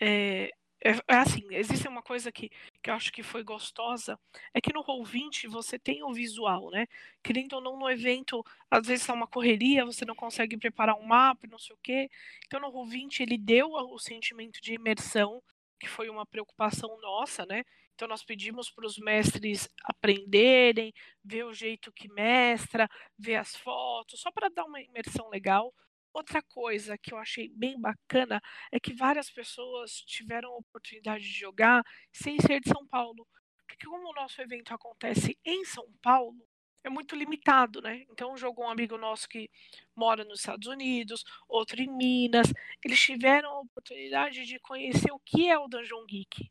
é, 0.00 0.50
é, 0.84 0.90
é, 1.14 1.16
assim, 1.18 1.42
existe 1.50 1.86
uma 1.88 2.02
coisa 2.02 2.32
que, 2.32 2.50
que 2.82 2.90
eu 2.90 2.94
acho 2.94 3.12
que 3.12 3.22
foi 3.22 3.42
gostosa, 3.44 4.18
é 4.52 4.60
que 4.60 4.72
no 4.72 4.82
Roll20 4.84 5.48
você 5.48 5.78
tem 5.78 6.02
o 6.02 6.12
visual, 6.12 6.70
né? 6.70 6.86
Querendo 7.22 7.54
ou 7.54 7.60
não, 7.60 7.78
no 7.78 7.88
evento, 7.88 8.44
às 8.70 8.86
vezes 8.86 9.08
é 9.08 9.12
uma 9.12 9.26
correria, 9.26 9.84
você 9.84 10.04
não 10.04 10.14
consegue 10.14 10.56
preparar 10.56 10.96
um 10.96 11.04
mapa, 11.06 11.46
não 11.48 11.58
sei 11.58 11.74
o 11.74 11.78
quê. 11.82 12.10
Então 12.46 12.60
no 12.60 12.72
Roll20 12.72 13.20
ele 13.20 13.38
deu 13.38 13.70
o 13.70 13.98
sentimento 13.98 14.60
de 14.60 14.74
imersão, 14.74 15.42
que 15.78 15.88
foi 15.88 16.08
uma 16.08 16.26
preocupação 16.26 16.98
nossa, 17.00 17.46
né? 17.46 17.64
Então 17.94 18.08
nós 18.08 18.24
pedimos 18.24 18.70
para 18.70 18.86
os 18.86 18.98
mestres 18.98 19.68
aprenderem, 19.84 20.92
ver 21.24 21.44
o 21.44 21.54
jeito 21.54 21.92
que 21.92 22.08
mestra, 22.12 22.88
ver 23.18 23.36
as 23.36 23.54
fotos, 23.56 24.20
só 24.20 24.30
para 24.32 24.48
dar 24.48 24.64
uma 24.64 24.80
imersão 24.80 25.28
legal. 25.28 25.72
Outra 26.12 26.42
coisa 26.42 26.98
que 26.98 27.12
eu 27.14 27.18
achei 27.18 27.48
bem 27.48 27.80
bacana 27.80 28.40
é 28.70 28.78
que 28.78 28.92
várias 28.94 29.30
pessoas 29.30 29.92
tiveram 30.02 30.50
a 30.52 30.58
oportunidade 30.58 31.24
de 31.24 31.30
jogar 31.38 31.82
sem 32.12 32.38
ser 32.40 32.60
de 32.60 32.68
São 32.68 32.86
Paulo. 32.86 33.26
Porque 33.66 33.86
como 33.86 34.10
o 34.10 34.14
nosso 34.14 34.40
evento 34.42 34.74
acontece 34.74 35.38
em 35.44 35.64
São 35.64 35.86
Paulo, 36.02 36.46
é 36.84 36.90
muito 36.90 37.14
limitado, 37.16 37.80
né? 37.80 38.04
Então 38.10 38.36
jogou 38.36 38.66
um 38.66 38.70
amigo 38.70 38.98
nosso 38.98 39.28
que 39.28 39.48
mora 39.96 40.24
nos 40.24 40.40
Estados 40.40 40.68
Unidos, 40.68 41.24
outro 41.48 41.80
em 41.80 41.88
Minas. 41.88 42.52
Eles 42.84 43.00
tiveram 43.00 43.50
a 43.50 43.60
oportunidade 43.60 44.44
de 44.44 44.58
conhecer 44.58 45.12
o 45.12 45.20
que 45.20 45.48
é 45.48 45.58
o 45.58 45.68
Dungeon 45.68 46.04
Geek, 46.06 46.50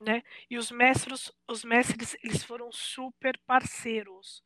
né? 0.00 0.22
E 0.50 0.58
os 0.58 0.70
mestres, 0.70 1.32
os 1.48 1.64
mestres, 1.64 2.16
eles 2.22 2.42
foram 2.44 2.70
super 2.72 3.38
parceiros. 3.46 4.42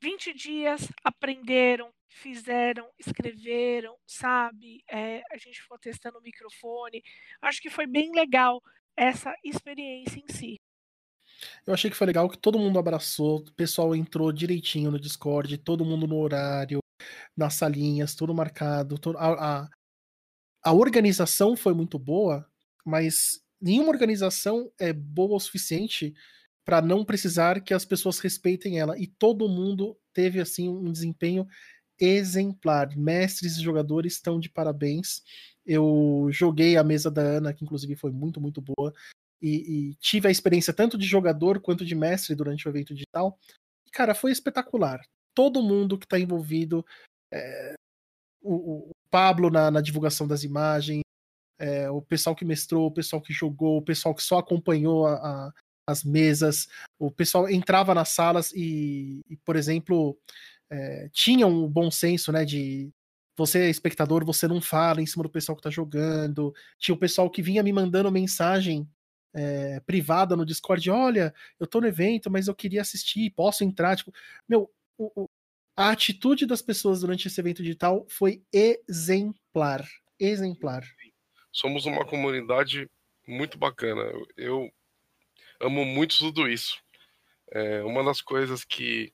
20 0.00 0.32
dias 0.34 0.88
aprenderam, 1.02 1.90
fizeram, 2.08 2.88
escreveram, 2.98 3.96
sabe? 4.06 4.82
É, 4.90 5.22
a 5.30 5.36
gente 5.36 5.60
ficou 5.60 5.78
testando 5.78 6.18
o 6.18 6.22
microfone. 6.22 7.02
Acho 7.42 7.60
que 7.60 7.70
foi 7.70 7.86
bem 7.86 8.12
legal 8.12 8.62
essa 8.96 9.34
experiência 9.44 10.18
em 10.18 10.32
si. 10.32 10.56
Eu 11.66 11.72
achei 11.72 11.90
que 11.90 11.96
foi 11.96 12.06
legal 12.06 12.28
que 12.28 12.38
todo 12.38 12.58
mundo 12.58 12.78
abraçou, 12.78 13.38
o 13.38 13.54
pessoal 13.54 13.94
entrou 13.94 14.32
direitinho 14.32 14.90
no 14.90 14.98
Discord, 14.98 15.56
todo 15.58 15.84
mundo 15.84 16.06
no 16.06 16.16
horário, 16.16 16.80
nas 17.36 17.54
salinhas, 17.54 18.14
tudo 18.14 18.34
marcado. 18.34 18.98
Tudo, 18.98 19.18
a, 19.18 19.62
a, 19.62 19.68
a 20.64 20.72
organização 20.72 21.56
foi 21.56 21.74
muito 21.74 21.98
boa, 21.98 22.48
mas 22.84 23.40
nenhuma 23.60 23.90
organização 23.90 24.72
é 24.80 24.92
boa 24.92 25.36
o 25.36 25.40
suficiente 25.40 26.14
para 26.68 26.82
não 26.82 27.02
precisar 27.02 27.62
que 27.62 27.72
as 27.72 27.86
pessoas 27.86 28.18
respeitem 28.18 28.78
ela. 28.78 28.94
E 28.98 29.06
todo 29.06 29.48
mundo 29.48 29.98
teve 30.12 30.38
assim 30.38 30.68
um 30.68 30.92
desempenho 30.92 31.48
exemplar. 31.98 32.94
Mestres 32.94 33.56
e 33.56 33.62
jogadores 33.62 34.12
estão 34.12 34.38
de 34.38 34.50
parabéns. 34.50 35.22
Eu 35.64 36.28
joguei 36.30 36.76
a 36.76 36.84
mesa 36.84 37.10
da 37.10 37.22
Ana, 37.22 37.54
que 37.54 37.64
inclusive 37.64 37.96
foi 37.96 38.12
muito, 38.12 38.38
muito 38.38 38.60
boa. 38.60 38.92
E, 39.40 39.48
e 39.48 39.94
tive 39.94 40.28
a 40.28 40.30
experiência 40.30 40.74
tanto 40.74 40.98
de 40.98 41.06
jogador 41.06 41.58
quanto 41.58 41.86
de 41.86 41.94
mestre 41.94 42.34
durante 42.34 42.68
o 42.68 42.70
evento 42.70 42.92
digital. 42.92 43.38
E, 43.86 43.90
cara, 43.90 44.14
foi 44.14 44.30
espetacular. 44.30 45.00
Todo 45.34 45.62
mundo 45.62 45.96
que 45.96 46.04
está 46.04 46.18
envolvido, 46.18 46.84
é, 47.32 47.72
o, 48.42 48.90
o, 48.90 48.90
Pablo 49.10 49.48
na, 49.48 49.70
na, 49.70 49.80
divulgação 49.80 50.28
das 50.28 50.44
imagens, 50.44 51.00
é, 51.58 51.88
o 51.88 52.02
pessoal 52.02 52.36
que 52.36 52.44
mestrou, 52.44 52.88
o 52.88 52.92
pessoal 52.92 53.22
que 53.22 53.32
jogou, 53.32 53.78
o 53.78 53.82
pessoal 53.82 54.14
que 54.14 54.22
só 54.22 54.36
acompanhou 54.36 55.06
a, 55.06 55.14
a, 55.14 55.52
as 55.88 56.04
mesas, 56.04 56.68
o 56.98 57.10
pessoal 57.10 57.48
entrava 57.48 57.94
nas 57.94 58.10
salas 58.10 58.52
e, 58.54 59.22
e 59.28 59.36
por 59.38 59.56
exemplo, 59.56 60.18
é, 60.70 61.08
tinham 61.12 61.50
um 61.50 61.66
bom 61.66 61.90
senso, 61.90 62.30
né, 62.30 62.44
de 62.44 62.90
você 63.34 63.60
é 63.60 63.70
espectador, 63.70 64.22
você 64.22 64.46
não 64.46 64.60
fala 64.60 65.00
em 65.00 65.06
cima 65.06 65.22
do 65.22 65.30
pessoal 65.30 65.56
que 65.56 65.62
tá 65.62 65.70
jogando. 65.70 66.52
Tinha 66.76 66.94
o 66.94 66.98
pessoal 66.98 67.30
que 67.30 67.40
vinha 67.40 67.62
me 67.62 67.72
mandando 67.72 68.10
mensagem 68.10 68.86
é, 69.32 69.80
privada 69.80 70.36
no 70.36 70.44
Discord, 70.44 70.90
olha, 70.90 71.32
eu 71.58 71.66
tô 71.66 71.80
no 71.80 71.86
evento, 71.86 72.30
mas 72.30 72.48
eu 72.48 72.54
queria 72.54 72.82
assistir, 72.82 73.30
posso 73.30 73.64
entrar? 73.64 73.96
Tipo, 73.96 74.12
meu, 74.48 74.70
o, 74.98 75.22
o, 75.22 75.28
a 75.76 75.90
atitude 75.90 76.44
das 76.44 76.60
pessoas 76.60 77.00
durante 77.00 77.28
esse 77.28 77.40
evento 77.40 77.62
digital 77.62 78.04
foi 78.08 78.42
exemplar, 78.52 79.86
exemplar. 80.18 80.82
Somos 81.52 81.86
uma 81.86 82.04
comunidade 82.04 82.86
muito 83.26 83.56
bacana. 83.56 84.02
Eu 84.36 84.68
amo 85.60 85.84
muito 85.84 86.18
tudo 86.18 86.48
isso. 86.48 86.80
É, 87.52 87.82
uma 87.82 88.04
das 88.04 88.20
coisas 88.20 88.64
que 88.64 89.12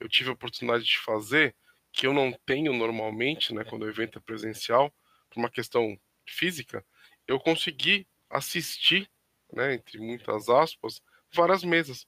eu 0.00 0.08
tive 0.08 0.30
a 0.30 0.32
oportunidade 0.34 0.84
de 0.84 0.98
fazer, 0.98 1.54
que 1.92 2.06
eu 2.06 2.12
não 2.12 2.32
tenho 2.46 2.72
normalmente, 2.72 3.54
né, 3.54 3.64
quando 3.64 3.82
o 3.84 3.88
evento 3.88 4.18
é 4.18 4.22
presencial, 4.22 4.92
por 5.30 5.40
uma 5.40 5.50
questão 5.50 5.98
física, 6.28 6.84
eu 7.26 7.40
consegui 7.40 8.06
assistir, 8.30 9.10
né, 9.52 9.74
entre 9.74 9.98
muitas 9.98 10.48
aspas, 10.48 11.02
várias 11.34 11.64
mesas. 11.64 12.06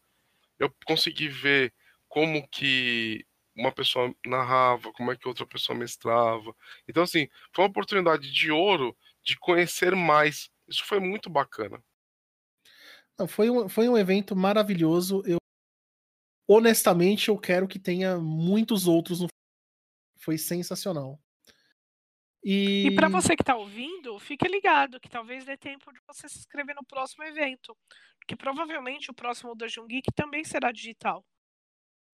Eu 0.58 0.72
consegui 0.86 1.28
ver 1.28 1.72
como 2.08 2.46
que 2.48 3.26
uma 3.56 3.72
pessoa 3.72 4.14
narrava, 4.26 4.92
como 4.92 5.12
é 5.12 5.16
que 5.16 5.28
outra 5.28 5.46
pessoa 5.46 5.78
mestrava. 5.78 6.54
Então, 6.88 7.02
assim, 7.02 7.28
foi 7.54 7.64
uma 7.64 7.70
oportunidade 7.70 8.30
de 8.32 8.50
ouro 8.50 8.96
de 9.24 9.36
conhecer 9.38 9.94
mais. 9.96 10.50
Isso 10.68 10.84
foi 10.84 11.00
muito 11.00 11.28
bacana. 11.30 11.82
Foi, 13.26 13.50
um, 13.50 13.68
foi 13.68 13.88
um 13.88 13.96
evento 13.96 14.36
maravilhoso. 14.36 15.22
Eu 15.26 15.38
honestamente, 16.48 17.28
eu 17.28 17.38
quero 17.38 17.68
que 17.68 17.78
tenha 17.78 18.18
muitos 18.18 18.86
outros 18.86 19.20
no 19.20 19.28
Foi 20.18 20.38
sensacional. 20.38 21.20
E, 22.42 22.86
e 22.86 22.94
para 22.94 23.08
você 23.08 23.36
que 23.36 23.42
está 23.42 23.56
ouvindo, 23.56 24.18
fique 24.18 24.46
ligado 24.48 25.00
que 25.00 25.08
talvez 25.08 25.44
dê 25.44 25.56
tempo 25.56 25.92
de 25.92 26.00
você 26.06 26.28
se 26.28 26.38
inscrever 26.38 26.74
no 26.74 26.84
próximo 26.84 27.24
evento, 27.24 27.76
porque 28.18 28.36
provavelmente 28.36 29.10
o 29.10 29.14
próximo 29.14 29.54
Dungeon 29.54 29.86
Geek 29.86 30.10
também 30.14 30.44
será 30.44 30.70
digital, 30.72 31.24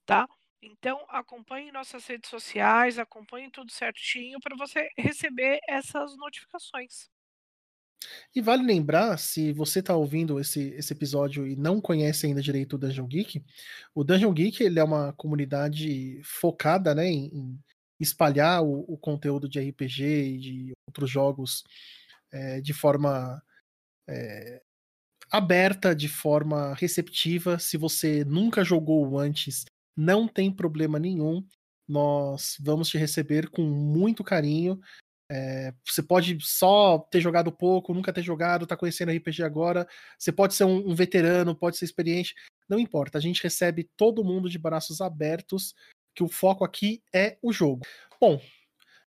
tá? 0.07 0.27
Então 0.63 1.05
acompanhe 1.11 1.71
nossas 1.71 2.07
redes 2.07 2.31
sociais, 2.31 2.99
acompanhe 2.99 3.51
tudo 3.51 3.71
certinho 3.71 4.41
para 4.41 4.57
você 4.57 4.89
receber 4.97 5.61
essas 5.69 6.17
notificações. 6.17 7.11
E 8.35 8.41
vale 8.41 8.63
lembrar, 8.65 9.19
se 9.19 9.53
você 9.53 9.81
está 9.81 9.95
ouvindo 9.97 10.41
esse, 10.41 10.69
esse 10.71 10.93
episódio 10.93 11.47
e 11.47 11.57
não 11.57 11.81
conhece 11.81 12.27
ainda 12.27 12.43
direito 12.43 12.75
o 12.75 12.79
Dungeon 12.79 13.07
Geek, 13.07 13.45
o 13.95 14.05
Dungeon 14.05 14.33
Geek 14.33 14.63
ele 14.63 14.79
é 14.79 14.85
uma 14.85 15.13
comunidade 15.13 16.21
focada 16.25 16.95
né, 16.95 17.07
em, 17.07 17.27
em 17.27 17.61
espalhar 18.01 18.63
o, 18.63 18.85
o, 18.89 18.99
conteúdo 18.99 19.49
de 19.49 19.61
RPG 19.61 20.05
e 20.05 20.39
de 20.39 20.73
outros 20.89 21.11
jogos 21.11 21.65
é, 22.33 22.61
de 22.61 22.73
forma 22.73 23.43
é, 24.09 24.63
aberta, 25.31 25.95
de 25.95 26.09
forma 26.09 26.75
receptiva. 26.75 27.59
Se 27.59 27.77
você 27.77 28.25
nunca 28.25 28.65
jogou 28.65 29.19
antes, 29.19 29.65
não 29.97 30.29
tem 30.29 30.51
problema 30.51 30.99
nenhum. 30.99 31.45
Nós 31.87 32.57
vamos 32.61 32.89
te 32.89 32.99
receber 32.99 33.49
com 33.51 33.63
muito 33.63 34.25
carinho. 34.25 34.81
É, 35.31 35.73
você 35.85 36.03
pode 36.03 36.39
só 36.41 36.99
ter 37.11 37.21
jogado 37.21 37.51
pouco, 37.51 37.95
nunca 37.95 38.13
ter 38.13 38.23
jogado, 38.23 38.67
tá 38.67 38.77
conhecendo 38.77 39.13
RPG 39.13 39.43
agora. 39.43 39.87
Você 40.19 40.31
pode 40.31 40.55
ser 40.55 40.65
um, 40.65 40.91
um, 40.91 40.95
veterano, 40.95 41.55
pode 41.55 41.77
ser 41.77 41.85
experiente, 41.85 42.35
não 42.69 42.79
importa. 42.79 43.19
A 43.19 43.21
gente 43.21 43.43
recebe 43.43 43.89
todo 43.97 44.25
mundo 44.25 44.49
de 44.49 44.59
braços 44.59 45.01
abertos, 45.01 45.75
que 46.15 46.23
o 46.23 46.29
foco 46.29 46.65
aqui 46.65 47.03
é 47.13 47.39
o 47.43 47.53
jogo. 47.53 47.83
Bom, 48.21 48.41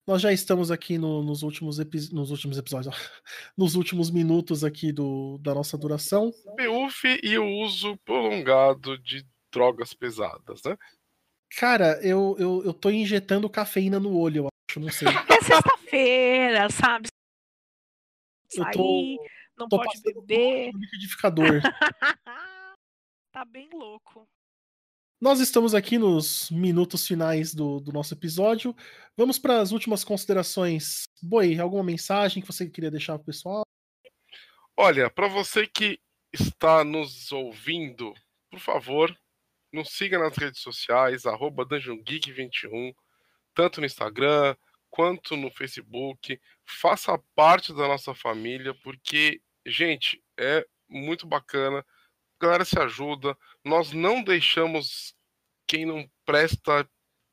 nós 0.05 0.22
já 0.22 0.32
estamos 0.32 0.72
aqui 0.72 0.97
no, 0.97 1.22
nos, 1.22 1.43
últimos 1.43 1.78
nos 2.11 2.32
últimos 2.32 2.57
episódios, 2.57 2.95
nos 3.57 3.76
últimos 3.76 4.09
minutos 4.09 4.63
aqui 4.63 4.91
do, 4.91 5.38
da 5.39 5.53
nossa 5.53 5.78
duração. 5.78 6.32
PUF 6.57 7.20
e 7.22 7.38
o 7.38 7.45
uso 7.45 7.97
prolongado 8.05 8.97
de 8.97 9.26
drogas 9.51 9.93
pesadas, 9.93 10.61
né? 10.65 10.78
Cara, 11.57 11.99
eu, 12.01 12.36
eu, 12.39 12.63
eu 12.65 12.74
tô 12.74 12.89
injetando 12.89 13.49
cafeína 13.49 13.99
no 13.99 14.18
olho, 14.18 14.47
acho, 14.78 14.80
não 14.80 14.91
sei. 14.91 15.07
É 15.07 15.41
sexta-feira, 15.43 16.69
sabe? 16.69 17.07
Sair, 18.49 18.71
tô, 18.73 19.28
não 19.57 19.67
tô 19.67 19.78
pode 19.78 20.01
beber. 20.01 20.71
No 20.71 20.80
liquidificador. 20.80 21.61
tá 23.32 23.45
bem 23.45 23.69
louco. 23.73 24.28
Nós 25.19 25.39
estamos 25.39 25.73
aqui 25.73 25.97
nos 25.97 26.51
minutos 26.51 27.07
finais 27.07 27.53
do, 27.53 27.80
do 27.80 27.91
nosso 27.91 28.13
episódio. 28.13 28.75
Vamos 29.15 29.39
para 29.39 29.59
as 29.59 29.71
últimas 29.71 30.03
considerações. 30.03 31.05
Boi, 31.21 31.59
alguma 31.59 31.84
mensagem 31.84 32.41
que 32.41 32.47
você 32.47 32.69
queria 32.69 32.91
deixar 32.91 33.17
pro 33.17 33.25
pessoal? 33.25 33.63
Olha, 34.78 35.09
para 35.09 35.28
você 35.28 35.65
que 35.65 35.99
está 36.32 36.84
nos 36.84 37.32
ouvindo, 37.32 38.13
por 38.51 38.59
favor, 38.59 39.17
nos 39.73 39.89
siga 39.89 40.19
nas 40.19 40.38
redes 40.38 40.61
sociais, 40.61 41.25
arroba 41.25 41.65
DungeonGeek21, 41.65 42.93
tanto 43.55 43.80
no 43.80 43.88
Instagram 43.88 44.55
quanto 44.98 45.38
no 45.38 45.52
Facebook. 45.52 46.41
Faça 46.66 47.16
parte 47.36 47.72
da 47.72 47.88
nossa 47.88 48.16
família, 48.16 48.74
porque, 48.82 49.39
gente, 49.64 50.20
é 50.36 50.66
muito 50.89 51.28
bacana. 51.28 51.86
A 52.39 52.43
galera 52.43 52.66
se 52.66 52.80
ajuda. 52.80 53.38
Nós 53.64 53.91
não 53.91 54.24
deixamos 54.24 55.16
quem 55.68 55.86
não 55.86 56.10
presta 56.26 56.89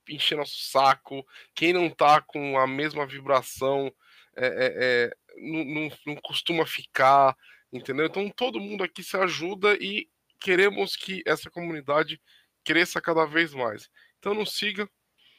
encher 0.06 0.36
nosso 0.36 0.58
saco, 0.58 1.26
quem 1.54 1.72
não 1.72 1.88
tá 1.88 2.20
com 2.20 2.58
a 2.58 2.66
mesma 2.66 3.06
vibração 3.06 3.90
é, 4.36 4.46
é, 4.46 4.74
é, 4.76 5.16
não, 5.38 5.64
não, 5.64 5.98
não 6.08 6.16
costuma 6.16 6.66
ficar, 6.66 7.34
entendeu? 7.72 8.04
Então 8.04 8.28
todo 8.28 8.60
mundo 8.60 8.84
aqui 8.84 9.02
se 9.02 9.16
ajuda 9.16 9.74
e 9.80 10.06
queremos 10.38 10.96
que 10.96 11.22
essa 11.24 11.50
comunidade 11.50 12.20
cresça 12.62 13.00
cada 13.00 13.24
vez 13.24 13.54
mais. 13.54 13.88
Então 14.18 14.34
não 14.34 14.44
siga, 14.44 14.86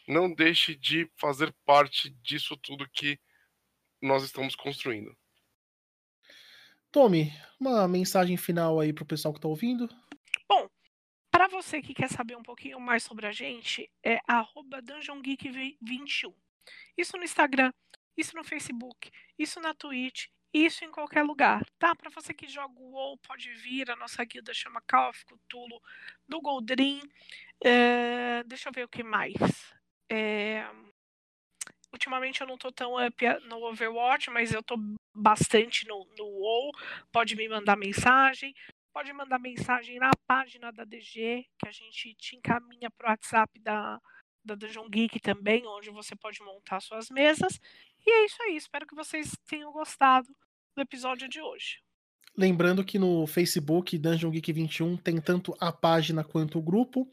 não 0.07 0.33
deixe 0.33 0.75
de 0.75 1.09
fazer 1.15 1.53
parte 1.65 2.09
disso 2.21 2.55
tudo 2.57 2.89
que 2.89 3.19
nós 4.01 4.23
estamos 4.23 4.55
construindo. 4.55 5.15
Tommy, 6.91 7.31
uma 7.59 7.87
mensagem 7.87 8.37
final 8.37 8.79
aí 8.79 8.93
para 8.93 9.03
o 9.03 9.07
pessoal 9.07 9.33
que 9.33 9.37
está 9.37 9.47
ouvindo. 9.47 9.89
Bom, 10.47 10.69
para 11.29 11.47
você 11.47 11.81
que 11.81 11.93
quer 11.93 12.09
saber 12.09 12.37
um 12.37 12.43
pouquinho 12.43 12.79
mais 12.79 13.03
sobre 13.03 13.27
a 13.27 13.31
gente, 13.31 13.91
é 14.01 14.19
DungeonGeek21. 14.81 16.33
Isso 16.97 17.17
no 17.17 17.23
Instagram, 17.23 17.73
isso 18.15 18.35
no 18.35 18.43
Facebook, 18.43 19.11
isso 19.37 19.59
na 19.59 19.73
Twitch, 19.73 20.27
isso 20.53 20.85
em 20.85 20.91
qualquer 20.91 21.23
lugar, 21.23 21.65
tá? 21.77 21.93
Para 21.93 22.09
você 22.09 22.33
que 22.33 22.47
joga 22.47 22.73
o 22.79 22.91
WoW, 22.91 23.17
pode 23.17 23.51
vir, 23.55 23.91
a 23.91 23.95
nossa 23.97 24.23
guilda 24.23 24.53
chama 24.53 24.81
Call 24.87 25.09
of 25.09 25.25
Cthulhu, 25.25 25.81
do 26.25 26.39
Goldrin. 26.39 27.01
É, 27.61 28.41
deixa 28.45 28.69
eu 28.69 28.73
ver 28.73 28.85
o 28.85 28.89
que 28.89 29.03
mais. 29.03 29.33
É, 30.11 30.65
ultimamente 31.91 32.41
eu 32.41 32.47
não 32.47 32.57
tô 32.57 32.71
tão 32.71 32.95
up 32.95 33.15
no 33.47 33.63
Overwatch, 33.63 34.29
mas 34.29 34.53
eu 34.53 34.61
tô 34.61 34.75
bastante 35.15 35.87
no, 35.87 36.05
no 36.17 36.25
WoW. 36.25 36.71
Pode 37.11 37.35
me 37.35 37.47
mandar 37.47 37.75
mensagem. 37.75 38.53
Pode 38.93 39.11
mandar 39.11 39.39
mensagem 39.39 39.99
na 39.99 40.11
página 40.25 40.71
da 40.71 40.85
DG, 40.85 41.45
que 41.59 41.67
a 41.67 41.71
gente 41.71 42.15
te 42.15 42.37
encaminha 42.37 42.89
pro 42.91 43.09
WhatsApp 43.09 43.59
da, 43.59 43.99
da 44.43 44.55
Dungeon 44.55 44.87
Geek 44.89 45.19
também, 45.19 45.67
onde 45.67 45.89
você 45.89 46.15
pode 46.15 46.41
montar 46.41 46.79
suas 46.79 47.09
mesas. 47.09 47.59
E 48.05 48.09
é 48.09 48.25
isso 48.25 48.41
aí. 48.43 48.55
Espero 48.55 48.87
que 48.87 48.95
vocês 48.95 49.31
tenham 49.47 49.71
gostado 49.73 50.27
do 50.75 50.81
episódio 50.81 51.27
de 51.27 51.41
hoje. 51.41 51.81
Lembrando 52.37 52.83
que 52.83 52.99
no 52.99 53.25
Facebook 53.25 53.97
Dungeon 53.97 54.29
Geek 54.29 54.51
21 54.51 54.97
tem 54.97 55.19
tanto 55.21 55.55
a 55.59 55.71
página 55.71 56.23
quanto 56.23 56.59
o 56.59 56.61
grupo. 56.61 57.09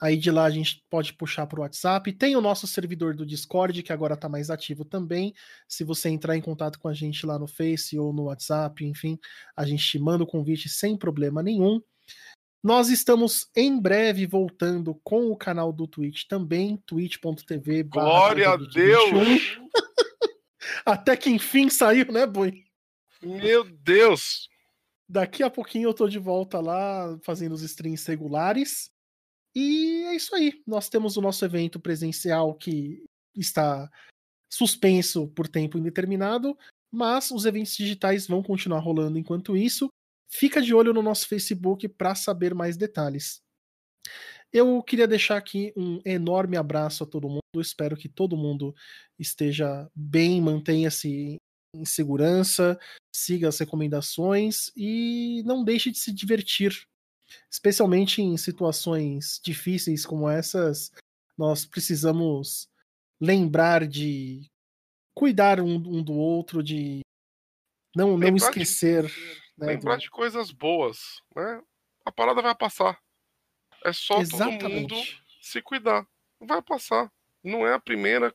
Aí 0.00 0.16
de 0.16 0.30
lá 0.30 0.44
a 0.44 0.50
gente 0.50 0.84
pode 0.88 1.12
puxar 1.12 1.46
para 1.46 1.58
o 1.58 1.62
WhatsApp. 1.62 2.12
Tem 2.12 2.36
o 2.36 2.40
nosso 2.40 2.66
servidor 2.66 3.14
do 3.14 3.26
Discord, 3.26 3.82
que 3.82 3.92
agora 3.92 4.14
está 4.14 4.28
mais 4.28 4.48
ativo 4.48 4.84
também. 4.84 5.34
Se 5.66 5.82
você 5.82 6.08
entrar 6.08 6.36
em 6.36 6.40
contato 6.40 6.78
com 6.78 6.88
a 6.88 6.94
gente 6.94 7.26
lá 7.26 7.38
no 7.38 7.48
Face 7.48 7.98
ou 7.98 8.12
no 8.12 8.24
WhatsApp, 8.24 8.84
enfim, 8.84 9.18
a 9.56 9.66
gente 9.66 9.84
te 9.84 9.98
manda 9.98 10.22
o 10.22 10.26
convite 10.26 10.68
sem 10.68 10.96
problema 10.96 11.42
nenhum. 11.42 11.80
Nós 12.62 12.88
estamos 12.88 13.48
em 13.56 13.80
breve 13.80 14.26
voltando 14.26 14.94
com 15.02 15.30
o 15.30 15.36
canal 15.36 15.72
do 15.72 15.86
Twitch 15.86 16.24
também, 16.28 16.76
twitch.tv. 16.86 17.84
Glória 17.84 18.50
a 18.50 18.56
Deus! 18.56 19.58
Até 20.84 21.16
que 21.16 21.30
enfim 21.30 21.68
saiu, 21.68 22.12
né, 22.12 22.26
Boi? 22.26 22.64
Meu 23.22 23.64
Deus! 23.64 24.48
Daqui 25.08 25.42
a 25.42 25.50
pouquinho 25.50 25.88
eu 25.88 25.94
tô 25.94 26.08
de 26.08 26.18
volta 26.18 26.60
lá 26.60 27.18
fazendo 27.22 27.52
os 27.52 27.62
streams 27.62 28.06
regulares. 28.06 28.90
E 29.60 30.04
é 30.04 30.14
isso 30.14 30.32
aí. 30.36 30.62
Nós 30.64 30.88
temos 30.88 31.16
o 31.16 31.20
nosso 31.20 31.44
evento 31.44 31.80
presencial 31.80 32.54
que 32.54 33.04
está 33.34 33.90
suspenso 34.48 35.26
por 35.26 35.48
tempo 35.48 35.76
indeterminado, 35.76 36.56
mas 36.92 37.32
os 37.32 37.44
eventos 37.44 37.76
digitais 37.76 38.28
vão 38.28 38.40
continuar 38.40 38.78
rolando 38.78 39.18
enquanto 39.18 39.56
isso. 39.56 39.88
Fica 40.30 40.62
de 40.62 40.72
olho 40.72 40.94
no 40.94 41.02
nosso 41.02 41.26
Facebook 41.26 41.88
para 41.88 42.14
saber 42.14 42.54
mais 42.54 42.76
detalhes. 42.76 43.40
Eu 44.52 44.80
queria 44.80 45.08
deixar 45.08 45.36
aqui 45.36 45.72
um 45.76 46.00
enorme 46.04 46.56
abraço 46.56 47.02
a 47.02 47.06
todo 47.06 47.28
mundo. 47.28 47.40
Espero 47.56 47.96
que 47.96 48.08
todo 48.08 48.36
mundo 48.36 48.72
esteja 49.18 49.90
bem, 49.92 50.40
mantenha-se 50.40 51.36
em 51.74 51.84
segurança, 51.84 52.78
siga 53.12 53.48
as 53.48 53.58
recomendações 53.58 54.70
e 54.76 55.42
não 55.44 55.64
deixe 55.64 55.90
de 55.90 55.98
se 55.98 56.12
divertir. 56.12 56.86
Especialmente 57.50 58.22
em 58.22 58.36
situações 58.36 59.40
difíceis 59.42 60.04
como 60.06 60.28
essas, 60.28 60.92
nós 61.36 61.64
precisamos 61.64 62.68
lembrar 63.20 63.86
de 63.86 64.50
cuidar 65.14 65.60
um, 65.60 65.74
um 65.74 66.02
do 66.02 66.14
outro, 66.14 66.62
de 66.62 67.00
não, 67.94 68.16
não 68.16 68.36
esquecer. 68.36 69.06
De, 69.06 69.40
né, 69.56 69.66
lembrar 69.68 69.96
do... 69.96 70.02
de 70.02 70.10
coisas 70.10 70.50
boas. 70.50 71.20
Né? 71.34 71.60
A 72.04 72.12
parada 72.12 72.40
vai 72.40 72.54
passar. 72.54 73.00
É 73.84 73.92
só 73.92 74.20
Exatamente. 74.20 74.60
todo 74.60 74.70
mundo 74.70 74.96
se 75.40 75.62
cuidar. 75.62 76.06
Vai 76.40 76.62
passar. 76.62 77.10
Não 77.42 77.66
é 77.66 77.74
a 77.74 77.80
primeira 77.80 78.34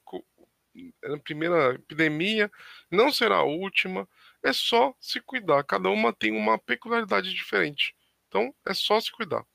a 1.05 1.17
primeira 1.19 1.75
epidemia, 1.75 2.51
não 2.89 3.11
será 3.11 3.37
a 3.37 3.43
última, 3.43 4.09
é 4.43 4.51
só 4.51 4.95
se 4.99 5.21
cuidar. 5.21 5.63
Cada 5.63 5.89
uma 5.89 6.11
tem 6.11 6.31
uma 6.31 6.57
peculiaridade 6.57 7.33
diferente. 7.33 7.95
Então 8.34 8.51
é 8.65 8.73
só 8.73 8.99
se 8.99 9.11
cuidar. 9.11 9.45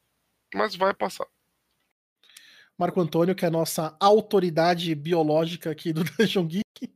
Mas 0.55 0.76
vai 0.76 0.95
passar. 0.95 1.26
Marco 2.79 3.01
Antônio, 3.01 3.35
que 3.35 3.45
é 3.45 3.49
a 3.49 3.51
nossa 3.51 3.97
autoridade 3.99 4.95
biológica 4.95 5.68
aqui 5.68 5.93
do 5.93 6.05
Dungeon 6.16 6.47
Geek, 6.47 6.95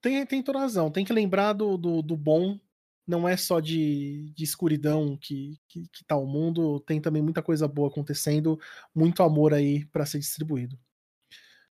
tem, 0.00 0.24
tem 0.24 0.40
toda 0.40 0.60
razão. 0.60 0.88
Tem 0.88 1.04
que 1.04 1.12
lembrar 1.12 1.52
do, 1.52 1.76
do, 1.76 2.00
do 2.00 2.16
bom. 2.16 2.60
Não 3.04 3.28
é 3.28 3.36
só 3.36 3.58
de, 3.58 4.30
de 4.36 4.44
escuridão 4.44 5.16
que, 5.16 5.58
que, 5.66 5.88
que 5.88 6.04
tá 6.04 6.16
o 6.16 6.26
mundo, 6.26 6.78
tem 6.80 7.00
também 7.00 7.22
muita 7.22 7.42
coisa 7.42 7.66
boa 7.66 7.88
acontecendo, 7.88 8.60
muito 8.94 9.22
amor 9.24 9.52
aí 9.52 9.84
para 9.86 10.06
ser 10.06 10.20
distribuído. 10.20 10.78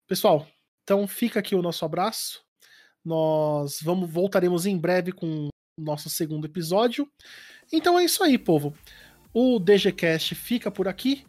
Pessoal, 0.06 0.46
então 0.84 1.08
fica 1.08 1.40
aqui 1.40 1.56
o 1.56 1.62
nosso 1.62 1.84
abraço. 1.84 2.44
Nós 3.04 3.80
vamos 3.82 4.08
voltaremos 4.08 4.64
em 4.64 4.78
breve 4.78 5.10
com 5.10 5.48
o 5.48 5.82
nosso 5.82 6.08
segundo 6.08 6.44
episódio. 6.44 7.10
Então 7.70 7.98
é 7.98 8.04
isso 8.04 8.22
aí, 8.22 8.38
povo. 8.38 8.74
O 9.32 9.58
DGCast 9.58 10.34
fica 10.34 10.70
por 10.70 10.88
aqui, 10.88 11.24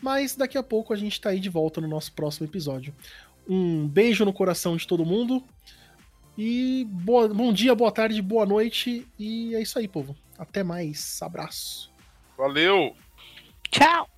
mas 0.00 0.36
daqui 0.36 0.58
a 0.58 0.62
pouco 0.62 0.92
a 0.92 0.96
gente 0.96 1.12
está 1.12 1.30
aí 1.30 1.40
de 1.40 1.48
volta 1.48 1.80
no 1.80 1.88
nosso 1.88 2.12
próximo 2.12 2.46
episódio. 2.46 2.94
Um 3.48 3.86
beijo 3.86 4.24
no 4.24 4.32
coração 4.32 4.76
de 4.76 4.86
todo 4.86 5.04
mundo. 5.04 5.42
E 6.36 6.86
boa, 6.90 7.28
bom 7.28 7.52
dia, 7.52 7.74
boa 7.74 7.90
tarde, 7.90 8.20
boa 8.20 8.44
noite. 8.44 9.06
E 9.18 9.54
é 9.54 9.62
isso 9.62 9.78
aí, 9.78 9.88
povo. 9.88 10.14
Até 10.38 10.62
mais. 10.62 11.20
Abraço. 11.22 11.90
Valeu. 12.36 12.94
Tchau. 13.70 14.15